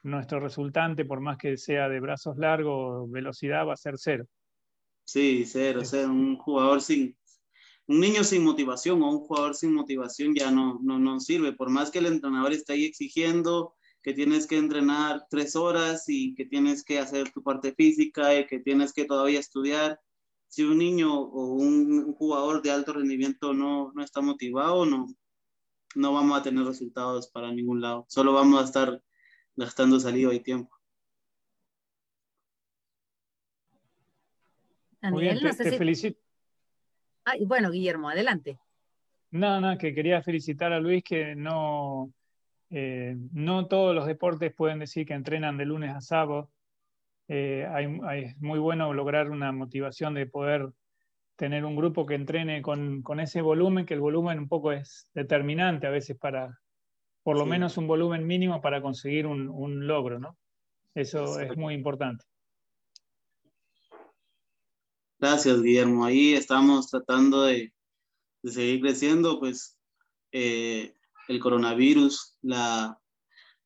nuestro 0.03 0.41
resultante, 0.41 1.05
por 1.05 1.21
más 1.21 1.39
que 1.39 1.57
sea 1.57 1.89
de 1.89 2.01
brazos 2.01 2.39
largos, 2.39 3.09
velocidad, 3.09 3.65
va 3.65 3.75
a 3.75 3.77
ser 3.77 3.95
cero. 3.99 4.27
Sí, 5.05 5.45
cero, 5.47 5.83
cero. 5.85 6.09
Un 6.09 6.37
jugador 6.39 6.83
sin, 6.83 7.17
un 7.87 8.01
niño 8.01 8.25
sin 8.25 8.43
motivación 8.43 9.01
o 9.01 9.11
un 9.13 9.21
jugador 9.21 9.55
sin 9.55 9.73
motivación 9.73 10.35
ya 10.35 10.51
no, 10.51 10.81
no, 10.83 10.99
no 10.99 11.21
sirve. 11.21 11.53
Por 11.53 11.71
más 11.71 11.93
que 11.93 12.01
el 12.01 12.07
entrenador 12.07 12.53
esté 12.53 12.73
ahí 12.73 12.85
exigiendo 12.85 13.76
que 14.07 14.15
tienes 14.15 14.47
que 14.47 14.57
entrenar 14.57 15.27
tres 15.29 15.57
horas 15.57 16.05
y 16.07 16.33
que 16.37 16.45
tienes 16.45 16.85
que 16.85 17.01
hacer 17.01 17.33
tu 17.33 17.43
parte 17.43 17.75
física 17.75 18.39
y 18.39 18.47
que 18.47 18.61
tienes 18.61 18.93
que 18.93 19.05
todavía 19.05 19.41
estudiar, 19.41 20.01
si 20.47 20.63
un 20.63 20.79
niño 20.79 21.13
o 21.13 21.55
un, 21.55 22.15
jugador 22.15 22.63
de 22.63 22.71
alto 22.71 22.93
rendimiento 22.93 23.53
no, 23.53 23.91
no 23.97 24.05
está 24.05 24.21
motivado, 24.21 24.87
no, 24.87 25.09
no 25.97 26.13
vamos 26.13 26.39
a 26.39 26.43
tener 26.45 26.65
resultados 26.65 27.27
para 27.27 27.51
ningún 27.51 27.81
lado. 27.81 28.07
Solo 28.09 28.33
vamos 28.33 28.63
a 28.63 28.65
estar 28.67 29.03
gastando 29.57 29.99
saliva 29.99 30.33
y 30.33 30.39
tiempo. 30.39 30.71
Bien, 35.01 35.37
te, 35.41 35.77
felicito. 35.77 36.21
bueno, 37.41 37.73
Guillermo, 37.73 38.09
adelante. 38.09 38.61
No, 39.33 39.61
no, 39.61 39.77
que 39.77 39.93
quería 39.93 40.23
felicitar 40.23 40.73
a 40.73 40.79
Luis 40.79 41.03
que 41.03 41.35
no, 41.35 42.13
eh, 42.71 43.17
no 43.33 43.67
todos 43.67 43.95
los 43.95 44.07
deportes 44.07 44.53
pueden 44.55 44.81
decir 44.81 45.07
que 45.07 45.15
entrenan 45.15 45.57
de 45.57 45.67
lunes 45.67 45.95
a 45.95 46.01
sábado. 46.01 46.51
Eh, 47.29 47.67
es 48.15 48.37
muy 48.41 48.59
bueno 48.59 48.93
lograr 48.93 49.31
una 49.31 49.53
motivación 49.53 50.15
de 50.15 50.27
poder 50.27 50.71
tener 51.37 51.65
un 51.65 51.77
grupo 51.77 52.07
que 52.07 52.15
entrene 52.15 52.63
con, 52.63 53.03
ese 53.21 53.43
volumen, 53.43 53.85
que 53.85 53.95
el 53.95 54.01
volumen 54.01 54.39
un 54.39 54.49
poco 54.49 54.73
es 54.73 55.11
determinante 55.15 55.87
a 55.87 55.91
veces 55.91 56.17
para, 56.17 56.59
por 57.23 57.37
lo 57.37 57.45
menos 57.45 57.77
un 57.77 57.87
volumen 57.87 58.27
mínimo 58.27 58.61
para 58.61 58.81
conseguir 58.81 59.27
un, 59.27 59.87
logro, 59.87 60.19
¿no? 60.19 60.37
Eso 60.95 61.39
es 61.39 61.57
muy 61.57 61.75
importante. 61.75 62.25
Gracias, 65.19 65.63
Guillermo. 65.63 66.07
Ahí 66.07 66.33
estamos 66.33 66.89
tratando 66.89 67.43
de, 67.43 67.73
seguir 68.43 68.81
creciendo, 68.81 69.39
pues 69.39 69.79
eh, 70.33 70.96
el 71.29 71.41
coronavirus, 71.41 72.37
la, 72.43 72.99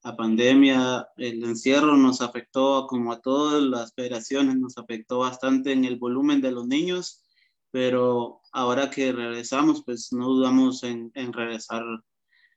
la 0.03 0.17
pandemia, 0.17 1.09
el 1.17 1.45
encierro 1.45 1.97
nos 1.97 2.21
afectó 2.21 2.87
como 2.87 3.13
a 3.13 3.21
todas 3.21 3.63
las 3.63 3.93
federaciones, 3.95 4.57
nos 4.57 4.79
afectó 4.79 5.19
bastante 5.19 5.73
en 5.73 5.85
el 5.85 5.99
volumen 5.99 6.41
de 6.41 6.53
los 6.53 6.67
niños, 6.67 7.23
pero 7.71 8.41
ahora 8.53 8.91
que 8.91 9.13
regresamos, 9.13 9.83
pues 9.85 10.13
no 10.13 10.29
dudamos 10.29 10.83
en, 10.83 11.11
en 11.15 11.33
regresar 11.33 11.85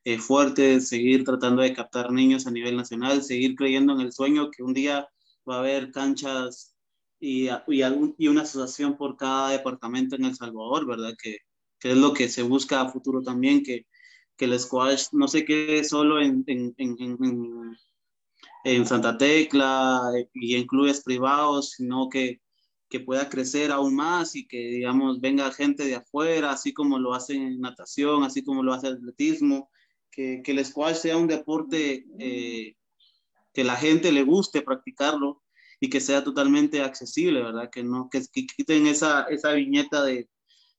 eh, 0.06 0.18
fuerte, 0.20 0.82
seguir 0.82 1.24
tratando 1.24 1.62
de 1.62 1.74
captar 1.74 2.12
niños 2.12 2.48
a 2.48 2.52
nivel 2.52 2.76
nacional, 2.76 3.24
seguir 3.24 3.56
creyendo 3.56 3.94
en 3.94 4.02
el 4.02 4.14
sueño 4.14 4.50
que 4.52 4.64
un 4.64 4.74
día 4.74 5.08
va 5.50 5.58
a 5.58 5.60
haber 5.60 5.92
canchas 5.92 6.76
y, 7.20 7.50
y, 7.50 7.82
y 8.18 8.28
una 8.28 8.42
asociación 8.42 8.98
por 8.98 9.16
cada 9.18 9.50
departamento 9.50 10.16
en 10.16 10.26
El 10.26 10.36
Salvador, 10.36 10.86
¿verdad? 10.86 11.14
Que, 11.22 11.38
que 11.80 11.92
es 11.92 11.98
lo 11.98 12.14
que 12.14 12.30
se 12.30 12.44
busca 12.44 12.82
a 12.82 12.90
futuro 12.90 13.22
también, 13.22 13.64
que 13.64 13.86
que 14.38 14.46
el 14.46 14.60
squash 14.60 15.08
no 15.12 15.28
se 15.28 15.46
quede 15.46 15.84
solo 15.84 16.22
en, 16.22 16.44
en, 16.48 16.74
en, 16.78 17.78
en 18.64 18.86
Santa 18.86 19.18
Tecla 19.18 20.12
y 20.34 20.56
en 20.56 20.66
clubes 20.66 21.04
privados, 21.04 21.72
sino 21.72 22.10
que, 22.10 22.42
que, 22.90 23.00
pueda 23.00 23.30
crecer 23.30 23.72
aún 23.72 23.96
más 23.96 24.36
y 24.36 24.48
que, 24.48 24.58
digamos, 24.58 25.20
venga 25.20 25.52
gente 25.52 25.86
de 25.86 25.96
afuera, 25.96 26.52
así 26.52 26.74
como 26.74 27.00
lo 27.00 27.14
hace 27.14 27.36
en 27.36 27.60
natación, 27.60 28.24
así 28.24 28.44
como 28.44 28.64
lo 28.64 28.74
hace 28.74 28.88
el 28.88 28.96
atletismo, 28.96 29.70
que, 30.10 30.42
que 30.44 30.52
el 30.52 30.66
squash 30.66 30.96
sea 30.98 31.18
un 31.18 31.28
deporte 31.28 32.06
eh, 32.20 32.76
que 33.54 33.64
la 33.64 33.76
gente 33.76 34.12
le 34.12 34.24
guste 34.24 34.62
practicarlo 34.62 35.44
y 35.80 35.90
que 35.90 36.00
sea 36.00 36.24
totalmente 36.24 36.82
accesible, 36.82 37.44
¿verdad? 37.44 37.70
Que 37.70 37.84
no 37.84 38.10
que, 38.10 38.22
que 38.32 38.46
quiten 38.46 38.88
esa, 38.88 39.24
esa 39.24 39.52
viñeta 39.54 40.04
de, 40.04 40.30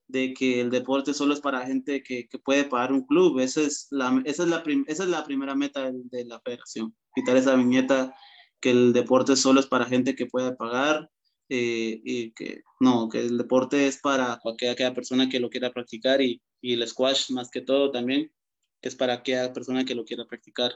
de 0.07 0.35
que 0.35 0.61
el 0.61 0.71
deporte 0.71 1.15
solo 1.15 1.35
es 1.35 1.41
para 1.41 1.67
gente 1.67 2.03
que, 2.03 2.29
que 2.29 2.39
puede 2.39 2.65
pagar 2.65 2.93
un 2.93 3.07
club. 3.07 3.41
Esa 3.41 3.63
es 3.63 3.89
la, 3.91 4.23
esa 4.25 4.43
es 4.45 4.49
la, 4.49 4.63
esa 4.87 5.03
es 5.05 5.09
la 5.09 5.25
primera 5.25 5.55
meta 5.55 5.91
de, 5.91 6.25
la 6.25 6.41
federación, 6.41 6.95
quitar 7.15 7.37
esa 7.37 7.57
viñeta 7.57 8.15
que 8.61 8.71
el 8.71 8.93
deporte 8.93 9.37
solo 9.37 9.61
es 9.61 9.67
para 9.67 9.85
gente 9.85 10.15
que 10.15 10.27
puede 10.27 10.55
pagar 10.55 11.11
eh, 11.49 12.01
y 12.05 12.33
que 12.33 12.63
no, 12.81 13.09
que 13.09 13.21
el 13.21 13.37
deporte 13.37 13.87
es 13.87 13.99
para 14.01 14.39
cualquier 14.43 14.71
aquella 14.71 14.95
persona 14.95 15.29
que 15.29 15.41
lo 15.41 15.51
quiera 15.51 15.73
practicar 15.73 16.21
y, 16.23 16.41
y 16.61 16.75
el 16.75 16.87
squash 16.87 17.31
más 17.31 17.51
que 17.51 17.61
todo 17.61 17.91
también 17.91 18.33
es 18.81 18.97
para 18.97 19.15
aquella 19.15 19.53
persona 19.53 19.85
que 19.85 19.95
lo 19.95 20.05
quiera 20.05 20.25
practicar. 20.25 20.73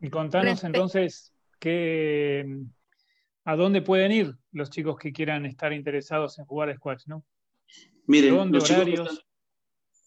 Y 0.00 0.08
contanos 0.08 0.64
entonces 0.64 1.32
que, 1.58 2.44
a 3.44 3.56
dónde 3.56 3.82
pueden 3.82 4.12
ir 4.12 4.34
los 4.52 4.70
chicos 4.70 4.96
que 4.98 5.12
quieran 5.12 5.46
estar 5.46 5.72
interesados 5.72 6.38
en 6.38 6.44
jugar 6.46 6.74
squash, 6.74 7.04
¿no? 7.06 7.24
Miren, 8.10 8.50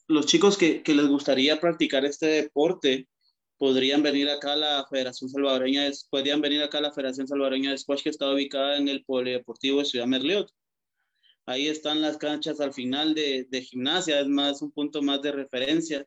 los 0.10 0.26
chicos, 0.26 0.58
que, 0.58 0.84
les 0.86 1.08
gustaría 1.08 1.62
practicar 1.62 2.04
este 2.04 2.26
deporte 2.26 3.08
podrían 3.58 4.04
venir 4.04 4.30
acá 4.30 4.54
a 4.54 4.58
la 4.58 4.86
Federación 4.90 5.30
Salvadoreña, 5.30 5.90
podrían 6.10 6.42
venir 6.42 6.62
acá 6.62 6.80
a 6.80 6.82
la 6.82 6.92
Federación 6.92 7.30
Salvadoreña 7.30 7.72
de 7.72 7.78
Squash 7.78 8.04
que 8.04 8.10
está 8.10 8.30
ubicada 8.30 8.76
en 8.76 8.90
el 8.90 9.06
Polideportivo 9.06 9.80
de 9.80 9.86
Ciudad 9.86 10.06
Merliot. 10.06 10.52
Ahí 11.46 11.70
están 11.70 12.02
las 12.02 12.18
canchas 12.18 12.60
al 12.60 12.74
final 12.74 13.14
de, 13.14 13.68
gimnasia, 13.70 14.20
es 14.20 14.28
más 14.28 14.62
un 14.62 14.74
punto 14.74 15.02
más 15.02 15.22
de 15.22 15.32
referencia. 15.32 16.06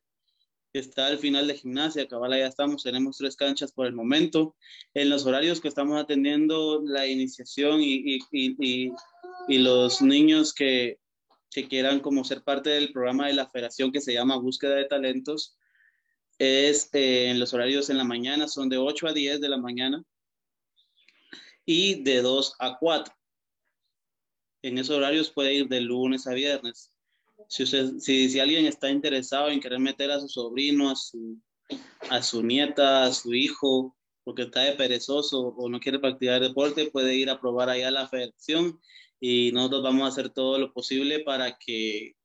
Está 0.75 1.07
al 1.07 1.19
final 1.19 1.47
de 1.47 1.55
gimnasia, 1.55 2.07
cabala 2.07 2.39
ya 2.39 2.49
estamos, 2.49 2.83
tenemos 2.83 3.17
tres 3.17 3.37
canchas 3.37 3.73
por 3.73 3.87
el 3.87 3.95
momento. 3.95 4.55
En 4.93 5.09
los 5.09 5.25
horarios 5.25 5.63
que 5.63 5.69
estamos 5.69 5.99
atendiendo 5.99 6.83
la 6.85 7.07
iniciación 7.07 7.81
y, 7.81 8.19
y 8.31 9.59
los 9.59 10.03
niños 10.03 10.53
que, 10.53 10.99
que 11.57 11.69
quieran 11.69 12.01
como 12.01 12.23
ser 12.23 12.43
parte 12.43 12.69
del 12.69 12.93
programa 12.93 13.29
de 13.29 13.33
la 13.33 13.49
federación 13.49 13.91
que 13.91 14.03
se 14.03 14.13
llama 14.13 14.37
Búsqueda 14.37 14.75
de 14.75 14.85
Talentos, 14.85 15.57
es 16.39 16.91
eh, 16.93 17.31
en 17.31 17.41
los 17.41 17.55
horarios 17.55 17.89
en 17.89 17.97
la 17.97 18.05
mañana, 18.05 18.47
son 18.47 18.69
de 18.69 18.77
8 18.77 19.09
a 19.09 19.15
10 19.15 19.41
de 19.41 19.49
la 19.49 19.57
mañana 19.57 20.05
y 21.65 22.03
de 22.03 22.21
2 22.21 22.57
a 22.59 22.77
4. 22.77 23.15
En 24.61 24.77
esos 24.77 24.99
horarios 24.99 25.31
puede 25.31 25.55
ir 25.55 25.67
de 25.69 25.81
lunes 25.81 26.27
a 26.27 26.35
viernes. 26.35 26.93
Si, 27.49 27.65
si, 27.65 28.29
si 28.29 28.39
alguien 28.39 28.67
está 28.67 28.91
interesado 28.91 29.49
en 29.49 29.61
querer 29.61 29.79
meter 29.79 30.11
a 30.11 30.21
su 30.21 30.29
sobrino, 30.29 30.91
a 30.91 30.97
su, 30.97 31.41
a 32.11 32.21
su 32.21 32.43
nieta, 32.43 33.05
a 33.05 33.13
su 33.15 33.33
hijo, 33.33 33.97
porque 34.25 34.43
está 34.43 34.61
de 34.61 34.73
perezoso 34.73 35.55
o 35.57 35.71
no 35.71 35.81
quiere 35.81 36.01
practicar 36.01 36.43
deporte, 36.43 36.91
puede 36.91 37.15
ir 37.15 37.31
a 37.31 37.41
probar 37.41 37.71
allá 37.71 37.89
a 37.89 37.93
la 37.93 38.09
federación 38.09 38.79
y 39.21 39.53
nosotros 39.53 39.83
vamos 39.83 40.05
a 40.05 40.09
hacer 40.09 40.31
todo 40.31 40.59
lo 40.59 40.73
posible 40.73 41.21
para 41.21 41.59
que, 41.59 42.17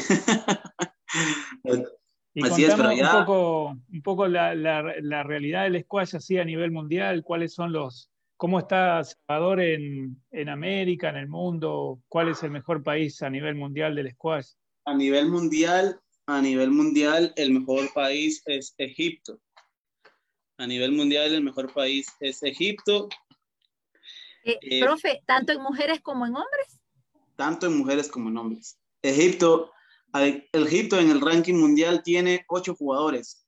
y 2.34 2.46
así 2.46 2.66
es, 2.66 2.76
pero 2.76 2.92
ya... 2.92 3.18
un 3.18 3.26
poco, 3.26 3.78
un 3.92 4.02
poco 4.04 4.28
la, 4.28 4.54
la, 4.54 4.84
la, 5.02 5.24
realidad 5.24 5.64
del 5.64 5.82
squash 5.84 6.16
así 6.16 6.38
a 6.38 6.46
nivel 6.46 6.72
mundial, 6.72 7.24
cuáles 7.24 7.54
son 7.54 7.72
los, 7.72 8.12
¿Cómo 8.38 8.60
está 8.60 9.02
Salvador 9.04 9.62
en, 9.62 10.22
en, 10.32 10.50
América, 10.50 11.10
en 11.10 11.16
el 11.16 11.28
mundo? 11.28 12.02
¿Cuál 12.10 12.30
es 12.30 12.44
el 12.44 12.52
mejor 12.52 12.84
país 12.84 13.22
a 13.22 13.30
nivel 13.30 13.56
mundial 13.56 13.96
del 13.96 14.12
squash? 14.12 14.50
A 14.86 14.94
nivel 14.94 15.30
mundial, 15.30 16.02
a 16.28 16.42
nivel 16.42 16.72
mundial, 16.72 17.32
el 17.38 17.52
mejor 17.52 17.94
país 17.94 18.42
es 18.46 18.76
Egipto. 18.78 19.40
A 20.58 20.68
nivel 20.68 20.92
mundial, 20.92 21.34
el 21.34 21.44
mejor 21.44 21.74
país 21.74 22.08
es 22.20 22.44
Egipto. 22.44 23.08
Eh, 24.44 24.60
eh, 24.62 24.82
profe, 24.82 25.24
¿tanto 25.26 25.54
en 25.54 25.62
mujeres 25.62 26.02
como 26.02 26.26
en 26.26 26.36
hombres? 26.36 26.80
Tanto 27.38 27.68
en 27.68 27.78
mujeres 27.78 28.10
como 28.10 28.30
en 28.30 28.38
hombres. 28.38 28.78
Egipto, 29.02 29.72
Egipto 30.52 31.00
en 31.00 31.10
el 31.10 31.22
ranking 31.22 31.56
mundial 31.56 32.04
tiene 32.04 32.46
ocho 32.50 32.76
jugadores. 32.76 33.45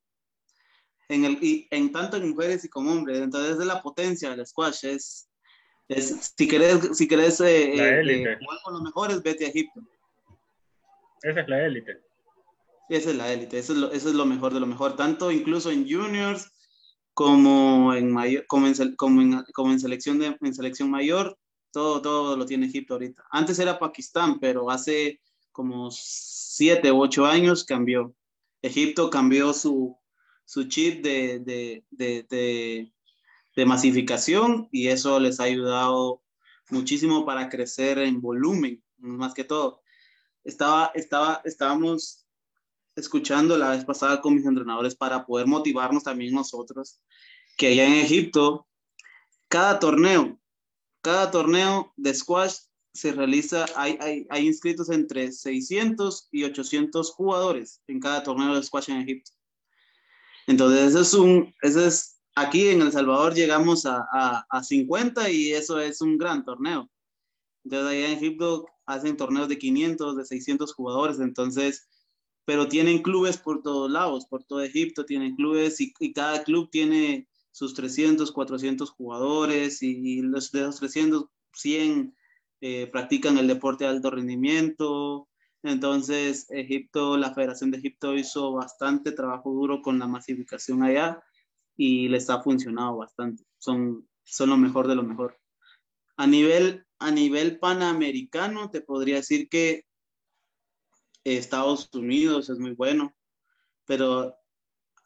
En, 1.09 1.25
el, 1.25 1.37
y, 1.41 1.67
en 1.71 1.91
tanto 1.91 2.17
en 2.17 2.29
mujeres 2.29 2.65
y 2.65 2.69
como 2.69 2.91
hombres. 2.91 3.19
Entonces, 3.19 3.59
es 3.59 3.65
la 3.65 3.81
potencia 3.81 4.29
del 4.29 4.45
squash. 4.45 4.85
Es, 4.85 5.29
es 5.87 6.33
si 6.37 6.47
querés, 6.47 6.97
si 6.97 7.07
querés 7.07 7.39
eh, 7.41 8.37
jugar 8.39 8.59
con 8.63 8.73
los 8.73 8.81
mejores, 8.81 9.23
vete 9.23 9.45
a 9.45 9.49
Egipto. 9.49 9.81
Esa 11.21 11.41
es 11.41 11.47
la 11.47 11.65
élite. 11.65 12.07
Esa 12.89 13.09
es 13.09 13.15
la 13.17 13.33
élite, 13.33 13.59
eso 13.59 13.73
es, 13.73 13.79
lo, 13.79 13.91
eso 13.91 14.09
es 14.09 14.15
lo 14.15 14.25
mejor 14.25 14.53
de 14.53 14.61
lo 14.61 14.65
mejor, 14.65 14.95
tanto 14.95 15.29
incluso 15.29 15.71
en 15.71 15.89
juniors 15.89 16.49
como 17.13 17.93
en, 17.93 18.11
mayor, 18.11 18.45
como 18.47 18.67
en, 18.67 18.95
como 18.95 19.21
en, 19.21 19.43
como 19.53 19.71
en 19.73 19.79
selección, 19.79 20.19
de, 20.19 20.37
en 20.39 20.53
selección 20.53 20.89
mayor, 20.89 21.37
todo, 21.71 22.01
todo 22.01 22.37
lo 22.37 22.45
tiene 22.45 22.67
Egipto 22.67 22.93
ahorita. 22.93 23.25
Antes 23.29 23.59
era 23.59 23.79
Pakistán, 23.79 24.39
pero 24.39 24.69
hace 24.69 25.19
como 25.51 25.89
siete 25.91 26.91
u 26.91 27.01
ocho 27.01 27.25
años 27.25 27.65
cambió. 27.65 28.13
Egipto 28.61 29.09
cambió 29.09 29.51
su, 29.53 29.97
su 30.47 30.63
chip 30.63 31.03
de, 31.03 31.39
de, 31.39 31.83
de, 31.91 32.89
de, 33.55 33.65
masificación 33.65 34.69
y 34.71 34.87
eso 34.87 35.19
les 35.19 35.39
ha 35.39 35.43
ayudado 35.43 36.23
muchísimo 36.69 37.25
para 37.25 37.49
crecer 37.49 37.99
en 37.99 38.21
volumen, 38.21 38.81
más 38.97 39.33
que 39.33 39.43
todo. 39.43 39.81
Estaba, 40.45 40.91
estaba, 40.95 41.41
estábamos 41.43 42.25
escuchando 42.95 43.57
la 43.57 43.71
vez 43.71 43.83
pasada 43.83 44.21
con 44.21 44.35
mis 44.35 44.45
entrenadores 44.45 44.95
para 44.95 45.25
poder 45.25 45.47
motivarnos 45.47 46.03
también 46.03 46.33
nosotros, 46.33 47.01
que 47.57 47.67
allá 47.67 47.85
en 47.85 48.05
Egipto, 48.05 48.67
cada 49.49 49.79
torneo, 49.79 50.39
cada 51.01 51.29
torneo 51.29 51.93
de 51.97 52.13
squash 52.13 52.55
se 52.93 53.11
realiza, 53.11 53.65
hay, 53.75 53.97
hay, 53.99 54.25
hay 54.29 54.47
inscritos 54.47 54.89
entre 54.89 55.29
600 55.29 56.29
y 56.31 56.45
800 56.45 57.11
jugadores 57.11 57.81
en 57.87 57.99
cada 57.99 58.23
torneo 58.23 58.55
de 58.55 58.63
squash 58.63 58.89
en 58.89 59.01
Egipto. 59.01 59.36
Entonces, 60.47 60.89
eso 60.89 61.01
es 61.01 61.13
un, 61.13 61.53
eso 61.61 61.85
es, 61.85 62.19
aquí 62.35 62.69
en 62.69 62.81
El 62.81 62.91
Salvador 62.91 63.35
llegamos 63.35 63.85
a, 63.85 64.05
a, 64.11 64.45
a 64.49 64.63
50 64.63 65.29
y 65.29 65.53
eso 65.53 65.79
es 65.79 66.01
un 66.01 66.17
gran 66.17 66.43
torneo. 66.43 66.89
Entonces, 67.63 67.89
allá 67.89 68.07
en 68.07 68.17
Egipto 68.17 68.65
hacen 68.85 69.17
torneos 69.17 69.49
de 69.49 69.59
500, 69.59 70.17
de 70.17 70.25
600 70.25 70.73
jugadores, 70.73 71.19
entonces 71.19 71.87
pero 72.47 72.69
tienen 72.69 73.01
clubes 73.01 73.37
por 73.37 73.61
todos 73.61 73.91
lados, 73.91 74.25
por 74.25 74.41
todo 74.45 74.61
Egipto 74.61 75.03
tienen 75.03 75.35
clubes 75.35 75.81
y, 75.81 75.91
cada 76.13 76.45
club 76.45 76.69
tiene 76.71 77.27
sus 77.51 77.73
300, 77.73 78.31
400 78.31 78.89
jugadores 78.89 79.83
y, 79.83 80.21
los 80.21 80.49
de 80.53 80.61
esos 80.61 80.77
300, 80.77 81.25
100 81.51 82.15
eh, 82.61 82.87
practican 82.87 83.37
el 83.37 83.47
deporte 83.47 83.83
de 83.83 83.89
alto 83.89 84.11
rendimiento. 84.11 85.27
Entonces, 85.67 86.47
Egipto, 86.49 87.17
la 87.17 87.33
Federación 87.33 87.71
de 87.71 87.77
Egipto 87.77 88.15
hizo 88.15 88.53
bastante 88.53 89.11
trabajo 89.11 89.51
duro 89.51 89.81
con 89.81 89.99
la 89.99 90.07
masificación 90.07 90.83
allá 90.83 91.21
y 91.75 92.07
les 92.07 92.29
ha 92.29 92.41
funcionado 92.41 92.97
bastante. 92.97 93.43
Son, 93.57 94.07
son 94.23 94.49
lo 94.49 94.57
mejor 94.57 94.87
de 94.87 94.95
lo 94.95 95.03
mejor. 95.03 95.37
A 96.15 96.25
nivel, 96.25 96.85
a 96.99 97.11
nivel 97.11 97.59
panamericano, 97.59 98.71
te 98.71 98.81
podría 98.81 99.17
decir 99.17 99.49
que 99.49 99.85
Estados 101.23 101.89
Unidos 101.93 102.49
es 102.49 102.57
muy 102.57 102.71
bueno, 102.71 103.13
pero 103.85 104.35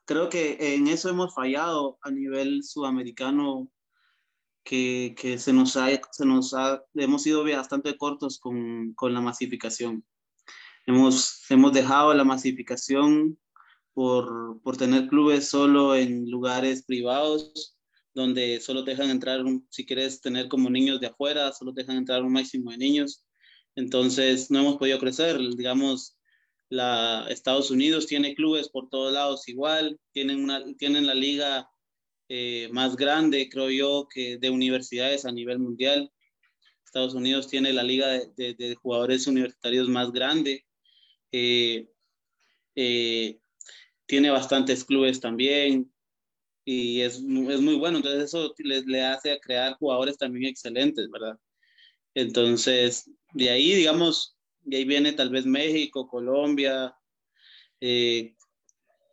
creo 0.05 0.29
que 0.29 0.75
en 0.75 0.87
eso 0.87 1.09
hemos 1.09 1.33
fallado 1.33 1.97
a 2.01 2.11
nivel 2.11 2.63
sudamericano, 2.63 3.71
que, 4.63 5.15
que 5.17 5.39
se 5.39 5.53
nos 5.53 5.75
ha, 5.77 5.87
se 6.11 6.25
nos 6.25 6.53
ha, 6.53 6.83
hemos 6.93 7.23
sido 7.23 7.43
bastante 7.43 7.97
cortos 7.97 8.39
con, 8.39 8.93
con 8.93 9.13
la 9.13 9.21
masificación. 9.21 10.05
Hemos, 10.85 11.49
hemos 11.49 11.73
dejado 11.73 12.13
la 12.13 12.23
masificación 12.23 13.37
por, 13.93 14.61
por 14.61 14.77
tener 14.77 15.07
clubes 15.07 15.49
solo 15.49 15.95
en 15.95 16.29
lugares 16.29 16.83
privados 16.83 17.77
donde 18.13 18.59
solo 18.59 18.83
dejan 18.83 19.09
entrar, 19.09 19.41
si 19.69 19.85
quieres 19.85 20.19
tener 20.19 20.49
como 20.49 20.69
niños 20.69 20.99
de 20.99 21.07
afuera, 21.07 21.53
solo 21.53 21.71
dejan 21.71 21.97
entrar 21.97 22.23
un 22.23 22.33
máximo 22.33 22.71
de 22.71 22.77
niños 22.77 23.23
entonces, 23.75 24.51
no 24.51 24.59
hemos 24.59 24.77
podido 24.77 24.99
crecer. 24.99 25.37
Digamos, 25.55 26.17
la, 26.69 27.27
Estados 27.29 27.71
Unidos 27.71 28.07
tiene 28.07 28.35
clubes 28.35 28.69
por 28.69 28.89
todos 28.89 29.13
lados 29.13 29.47
igual, 29.47 29.99
tienen, 30.11 30.43
una, 30.43 30.63
tienen 30.77 31.07
la 31.07 31.15
liga 31.15 31.69
eh, 32.29 32.69
más 32.71 32.95
grande, 32.95 33.49
creo 33.49 33.69
yo, 33.69 34.07
que 34.13 34.37
de 34.37 34.49
universidades 34.49 35.25
a 35.25 35.31
nivel 35.31 35.59
mundial. 35.59 36.11
Estados 36.85 37.13
Unidos 37.13 37.47
tiene 37.47 37.71
la 37.71 37.83
liga 37.83 38.07
de, 38.09 38.53
de, 38.53 38.75
jugadores 38.75 39.27
universitarios 39.27 39.87
más 39.87 40.11
grande. 40.11 40.65
Eh, 41.31 41.87
eh, 42.75 43.39
tiene 44.05 44.29
bastantes 44.29 44.83
clubes 44.83 45.19
también 45.19 45.93
y 46.65 47.01
es, 47.01 47.15
es 47.15 47.21
muy 47.61 47.75
bueno. 47.75 47.97
Entonces 47.97 48.23
eso 48.23 48.53
le, 48.57 48.81
le 48.83 49.03
hace 49.03 49.31
a 49.31 49.39
crear 49.39 49.77
jugadores 49.77 50.17
también 50.17 50.45
excelentes, 50.45 51.09
¿verdad? 51.09 51.37
Entonces, 52.13 53.09
de 53.33 53.49
ahí, 53.49 53.73
digamos, 53.73 54.37
de 54.61 54.77
ahí 54.77 54.85
viene 54.85 55.13
tal 55.13 55.29
vez 55.29 55.45
México, 55.45 56.07
Colombia, 56.07 56.95
eh, 57.79 58.35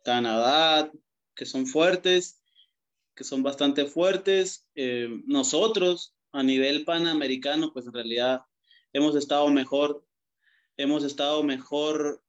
Canadá, 0.03 0.91
que 1.35 1.45
son 1.45 1.65
fuertes, 1.65 2.41
que 3.15 3.23
son 3.23 3.41
bastante 3.41 3.85
fuertes. 3.85 4.67
Nosotros, 5.25 6.13
a 6.31 6.43
nivel 6.43 6.85
panamericano, 6.85 7.71
pues 7.73 7.85
en 7.85 7.93
realidad 7.93 8.41
hemos 8.93 9.15
estado 9.15 9.47
mejor, 9.49 10.05
hemos 10.79 11.03
estado 11.03 11.43
mejor 11.43 12.23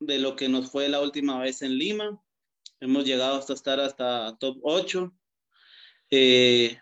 de 0.00 0.18
lo 0.18 0.34
que 0.34 0.48
nos 0.48 0.70
fue 0.70 0.88
la 0.88 1.00
última 1.02 1.38
vez 1.38 1.60
en 1.60 1.76
Lima. 1.76 2.18
Hemos 2.80 3.04
llegado 3.04 3.36
hasta 3.36 3.52
estar 3.52 3.78
hasta 3.78 4.36
top 4.38 4.58
8. 4.62 5.12
Eh, 6.10 6.78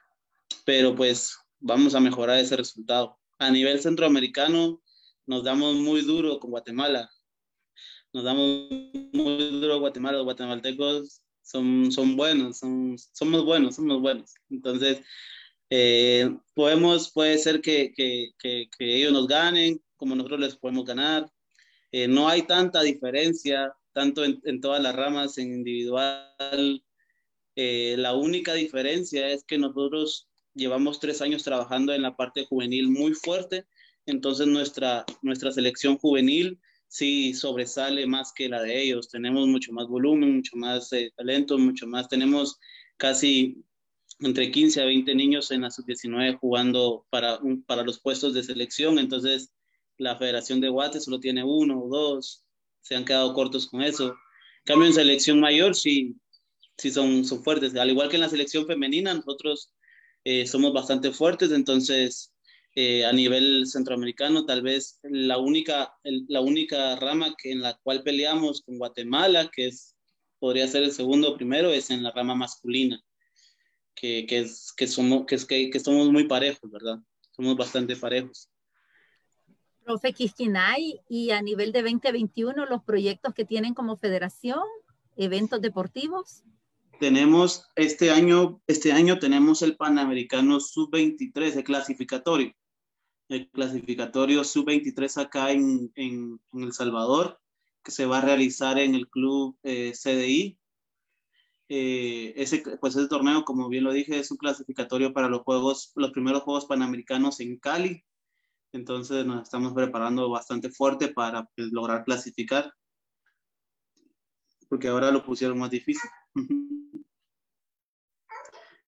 pero 0.65 0.95
pues 0.95 1.37
vamos 1.59 1.97
a 1.97 2.01
mejorar 2.01 2.39
ese 2.39 2.57
resultado. 2.57 3.19
A 3.41 3.51
nivel 3.51 3.81
centroamericano, 3.81 4.81
nos 5.27 5.43
damos 5.43 5.75
muy 5.75 6.03
duro 6.03 6.39
con 6.39 6.53
Guatemala. 6.53 7.11
Nos 8.13 8.23
damos 8.23 8.71
muy 9.13 9.61
duro 9.61 9.81
Guatemala. 9.81 10.19
Los 10.19 10.27
guatemaltecos 10.27 11.23
son, 11.43 11.91
son 11.91 12.17
buenos, 12.17 12.59
son, 12.59 12.97
somos 13.13 13.45
buenos, 13.45 13.75
somos 13.75 14.01
buenos. 14.01 14.33
Entonces, 14.49 15.01
eh, 15.71 16.31
podemos, 16.55 17.11
puede 17.11 17.37
ser 17.37 17.61
que, 17.61 17.93
que, 17.97 18.31
que, 18.39 18.69
ellos 18.79 19.13
nos 19.13 19.27
ganen, 19.27 19.83
como 19.99 20.15
nosotros 20.15 20.41
les 20.41 20.57
podemos 20.57 20.87
ganar. 20.87 21.31
Eh, 21.93 22.09
no 22.09 22.29
hay 22.29 22.43
tanta 22.43 22.83
diferencia, 22.83 23.75
tanto 23.93 24.25
en, 24.25 24.61
todas 24.61 24.83
las 24.83 24.95
ramas, 24.95 25.37
en 25.37 25.53
individual. 25.53 26.83
Eh, 27.57 27.97
la 27.99 28.15
única 28.15 28.55
diferencia 28.55 29.29
es 29.29 29.45
que 29.45 29.59
nosotros 29.59 30.29
llevamos 30.55 31.01
tres 31.01 31.21
años 31.21 31.43
trabajando 31.43 31.93
en 31.93 32.03
la 32.03 32.17
parte 32.17 32.47
juvenil 32.47 32.89
muy 32.89 33.13
fuerte, 33.15 33.67
entonces 34.07 34.47
nuestra, 34.47 35.05
nuestra 35.23 35.53
selección 35.53 35.99
juvenil 35.99 36.59
sí 36.89 37.35
sobresale 37.35 38.07
más 38.07 38.33
que 38.33 38.49
la 38.49 38.63
de 38.63 38.81
ellos. 38.81 39.09
Tenemos 39.09 39.47
mucho 39.47 39.73
más 39.73 39.87
volumen, 39.87 40.37
mucho 40.37 40.57
más 40.57 40.93
eh, 40.93 41.13
talento, 41.17 41.59
mucho 41.59 41.87
más. 41.87 42.09
Tenemos 42.09 42.59
casi 42.97 43.63
entre 44.21 44.51
15 44.51 44.81
a 44.83 44.87
20 44.87 45.15
niños 45.15 45.51
en 45.51 45.63
la 45.63 45.71
sub-19 45.71 46.39
jugando 46.39 47.07
para, 47.11 47.39
para 47.67 47.83
los 47.83 48.01
puestos 48.01 48.35
de 48.35 48.43
selección, 48.43 48.99
entonces 48.99 49.53
la 49.99 50.17
Federación 50.17 50.61
de 50.61 50.69
Guate 50.69 51.01
solo 51.01 51.21
tiene 51.21 51.45
uno 51.45 51.83
o 51.83 51.89
dos, 51.89 52.45
se 52.81 52.97
han 52.97 53.05
quedado 53.05 53.35
cortos 53.35 53.67
con 53.67 53.83
eso. 53.83 54.17
cambio, 54.65 54.87
en 54.87 54.95
selección 54.95 55.41
mayor 55.41 55.75
sí, 55.75 56.17
sí 56.79 56.91
son, 56.91 57.25
son 57.25 57.43
fuertes. 57.45 57.75
Al 57.77 57.91
igual 57.91 58.09
que 58.09 58.17
en 58.17 58.23
la 58.23 58.29
selección 58.29 58.67
femenina, 58.67 59.15
nosotros 59.15 59.73
eh, 60.25 60.47
somos 60.47 60.73
bastante 60.73 61.13
fuertes, 61.13 61.53
entonces 61.53 62.33
eh, 62.75 63.05
a 63.05 63.13
nivel 63.13 63.67
centroamericano 63.67 64.47
tal 64.47 64.63
vez 64.63 65.01
la 65.03 65.39
única, 65.39 65.95
la 66.05 66.41
única 66.41 66.97
rama 66.97 67.35
que, 67.37 67.51
en 67.53 67.61
la 67.63 67.77
cual 67.83 68.03
peleamos 68.03 68.63
con 68.63 68.79
Guatemala, 68.79 69.51
que 69.55 69.67
es, 69.67 69.97
podría 70.39 70.69
ser 70.69 70.85
el 70.85 70.93
segundo 70.93 71.31
o 71.33 71.37
primero, 71.37 71.71
es 71.73 71.91
en 71.91 72.03
la 72.03 72.13
rama 72.13 72.35
masculina, 72.35 73.03
que, 73.95 74.27
que 74.27 74.39
es, 74.41 74.73
que, 74.77 74.87
somos, 74.87 75.27
que, 75.27 75.35
es, 75.35 75.45
que, 75.45 75.71
que 75.71 75.81
somos 75.81 76.11
muy 76.11 76.25
parejos, 76.29 76.71
¿verdad? 76.71 76.99
Somos 77.33 77.57
bastante 77.57 77.97
parejos. 77.97 78.49
Profe 79.89 80.13
Quisquinay, 80.13 81.01
y 81.09 81.31
a 81.31 81.41
nivel 81.41 81.73
de 81.73 81.81
2021, 81.81 82.67
los 82.67 82.83
proyectos 82.83 83.33
que 83.33 83.47
tienen 83.47 83.73
como 83.73 83.97
federación, 83.97 84.61
eventos 85.17 85.63
deportivos 85.63 86.45
tenemos 87.01 87.65
este 87.75 88.11
año, 88.11 88.61
este 88.67 88.93
año 88.93 89.19
tenemos 89.19 89.63
el 89.63 89.77
Panamericano 89.77 90.61
Sub-23, 90.61 91.57
el 91.57 91.65
clasificatorio. 91.65 92.53
El 93.29 93.49
clasificatorio 93.51 94.45
Sub-23 94.45 95.23
acá 95.23 95.53
en, 95.53 95.91
en, 95.95 96.39
El 96.53 96.73
Salvador. 96.73 97.41
que 97.83 97.93
se 97.93 98.05
va 98.05 98.19
a 98.19 98.23
realizar 98.23 98.79
en 98.79 98.95
el 98.95 99.09
club 99.09 99.57
eh, 99.63 99.93
CDI. 99.93 100.59
Eh, 101.71 102.35
ese, 102.37 102.63
pues 102.79 102.95
ese 102.97 103.09
torneo, 103.09 103.45
como 103.45 103.69
bien 103.69 103.85
lo 103.85 103.93
dije, 103.93 104.19
es 104.19 104.31
un 104.31 104.37
clasificatorio 104.37 105.15
para 105.15 105.29
los 105.29 105.43
juegos, 105.43 105.93
los 105.95 106.11
primeros 106.11 106.43
Juegos 106.43 106.67
Panamericanos 106.67 107.41
en 107.41 107.59
Cali. 107.59 108.05
Entonces 108.73 109.25
nos 109.25 109.43
estamos 109.43 109.73
preparando 109.73 110.29
bastante 110.29 110.71
fuerte 110.71 111.09
para 111.09 111.45
pues, 111.57 111.73
lograr 111.73 112.05
clasificar, 112.05 112.73
porque 114.69 114.89
ahora 114.89 115.11
lo 115.11 115.25
pusieron 115.25 115.59
más 115.59 115.71
difícil. 115.71 116.11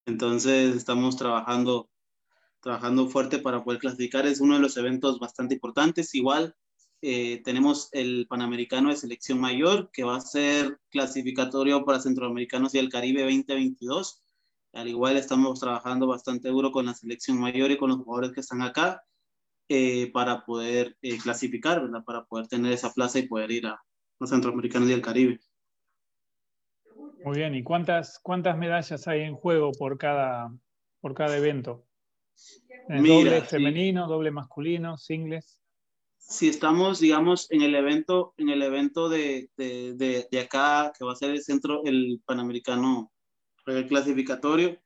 Entonces 0.05 0.75
estamos 0.75 1.15
trabajando, 1.15 1.89
trabajando 2.59 3.07
fuerte 3.07 3.39
para 3.39 3.63
poder 3.63 3.79
clasificar. 3.79 4.25
Es 4.25 4.39
uno 4.39 4.55
de 4.55 4.61
los 4.61 4.77
eventos 4.77 5.19
bastante 5.19 5.55
importantes. 5.55 6.13
Igual 6.13 6.55
eh, 7.01 7.41
tenemos 7.43 7.89
el 7.91 8.27
Panamericano 8.27 8.89
de 8.89 8.97
Selección 8.97 9.39
Mayor, 9.39 9.89
que 9.91 10.03
va 10.03 10.17
a 10.17 10.21
ser 10.21 10.79
clasificatorio 10.89 11.83
para 11.85 11.99
Centroamericanos 11.99 12.75
y 12.75 12.79
el 12.79 12.89
Caribe 12.89 13.23
2022. 13.23 14.21
Al 14.73 14.87
igual 14.87 15.17
estamos 15.17 15.59
trabajando 15.59 16.07
bastante 16.07 16.49
duro 16.49 16.71
con 16.71 16.85
la 16.85 16.93
selección 16.93 17.39
mayor 17.39 17.71
y 17.71 17.77
con 17.77 17.89
los 17.89 17.99
jugadores 17.99 18.31
que 18.31 18.41
están 18.41 18.61
acá 18.61 19.03
eh, 19.73 20.11
para 20.11 20.43
poder 20.43 20.97
eh, 21.01 21.17
clasificar, 21.17 21.81
¿verdad? 21.81 22.03
Para 22.03 22.25
poder 22.25 22.45
tener 22.49 22.73
esa 22.73 22.91
plaza 22.91 23.19
y 23.19 23.27
poder 23.29 23.51
ir 23.51 23.67
a 23.67 23.81
los 24.19 24.29
Centroamericanos 24.29 24.89
y 24.89 24.91
el 24.91 25.01
Caribe. 25.01 25.39
Muy 27.23 27.37
bien, 27.37 27.55
¿y 27.55 27.63
cuántas, 27.63 28.19
cuántas 28.21 28.57
medallas 28.57 29.07
hay 29.07 29.21
en 29.21 29.33
juego 29.33 29.71
por 29.71 29.97
cada, 29.97 30.53
por 30.99 31.13
cada 31.13 31.37
evento? 31.37 31.85
doble 32.89 33.43
femenino, 33.43 34.09
doble 34.09 34.31
masculino, 34.31 34.97
singles? 34.97 35.57
Si 36.17 36.49
estamos, 36.49 36.99
digamos, 36.99 37.49
en 37.49 37.61
el 37.61 37.73
evento, 37.73 38.33
en 38.35 38.49
el 38.49 38.63
evento 38.63 39.07
de, 39.07 39.51
de, 39.55 40.27
de, 40.29 40.39
acá, 40.41 40.91
que 40.97 41.05
va 41.05 41.13
a 41.13 41.15
ser 41.15 41.31
el 41.31 41.41
centro, 41.41 41.81
el 41.85 42.21
Panamericano 42.25 43.09
el 43.67 43.87
clasificatorio, 43.87 44.77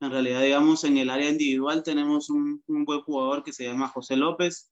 en 0.00 0.10
realidad, 0.10 0.42
digamos, 0.42 0.84
en 0.84 0.98
el 0.98 1.10
área 1.10 1.30
individual 1.30 1.82
tenemos 1.82 2.30
un, 2.30 2.62
un, 2.66 2.84
buen 2.84 3.00
jugador 3.00 3.42
que 3.42 3.52
se 3.52 3.64
llama 3.64 3.88
José 3.88 4.16
López, 4.16 4.70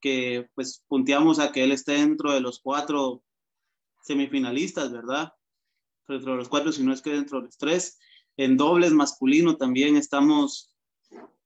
que 0.00 0.48
pues 0.54 0.84
punteamos 0.88 1.38
a 1.38 1.52
que 1.52 1.64
él 1.64 1.72
esté 1.72 1.92
dentro 1.92 2.32
de 2.32 2.40
los 2.40 2.60
cuatro 2.60 3.22
semifinalistas, 4.02 4.92
¿verdad? 4.92 5.32
dentro 6.08 6.32
de 6.32 6.38
los 6.38 6.48
cuatro, 6.48 6.72
si 6.72 6.82
no 6.82 6.92
es 6.92 7.02
que 7.02 7.10
dentro 7.10 7.40
de 7.40 7.46
los 7.46 7.58
tres. 7.58 7.98
En 8.36 8.56
dobles 8.56 8.92
masculino 8.92 9.56
también 9.56 9.96
estamos, 9.96 10.74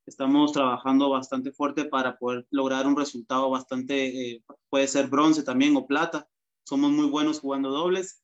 estamos 0.07 0.53
trabajando 0.53 1.09
bastante 1.11 1.53
fuerte 1.53 1.85
para 1.85 2.19
poder 2.19 2.47
lograr 2.51 2.87
un 2.87 2.97
resultado 2.97 3.51
bastante, 3.51 4.33
eh, 4.33 4.45
puede 4.69 4.89
ser 4.89 5.09
bronce 5.09 5.43
también 5.43 5.77
o 5.77 5.87
plata. 5.87 6.29
Somos 6.65 6.91
muy 6.91 7.07
buenos 7.07 7.41
jugando 7.41 7.71
dobles. 7.71 8.23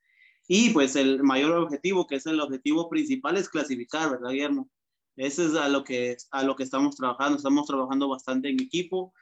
Y 0.49 0.71
pues 0.71 0.95
el 0.95 1.23
mayor 1.23 1.53
objetivo, 1.57 2.07
que 2.07 2.17
es 2.17 2.27
el 2.27 2.41
objetivo 2.41 2.89
principal, 2.89 3.37
es 3.37 3.49
clasificar, 3.49 4.11
¿verdad, 4.11 4.31
Guillermo? 4.31 4.69
Ese 5.17 5.47
es 5.47 5.55
a 5.55 5.69
lo 5.69 5.85
que, 5.85 6.17
a 6.31 6.43
lo 6.43 6.57
que 6.57 6.63
estamos 6.63 6.97
trabajando. 6.97 7.37
Estamos 7.37 7.67
trabajando 7.67 8.09
bastante 8.09 8.49
en 8.49 8.61
equipo 8.61 9.13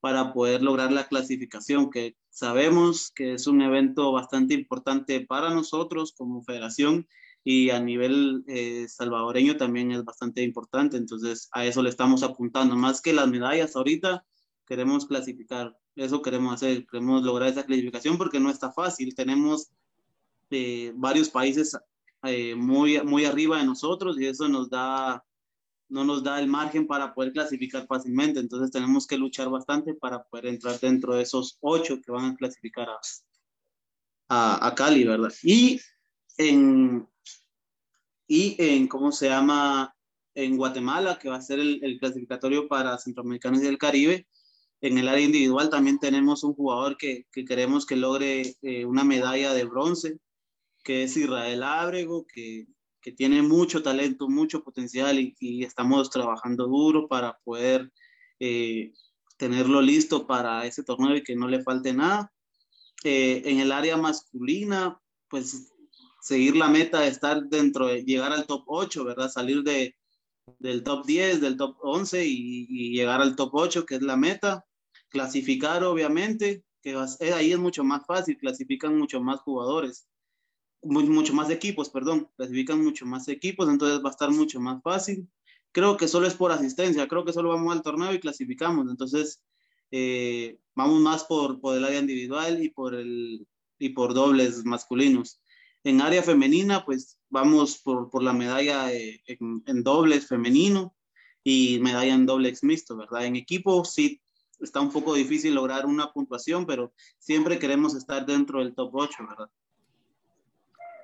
para 0.00 0.34
poder 0.34 0.62
lograr 0.62 0.92
la 0.92 1.08
clasificación, 1.08 1.90
que 1.90 2.14
sabemos 2.28 3.10
que 3.14 3.32
es 3.34 3.46
un 3.46 3.62
evento 3.62 4.12
bastante 4.12 4.52
importante 4.52 5.22
para 5.22 5.48
nosotros 5.48 6.12
como 6.12 6.42
federación 6.42 7.08
y 7.42 7.70
a 7.70 7.80
nivel 7.80 8.44
eh, 8.46 8.86
salvadoreño 8.88 9.56
también 9.56 9.92
es 9.92 10.04
bastante 10.04 10.42
importante. 10.42 10.96
Entonces 10.96 11.48
a 11.52 11.64
eso 11.64 11.82
le 11.82 11.90
estamos 11.90 12.22
apuntando. 12.22 12.76
Más 12.76 13.00
que 13.00 13.12
las 13.12 13.28
medallas 13.28 13.76
ahorita, 13.76 14.26
queremos 14.66 15.06
clasificar. 15.06 15.74
Eso 15.94 16.20
queremos 16.22 16.54
hacer. 16.54 16.86
Queremos 16.86 17.22
lograr 17.22 17.48
esa 17.50 17.64
clasificación 17.64 18.18
porque 18.18 18.40
no 18.40 18.50
está 18.50 18.72
fácil. 18.72 19.14
Tenemos 19.14 19.70
eh, 20.50 20.92
varios 20.96 21.30
países 21.30 21.78
eh, 22.24 22.54
muy, 22.54 23.00
muy 23.02 23.24
arriba 23.24 23.58
de 23.58 23.64
nosotros 23.64 24.18
y 24.18 24.26
eso 24.26 24.48
nos 24.48 24.68
da 24.70 25.24
no 25.94 26.04
nos 26.04 26.24
da 26.24 26.40
el 26.40 26.48
margen 26.48 26.88
para 26.88 27.14
poder 27.14 27.32
clasificar 27.32 27.86
fácilmente. 27.86 28.40
Entonces 28.40 28.72
tenemos 28.72 29.06
que 29.06 29.16
luchar 29.16 29.48
bastante 29.48 29.94
para 29.94 30.24
poder 30.24 30.46
entrar 30.46 30.78
dentro 30.80 31.14
de 31.14 31.22
esos 31.22 31.56
ocho 31.60 32.00
que 32.02 32.10
van 32.10 32.32
a 32.32 32.34
clasificar 32.34 32.88
a, 34.28 34.66
a, 34.66 34.74
Cali, 34.74 35.04
¿verdad? 35.04 35.32
Y 35.44 35.80
en, 36.36 37.08
y 38.26 38.56
en, 38.58 38.88
¿cómo 38.88 39.12
se 39.12 39.28
llama? 39.28 39.94
En 40.34 40.56
Guatemala, 40.56 41.16
que 41.16 41.28
va 41.28 41.36
a 41.36 41.40
ser 41.40 41.60
el, 41.60 41.96
clasificatorio 42.00 42.66
para 42.66 42.98
centroamericanos 42.98 43.60
y 43.60 43.66
del 43.66 43.78
Caribe. 43.78 44.26
En 44.80 44.98
el 44.98 45.06
área 45.06 45.24
individual 45.24 45.70
también 45.70 46.00
tenemos 46.00 46.42
un 46.42 46.54
jugador 46.54 46.96
que, 46.96 47.28
que 47.30 47.44
queremos 47.44 47.86
que 47.86 47.94
logre 47.94 48.56
eh, 48.62 48.84
una 48.84 49.04
medalla 49.04 49.54
de 49.54 49.64
bronce, 49.64 50.18
que 50.82 51.04
es 51.04 51.16
Israel 51.16 51.62
Ábrego, 51.62 52.26
que 52.26 52.66
que 53.04 53.12
tiene 53.12 53.42
mucho 53.42 53.82
talento, 53.82 54.30
mucho 54.30 54.64
potencial 54.64 55.20
y, 55.20 55.62
estamos 55.62 56.08
trabajando 56.08 56.66
duro 56.66 57.06
para 57.06 57.38
poder 57.44 57.92
eh, 58.40 58.94
tenerlo 59.36 59.82
listo 59.82 60.26
para 60.26 60.64
ese 60.64 60.82
torneo 60.82 61.14
y 61.14 61.22
que 61.22 61.36
no 61.36 61.46
le 61.46 61.62
falte 61.62 61.92
nada. 61.92 62.32
Eh, 63.04 63.42
en 63.44 63.60
el 63.60 63.72
área 63.72 63.98
masculina, 63.98 64.98
pues 65.28 65.70
seguir 66.22 66.56
la 66.56 66.68
meta 66.68 67.00
de 67.00 67.08
estar 67.08 67.42
dentro, 67.44 67.88
de 67.88 68.04
llegar 68.04 68.32
al 68.32 68.46
top 68.46 68.64
8, 68.68 69.04
¿verdad? 69.04 69.30
Salir 69.30 69.62
de, 69.62 69.94
del 70.58 70.82
top 70.82 71.04
10, 71.04 71.42
del 71.42 71.58
top 71.58 71.76
11 71.82 72.24
y, 72.26 72.96
llegar 72.96 73.20
al 73.20 73.36
top 73.36 73.50
8, 73.52 73.84
que 73.84 73.96
es 73.96 74.02
la 74.02 74.16
meta. 74.16 74.64
Clasificar, 75.10 75.84
obviamente, 75.84 76.64
que 76.80 76.96
ahí 77.34 77.52
es 77.52 77.58
mucho 77.58 77.84
más 77.84 78.06
fácil, 78.06 78.38
clasifican 78.38 78.96
mucho 78.96 79.20
más 79.20 79.40
jugadores 79.40 80.08
mucho 80.84 81.34
más 81.34 81.50
equipos, 81.50 81.90
perdón, 81.90 82.28
clasifican 82.36 82.82
mucho 82.82 83.06
más 83.06 83.28
equipos, 83.28 83.68
entonces 83.68 84.00
va 84.04 84.08
a 84.08 84.12
estar 84.12 84.30
mucho 84.30 84.60
más 84.60 84.82
fácil. 84.82 85.28
Creo 85.72 85.96
que 85.96 86.08
solo 86.08 86.26
es 86.26 86.34
por 86.34 86.52
asistencia, 86.52 87.08
creo 87.08 87.24
que 87.24 87.32
solo 87.32 87.48
vamos 87.50 87.74
al 87.74 87.82
torneo 87.82 88.12
y 88.12 88.20
clasificamos, 88.20 88.88
entonces 88.88 89.42
eh, 89.90 90.58
vamos 90.74 91.00
más 91.00 91.24
por, 91.24 91.60
por 91.60 91.76
el 91.76 91.84
área 91.84 92.00
individual 92.00 92.62
y 92.62 92.68
por, 92.68 92.94
el, 92.94 93.46
y 93.78 93.90
por 93.90 94.14
dobles 94.14 94.64
masculinos. 94.64 95.40
En 95.84 96.00
área 96.00 96.22
femenina, 96.22 96.84
pues 96.84 97.18
vamos 97.28 97.78
por, 97.78 98.10
por 98.10 98.22
la 98.22 98.32
medalla 98.32 98.92
en, 98.92 99.62
en, 99.66 99.82
dobles 99.82 100.26
femenino 100.26 100.96
y 101.42 101.78
medalla 101.80 102.14
en 102.14 102.26
dobles 102.26 102.64
mixto, 102.64 102.96
¿verdad? 102.96 103.26
En 103.26 103.36
equipo 103.36 103.84
sí 103.84 104.20
está 104.60 104.80
un 104.80 104.90
poco 104.90 105.14
difícil 105.14 105.54
lograr 105.54 105.86
una 105.86 106.12
puntuación, 106.12 106.66
pero 106.66 106.92
siempre 107.18 107.58
queremos 107.58 107.94
estar 107.94 108.24
dentro 108.24 108.60
del 108.60 108.74
top 108.74 108.94
8, 108.94 109.26
¿verdad? 109.28 109.50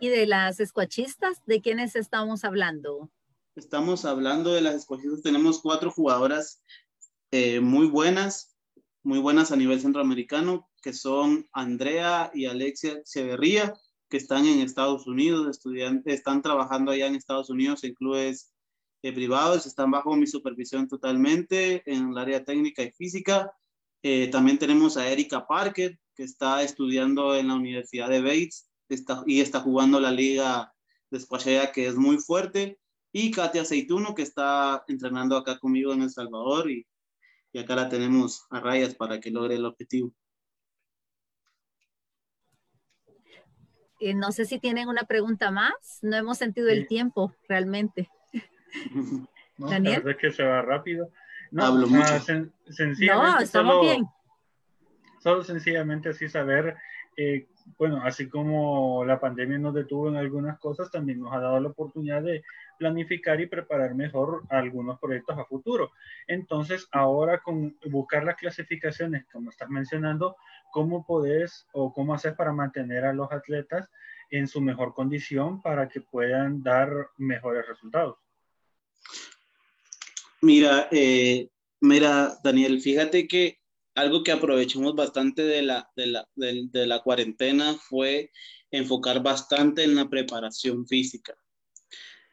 ¿Y 0.00 0.08
de 0.08 0.26
las 0.26 0.60
escuachistas? 0.60 1.44
¿De 1.44 1.60
quiénes 1.60 1.94
estamos 1.94 2.44
hablando? 2.44 3.10
Estamos 3.54 4.06
hablando 4.06 4.54
de 4.54 4.62
las 4.62 4.74
escuachistas. 4.74 5.20
Tenemos 5.20 5.60
cuatro 5.60 5.90
jugadoras 5.90 6.62
eh, 7.30 7.60
muy 7.60 7.86
buenas, 7.86 8.56
muy 9.02 9.18
buenas 9.18 9.52
a 9.52 9.56
nivel 9.56 9.78
centroamericano, 9.78 10.70
que 10.80 10.94
son 10.94 11.46
Andrea 11.52 12.30
y 12.32 12.46
Alexia 12.46 12.94
Echeverría, 12.94 13.74
que 14.08 14.16
están 14.16 14.46
en 14.46 14.60
Estados 14.60 15.06
Unidos, 15.06 15.46
estudiantes, 15.48 16.14
están 16.14 16.40
trabajando 16.40 16.92
allá 16.92 17.06
en 17.06 17.14
Estados 17.14 17.50
Unidos 17.50 17.84
en 17.84 17.92
clubes 17.92 18.54
eh, 19.02 19.12
privados, 19.12 19.66
están 19.66 19.90
bajo 19.90 20.16
mi 20.16 20.26
supervisión 20.26 20.88
totalmente 20.88 21.82
en 21.84 22.08
el 22.08 22.16
área 22.16 22.42
técnica 22.42 22.82
y 22.82 22.90
física. 22.92 23.52
Eh, 24.02 24.28
también 24.28 24.58
tenemos 24.58 24.96
a 24.96 25.10
Erika 25.10 25.46
Parker, 25.46 25.98
que 26.14 26.22
está 26.22 26.62
estudiando 26.62 27.36
en 27.36 27.48
la 27.48 27.54
Universidad 27.54 28.08
de 28.08 28.22
Bates 28.22 28.69
está, 28.94 29.22
y 29.26 29.40
está 29.40 29.60
jugando 29.60 30.00
la 30.00 30.10
liga 30.10 30.72
de 31.10 31.20
Squashea 31.20 31.72
que 31.72 31.86
es 31.86 31.96
muy 31.96 32.18
fuerte, 32.18 32.78
y 33.12 33.30
Katia 33.30 33.62
Aceituno 33.62 34.14
que 34.14 34.22
está 34.22 34.84
entrenando 34.88 35.36
acá 35.36 35.58
conmigo 35.58 35.92
en 35.92 36.02
El 36.02 36.10
Salvador 36.10 36.70
y, 36.70 36.86
y 37.52 37.58
acá 37.58 37.74
la 37.74 37.88
tenemos 37.88 38.46
a 38.50 38.60
rayas 38.60 38.94
para 38.94 39.20
que 39.20 39.30
logre 39.30 39.56
el 39.56 39.64
objetivo. 39.64 40.14
Eh, 44.00 44.14
no 44.14 44.32
sé 44.32 44.46
si 44.46 44.58
tienen 44.58 44.88
una 44.88 45.04
pregunta 45.04 45.50
más. 45.50 45.98
No 46.00 46.16
hemos 46.16 46.38
sentido 46.38 46.68
el 46.68 46.86
tiempo 46.86 47.34
realmente. 47.48 48.10
No, 49.58 49.68
Daniel. 49.68 50.02
La 50.06 50.16
que 50.16 50.32
se 50.32 50.42
va 50.42 50.62
rápido. 50.62 51.10
No, 51.50 51.66
Hablo 51.66 51.86
mucho. 51.86 52.18
Sen 52.20 52.50
sencillamente 52.66 53.30
no, 53.30 53.40
estamos 53.40 53.74
solo, 53.74 53.82
bien. 53.82 54.06
Solo 55.18 55.44
sencillamente 55.44 56.08
así 56.08 56.30
saber 56.30 56.78
eh, 57.14 57.46
bueno, 57.78 58.02
así 58.04 58.28
como 58.28 59.04
la 59.04 59.20
pandemia 59.20 59.58
nos 59.58 59.74
detuvo 59.74 60.08
en 60.08 60.16
algunas 60.16 60.58
cosas, 60.58 60.90
también 60.90 61.20
nos 61.20 61.32
ha 61.32 61.40
dado 61.40 61.60
la 61.60 61.68
oportunidad 61.68 62.22
de 62.22 62.42
planificar 62.78 63.40
y 63.40 63.46
preparar 63.46 63.94
mejor 63.94 64.42
algunos 64.48 64.98
proyectos 64.98 65.38
a 65.38 65.44
futuro. 65.44 65.92
Entonces, 66.26 66.88
ahora 66.92 67.40
con 67.40 67.76
buscar 67.86 68.24
las 68.24 68.36
clasificaciones, 68.36 69.26
como 69.32 69.50
estás 69.50 69.68
mencionando, 69.68 70.36
¿cómo 70.72 71.04
podés 71.06 71.66
o 71.72 71.92
cómo 71.92 72.14
haces 72.14 72.34
para 72.34 72.52
mantener 72.52 73.04
a 73.04 73.12
los 73.12 73.30
atletas 73.30 73.90
en 74.30 74.48
su 74.48 74.60
mejor 74.60 74.94
condición 74.94 75.60
para 75.60 75.88
que 75.88 76.00
puedan 76.00 76.62
dar 76.62 76.90
mejores 77.16 77.66
resultados? 77.66 78.16
Mira, 80.42 80.88
eh, 80.90 81.50
mira, 81.80 82.38
Daniel, 82.42 82.80
fíjate 82.80 83.28
que 83.28 83.59
algo 83.94 84.22
que 84.22 84.32
aprovechamos 84.32 84.94
bastante 84.94 85.42
de 85.42 85.62
la, 85.62 85.90
de 85.96 86.06
la, 86.06 86.28
de, 86.34 86.86
la 86.86 87.00
cuarentena 87.00 87.74
fue 87.74 88.30
enfocar 88.70 89.22
bastante 89.22 89.84
en 89.84 89.94
la 89.96 90.08
preparación 90.08 90.86
física. 90.86 91.34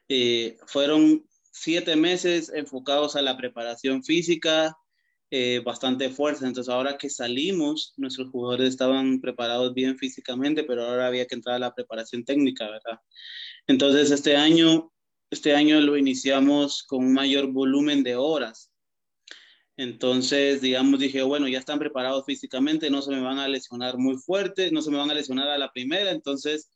Eh, 0.08 0.58
fueron 0.68 1.26
siete 1.52 1.96
meses 1.96 2.52
enfocados 2.54 3.16
a 3.16 3.22
la 3.22 3.36
preparación 3.36 4.04
física, 4.04 4.78
eh, 5.30 5.62
bastante 5.66 6.10
fuerza. 6.10 6.48
Entonces 6.48 6.74
ahora 6.74 6.98
que 6.98 7.10
salimos, 7.10 7.94
nuestros 7.98 8.30
jugadores 8.30 8.70
estaban 8.70 9.20
preparados 9.20 9.74
bien 9.74 9.98
físicamente, 9.98 10.64
pero 10.64 10.86
ahora 10.86 11.08
había 11.08 11.26
que 11.26 11.36
entrar 11.36 11.56
a 11.56 11.60
la 11.60 11.74
preparación 11.76 12.24
técnica, 12.24 12.66
¿verdad? 12.70 13.00
Entonces 13.68 14.12
este 14.12 14.38
año, 14.38 14.94
este 15.30 15.54
año 15.54 15.82
lo 15.82 15.98
iniciamos 15.98 16.84
con 16.84 17.06
un 17.06 17.14
mayor 17.14 17.48
volumen 17.52 18.04
de 18.04 18.16
horas. 18.16 18.72
Entonces, 19.78 20.62
digamos, 20.62 21.00
dije, 21.00 21.22
bueno, 21.22 21.48
ya 21.48 21.60
están 21.60 21.78
preparados 21.78 22.26
físicamente, 22.26 22.90
no 22.90 23.04
se 23.04 23.12
me 23.12 23.22
van 23.22 23.38
a 23.38 23.48
lesionar 23.48 23.98
muy 23.98 24.18
fuerte, 24.18 24.72
no 24.72 24.82
se 24.82 24.90
me 24.90 24.98
van 24.98 25.12
a 25.12 25.14
lesionar 25.14 25.50
a 25.50 25.58
la 25.60 25.72
primera, 25.72 26.10
entonces 26.12 26.72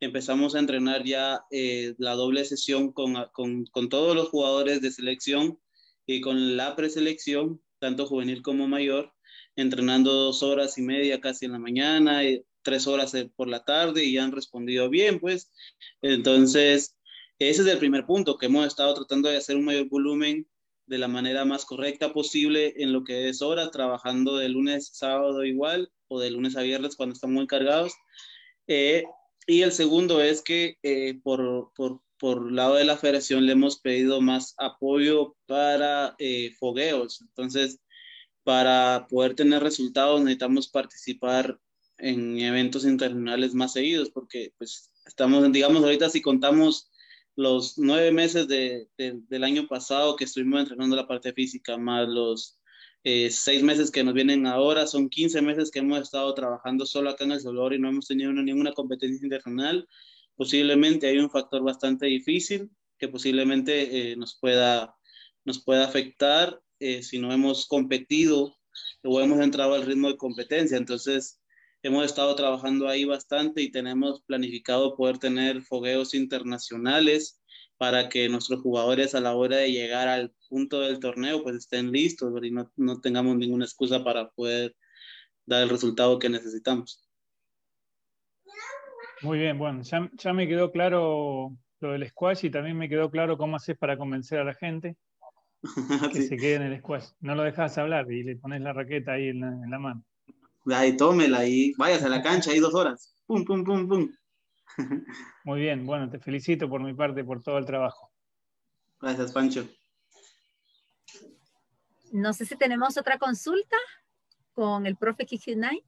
empezamos 0.00 0.54
a 0.54 0.60
entrenar 0.60 1.04
ya 1.04 1.42
eh, 1.50 1.94
la 1.98 2.14
doble 2.14 2.44
sesión 2.44 2.92
con, 2.92 3.14
con, 3.32 3.64
con, 3.66 3.88
todos 3.88 4.14
los 4.14 4.28
jugadores 4.28 4.80
de 4.80 4.92
selección 4.92 5.58
y 6.06 6.20
con 6.20 6.56
la 6.56 6.76
preselección, 6.76 7.60
tanto 7.80 8.06
juvenil 8.06 8.42
como 8.42 8.68
mayor, 8.68 9.12
entrenando 9.56 10.12
dos 10.12 10.42
horas 10.44 10.78
y 10.78 10.82
media 10.82 11.20
casi 11.20 11.46
en 11.46 11.52
la 11.52 11.58
mañana, 11.58 12.24
y 12.24 12.44
tres 12.62 12.86
horas 12.86 13.14
por 13.36 13.48
la 13.48 13.64
tarde 13.64 14.04
y 14.04 14.18
han 14.18 14.32
respondido 14.32 14.88
bien, 14.88 15.18
pues. 15.20 15.52
Entonces, 16.02 16.96
ese 17.38 17.62
es 17.62 17.68
el 17.68 17.78
primer 17.78 18.06
punto, 18.06 18.38
que 18.38 18.46
hemos 18.46 18.66
estado 18.66 18.94
tratando 18.94 19.28
de 19.28 19.38
hacer 19.38 19.56
un 19.56 19.64
mayor 19.64 19.88
volumen 19.88 20.46
de 20.86 20.98
la 20.98 21.08
manera 21.08 21.44
más 21.44 21.64
correcta 21.64 22.12
posible 22.12 22.74
en 22.76 22.92
lo 22.92 23.04
que 23.04 23.28
es 23.28 23.42
hora, 23.42 23.70
trabajando 23.70 24.36
de 24.36 24.48
lunes 24.48 24.90
a 24.90 24.94
sábado 24.94 25.44
igual 25.44 25.90
o 26.08 26.20
de 26.20 26.30
lunes 26.30 26.56
a 26.56 26.62
viernes 26.62 26.96
cuando 26.96 27.14
están 27.14 27.32
muy 27.32 27.46
cargados. 27.46 27.92
Eh, 28.66 29.04
y 29.46 29.62
el 29.62 29.72
segundo 29.72 30.22
es 30.22 30.42
que 30.42 30.78
eh, 30.82 31.18
por, 31.22 31.72
por, 31.74 32.00
por 32.18 32.50
lado 32.52 32.76
de 32.76 32.84
la 32.84 32.96
federación 32.96 33.46
le 33.46 33.52
hemos 33.52 33.80
pedido 33.80 34.20
más 34.20 34.54
apoyo 34.58 35.36
para 35.46 36.14
eh, 36.18 36.52
fogueos. 36.58 37.20
Entonces, 37.22 37.80
para 38.42 39.06
poder 39.08 39.34
tener 39.34 39.62
resultados 39.62 40.20
necesitamos 40.20 40.68
participar 40.68 41.58
en 41.98 42.38
eventos 42.40 42.84
internacionales 42.84 43.54
más 43.54 43.72
seguidos, 43.72 44.10
porque 44.10 44.52
pues 44.58 44.90
estamos, 45.06 45.50
digamos, 45.52 45.82
ahorita 45.82 46.10
si 46.10 46.20
contamos 46.20 46.90
los 47.36 47.78
nueve 47.78 48.12
meses 48.12 48.46
de, 48.48 48.88
del 48.96 49.44
año 49.44 49.66
pasado 49.66 50.16
que 50.16 50.24
estuvimos 50.24 50.60
entrenando 50.60 50.96
la 50.96 51.08
parte 51.08 51.32
física, 51.32 51.76
más 51.76 52.08
los 52.08 52.58
eh, 53.02 53.30
seis 53.30 53.62
meses 53.62 53.90
que 53.90 54.04
nos 54.04 54.14
vienen 54.14 54.46
ahora, 54.46 54.86
son 54.86 55.08
15 55.08 55.42
meses 55.42 55.70
que 55.70 55.80
hemos 55.80 56.00
estado 56.00 56.32
trabajando 56.34 56.86
solo 56.86 57.10
acá 57.10 57.24
en 57.24 57.32
El 57.32 57.40
Salvador 57.40 57.74
y 57.74 57.78
no 57.78 57.88
hemos 57.88 58.06
tenido 58.06 58.32
ninguna 58.32 58.72
competencia 58.72 59.24
internacional. 59.24 59.88
Posiblemente 60.36 61.06
hay 61.06 61.18
un 61.18 61.30
factor 61.30 61.62
bastante 61.62 62.06
difícil 62.06 62.70
que 62.98 63.08
posiblemente 63.08 64.12
eh, 64.12 64.16
nos, 64.16 64.38
pueda, 64.38 64.96
nos 65.44 65.62
pueda 65.62 65.84
afectar 65.84 66.60
eh, 66.78 67.02
si 67.02 67.18
no 67.18 67.32
hemos 67.32 67.66
competido 67.66 68.56
o 69.02 69.20
hemos 69.20 69.40
entrado 69.40 69.74
al 69.74 69.84
ritmo 69.84 70.08
de 70.08 70.16
competencia. 70.16 70.76
Entonces, 70.76 71.40
hemos 71.84 72.06
estado 72.06 72.34
trabajando 72.34 72.88
ahí 72.88 73.04
bastante 73.04 73.60
y 73.60 73.70
tenemos 73.70 74.22
planificado 74.22 74.96
poder 74.96 75.18
tener 75.18 75.60
fogueos 75.60 76.14
internacionales 76.14 77.42
para 77.76 78.08
que 78.08 78.26
nuestros 78.30 78.62
jugadores 78.62 79.14
a 79.14 79.20
la 79.20 79.34
hora 79.34 79.58
de 79.58 79.70
llegar 79.70 80.08
al 80.08 80.32
punto 80.48 80.80
del 80.80 80.98
torneo 80.98 81.42
pues 81.42 81.56
estén 81.56 81.92
listos 81.92 82.32
y 82.42 82.50
no, 82.50 82.72
no 82.76 83.00
tengamos 83.02 83.36
ninguna 83.36 83.66
excusa 83.66 84.02
para 84.02 84.30
poder 84.30 84.74
dar 85.44 85.62
el 85.62 85.68
resultado 85.68 86.18
que 86.18 86.30
necesitamos. 86.30 87.06
Muy 89.20 89.38
bien, 89.38 89.58
bueno, 89.58 89.82
ya, 89.82 90.10
ya, 90.14 90.32
me 90.32 90.48
quedó 90.48 90.72
claro 90.72 91.54
lo 91.80 91.92
del 91.92 92.08
squash 92.08 92.46
y 92.46 92.50
también 92.50 92.78
me 92.78 92.88
quedó 92.88 93.10
claro 93.10 93.36
cómo 93.36 93.56
haces 93.56 93.76
para 93.76 93.98
convencer 93.98 94.38
a 94.38 94.44
la 94.44 94.54
gente 94.54 94.96
que 96.12 96.22
se 96.22 96.36
quede 96.38 96.54
en 96.54 96.62
el 96.62 96.78
squash. 96.78 97.08
No 97.20 97.34
lo 97.34 97.42
dejas 97.42 97.76
hablar 97.76 98.10
y 98.10 98.22
le 98.22 98.36
pones 98.36 98.62
la 98.62 98.72
raqueta 98.72 99.12
ahí 99.12 99.28
en 99.28 99.40
la, 99.40 99.48
en 99.48 99.70
la 99.70 99.78
mano. 99.78 100.04
Ahí 100.66 100.96
tómela 100.96 101.40
ahí, 101.40 101.72
váyase 101.76 102.06
a 102.06 102.08
la 102.08 102.22
cancha 102.22 102.50
ahí 102.50 102.58
dos 102.58 102.74
horas. 102.74 103.14
Pum, 103.26 103.44
pum, 103.44 103.64
pum, 103.64 103.88
pum. 103.88 104.08
Muy 105.44 105.60
bien, 105.60 105.86
bueno, 105.86 106.08
te 106.10 106.18
felicito 106.18 106.68
por 106.68 106.82
mi 106.82 106.94
parte 106.94 107.24
por 107.24 107.42
todo 107.42 107.58
el 107.58 107.66
trabajo. 107.66 108.10
Gracias, 109.00 109.32
Pancho. 109.32 109.68
No 112.12 112.32
sé 112.32 112.46
si 112.46 112.56
tenemos 112.56 112.96
otra 112.96 113.18
consulta 113.18 113.76
con 114.52 114.86
el 114.86 114.96
profe 114.96 115.26
Kijinay. 115.26 115.84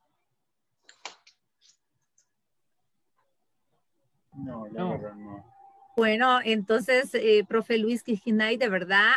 No, 4.32 4.66
no. 4.68 4.98
no. 4.98 5.56
Bueno, 5.96 6.40
entonces, 6.44 7.14
eh, 7.14 7.42
profe 7.48 7.78
Luis 7.78 8.02
Kijinay, 8.02 8.58
de 8.58 8.68
verdad 8.68 9.12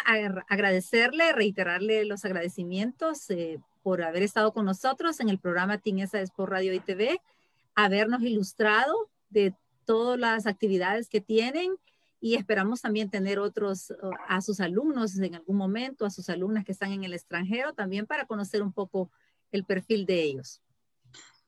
agradecerle, 0.47 1.33
reiterarle 1.33 2.05
los 2.05 2.23
agradecimientos 2.23 3.29
eh, 3.31 3.59
por 3.81 4.01
haber 4.01 4.23
estado 4.23 4.53
con 4.53 4.65
nosotros 4.65 5.19
en 5.19 5.29
el 5.29 5.39
programa 5.39 5.77
Tinesa 5.77 6.23
por 6.35 6.49
Radio 6.49 6.73
y 6.73 6.79
TV, 6.79 7.19
habernos 7.75 8.21
ilustrado 8.21 9.09
de 9.29 9.53
todas 9.85 10.19
las 10.19 10.45
actividades 10.45 11.09
que 11.09 11.21
tienen 11.21 11.75
y 12.21 12.35
esperamos 12.35 12.81
también 12.81 13.09
tener 13.09 13.39
otros 13.39 13.93
a 14.27 14.41
sus 14.41 14.59
alumnos 14.59 15.17
en 15.17 15.35
algún 15.35 15.55
momento, 15.55 16.05
a 16.05 16.09
sus 16.09 16.29
alumnas 16.29 16.65
que 16.65 16.73
están 16.73 16.91
en 16.91 17.03
el 17.03 17.13
extranjero, 17.13 17.73
también 17.73 18.05
para 18.05 18.25
conocer 18.25 18.61
un 18.61 18.73
poco 18.73 19.09
el 19.51 19.63
perfil 19.63 20.05
de 20.05 20.23
ellos. 20.23 20.61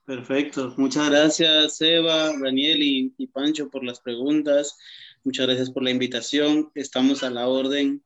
Perfecto. 0.06 0.74
Muchas 0.78 1.10
gracias, 1.10 1.80
Eva, 1.82 2.32
Daniel 2.40 2.82
y, 2.82 3.14
y 3.18 3.28
Pancho 3.28 3.70
por 3.70 3.84
las 3.84 4.00
preguntas. 4.00 4.78
Muchas 5.24 5.46
gracias 5.46 5.70
por 5.70 5.84
la 5.84 5.92
invitación. 5.92 6.72
Estamos 6.74 7.24
a 7.24 7.30
la 7.30 7.48
orden 7.48 8.02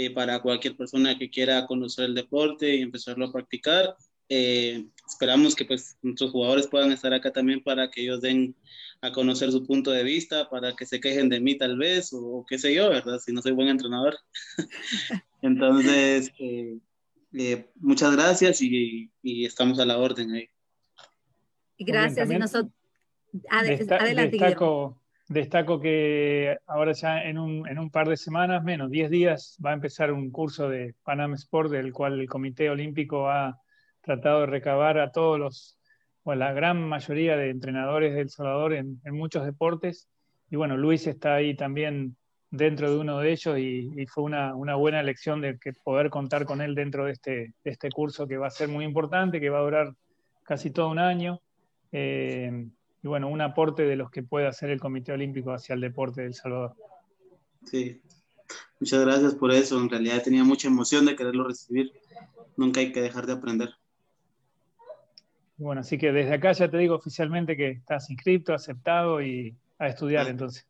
eh, 0.00 0.10
para 0.10 0.40
cualquier 0.40 0.76
persona 0.76 1.18
que 1.18 1.28
quiera 1.28 1.66
conocer 1.66 2.04
el 2.04 2.14
deporte 2.14 2.76
y 2.76 2.82
empezarlo 2.82 3.26
a 3.26 3.32
practicar. 3.32 3.96
Eh, 4.28 4.86
esperamos 5.04 5.56
que 5.56 5.64
pues 5.64 5.98
nuestros 6.02 6.30
jugadores 6.30 6.68
puedan 6.68 6.92
estar 6.92 7.12
acá 7.12 7.32
también 7.32 7.64
para 7.64 7.90
que 7.90 8.02
ellos 8.02 8.20
den 8.20 8.54
a 9.00 9.10
conocer 9.10 9.50
su 9.50 9.66
punto 9.66 9.90
de 9.90 10.04
vista, 10.04 10.48
para 10.48 10.76
que 10.76 10.86
se 10.86 11.00
quejen 11.00 11.28
de 11.28 11.40
mí 11.40 11.58
tal 11.58 11.76
vez, 11.76 12.12
o, 12.12 12.46
qué 12.48 12.60
sé 12.60 12.72
yo, 12.72 12.90
¿verdad? 12.90 13.18
Si 13.18 13.32
no 13.32 13.42
soy 13.42 13.50
buen 13.50 13.66
entrenador. 13.66 14.16
Entonces, 15.42 16.30
eh, 16.38 17.66
muchas 17.74 18.14
gracias 18.14 18.62
y, 18.62 19.10
y, 19.20 19.46
estamos 19.46 19.80
a 19.80 19.84
la 19.84 19.98
orden 19.98 20.30
ahí. 20.30 20.48
Gracias. 21.76 22.30
y 22.30 22.38
nosotros... 22.38 22.72
adelante, 23.50 24.36
Destaco 24.38 25.02
que 25.80 26.56
ahora 26.66 26.92
ya 26.92 27.22
en 27.22 27.38
un, 27.38 27.68
en 27.68 27.78
un, 27.78 27.90
par 27.90 28.08
de 28.08 28.16
semanas, 28.16 28.64
menos 28.64 28.90
10 28.90 29.10
días, 29.10 29.58
va 29.64 29.70
a 29.70 29.74
empezar 29.74 30.12
un 30.12 30.30
curso 30.30 30.68
de 30.68 30.94
Panam 31.04 31.34
Sport 31.34 31.70
del 31.70 31.92
cual 31.92 32.20
el 32.20 32.28
Comité 32.28 32.70
Olímpico 32.70 33.28
ha 33.28 33.58
tratado 34.00 34.40
de 34.40 34.46
recabar 34.46 34.98
a 34.98 35.12
todos 35.12 35.38
los, 35.38 35.78
o 36.22 36.34
la 36.34 36.52
gran 36.52 36.82
mayoría 36.88 37.36
de 37.36 37.50
entrenadores 37.50 38.14
de 38.14 38.22
El 38.22 38.30
Salvador 38.30 38.72
en, 38.72 39.00
en 39.04 39.14
muchos 39.14 39.44
deportes. 39.44 40.08
Y 40.50 40.56
bueno, 40.56 40.76
Luis 40.76 41.06
está 41.06 41.34
ahí 41.34 41.54
también 41.54 42.16
dentro 42.50 42.90
de 42.90 42.98
uno 42.98 43.18
de 43.18 43.32
ellos 43.32 43.58
y, 43.58 44.06
fue 44.06 44.24
una, 44.24 44.54
una, 44.54 44.74
buena 44.74 45.00
elección 45.00 45.40
de 45.40 45.58
poder 45.84 46.10
contar 46.10 46.44
con 46.46 46.62
él 46.62 46.74
dentro 46.74 47.04
de 47.04 47.12
este, 47.12 47.54
este 47.64 47.90
curso 47.90 48.26
que 48.26 48.38
va 48.38 48.46
a 48.46 48.50
ser 48.50 48.68
muy 48.68 48.84
importante, 48.84 49.40
que 49.40 49.50
va 49.50 49.58
a 49.58 49.62
durar 49.62 49.94
casi 50.42 50.70
todo 50.70 50.88
un 50.90 50.98
año. 50.98 51.40
Eh, 51.92 52.68
y 53.08 53.10
bueno, 53.10 53.28
un 53.28 53.40
aporte 53.40 53.84
de 53.84 53.96
los 53.96 54.10
que 54.10 54.22
puede 54.22 54.46
hacer 54.46 54.68
el 54.68 54.80
Comité 54.80 55.12
Olímpico 55.12 55.52
hacia 55.52 55.74
el 55.74 55.80
deporte 55.80 56.20
del 56.20 56.34
Salvador. 56.34 56.74
Sí, 57.64 58.02
muchas 58.78 59.00
gracias 59.00 59.34
por 59.34 59.50
eso. 59.50 59.80
En 59.80 59.88
realidad 59.88 60.22
tenía 60.22 60.44
mucha 60.44 60.68
emoción 60.68 61.06
de 61.06 61.16
quererlo 61.16 61.44
recibir. 61.44 61.90
Nunca 62.58 62.80
hay 62.80 62.92
que 62.92 63.00
dejar 63.00 63.26
de 63.26 63.32
aprender. 63.32 63.70
Bueno, 65.56 65.80
así 65.80 65.96
que 65.96 66.12
desde 66.12 66.34
acá 66.34 66.52
ya 66.52 66.70
te 66.70 66.76
digo 66.76 66.96
oficialmente 66.96 67.56
que 67.56 67.70
estás 67.70 68.10
inscrito, 68.10 68.52
aceptado 68.52 69.22
y 69.22 69.56
a 69.78 69.88
estudiar 69.88 70.26
ah. 70.26 70.30
entonces. 70.30 70.66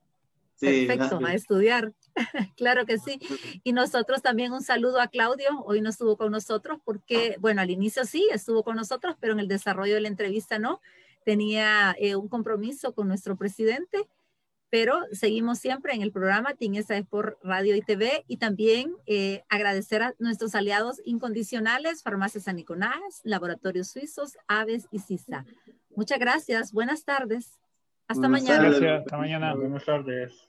Sí, 0.54 0.86
Perfecto, 0.86 1.20
a 1.24 1.34
estudiar. 1.34 1.92
claro 2.56 2.86
que 2.86 2.98
sí. 2.98 3.20
Y 3.64 3.72
nosotros 3.72 4.22
también 4.22 4.52
un 4.52 4.62
saludo 4.62 5.00
a 5.00 5.08
Claudio. 5.08 5.48
Hoy 5.64 5.80
no 5.80 5.90
estuvo 5.90 6.16
con 6.16 6.30
nosotros 6.30 6.78
porque, 6.84 7.36
bueno, 7.40 7.62
al 7.62 7.70
inicio 7.70 8.04
sí 8.04 8.28
estuvo 8.32 8.62
con 8.62 8.76
nosotros, 8.76 9.16
pero 9.20 9.32
en 9.32 9.40
el 9.40 9.48
desarrollo 9.48 9.94
de 9.94 10.00
la 10.00 10.08
entrevista 10.08 10.58
no 10.58 10.80
tenía 11.28 11.94
eh, 11.98 12.16
un 12.16 12.26
compromiso 12.26 12.94
con 12.94 13.06
nuestro 13.06 13.36
presidente, 13.36 14.08
pero 14.70 14.94
seguimos 15.12 15.58
siempre 15.58 15.92
en 15.92 16.00
el 16.00 16.10
programa 16.10 16.54
Tinesa 16.54 16.94
por 17.02 17.38
Radio 17.42 17.76
y 17.76 17.82
TV 17.82 18.24
y 18.26 18.38
también 18.38 18.94
eh, 19.04 19.42
agradecer 19.50 20.02
a 20.02 20.14
nuestros 20.18 20.54
aliados 20.54 21.02
incondicionales, 21.04 22.02
Farmacia 22.02 22.40
San 22.40 22.56
Nicolás, 22.56 23.20
Laboratorios 23.24 23.88
Suizos, 23.88 24.38
Aves 24.46 24.88
y 24.90 25.00
CISA. 25.00 25.44
Muchas 25.94 26.18
gracias, 26.18 26.72
buenas 26.72 27.04
tardes. 27.04 27.60
Hasta 28.06 28.26
mañana. 28.26 28.70
Gracias, 28.70 29.00
hasta 29.00 29.18
mañana. 29.18 29.54
Buenas 29.54 29.84
tardes. 29.84 30.47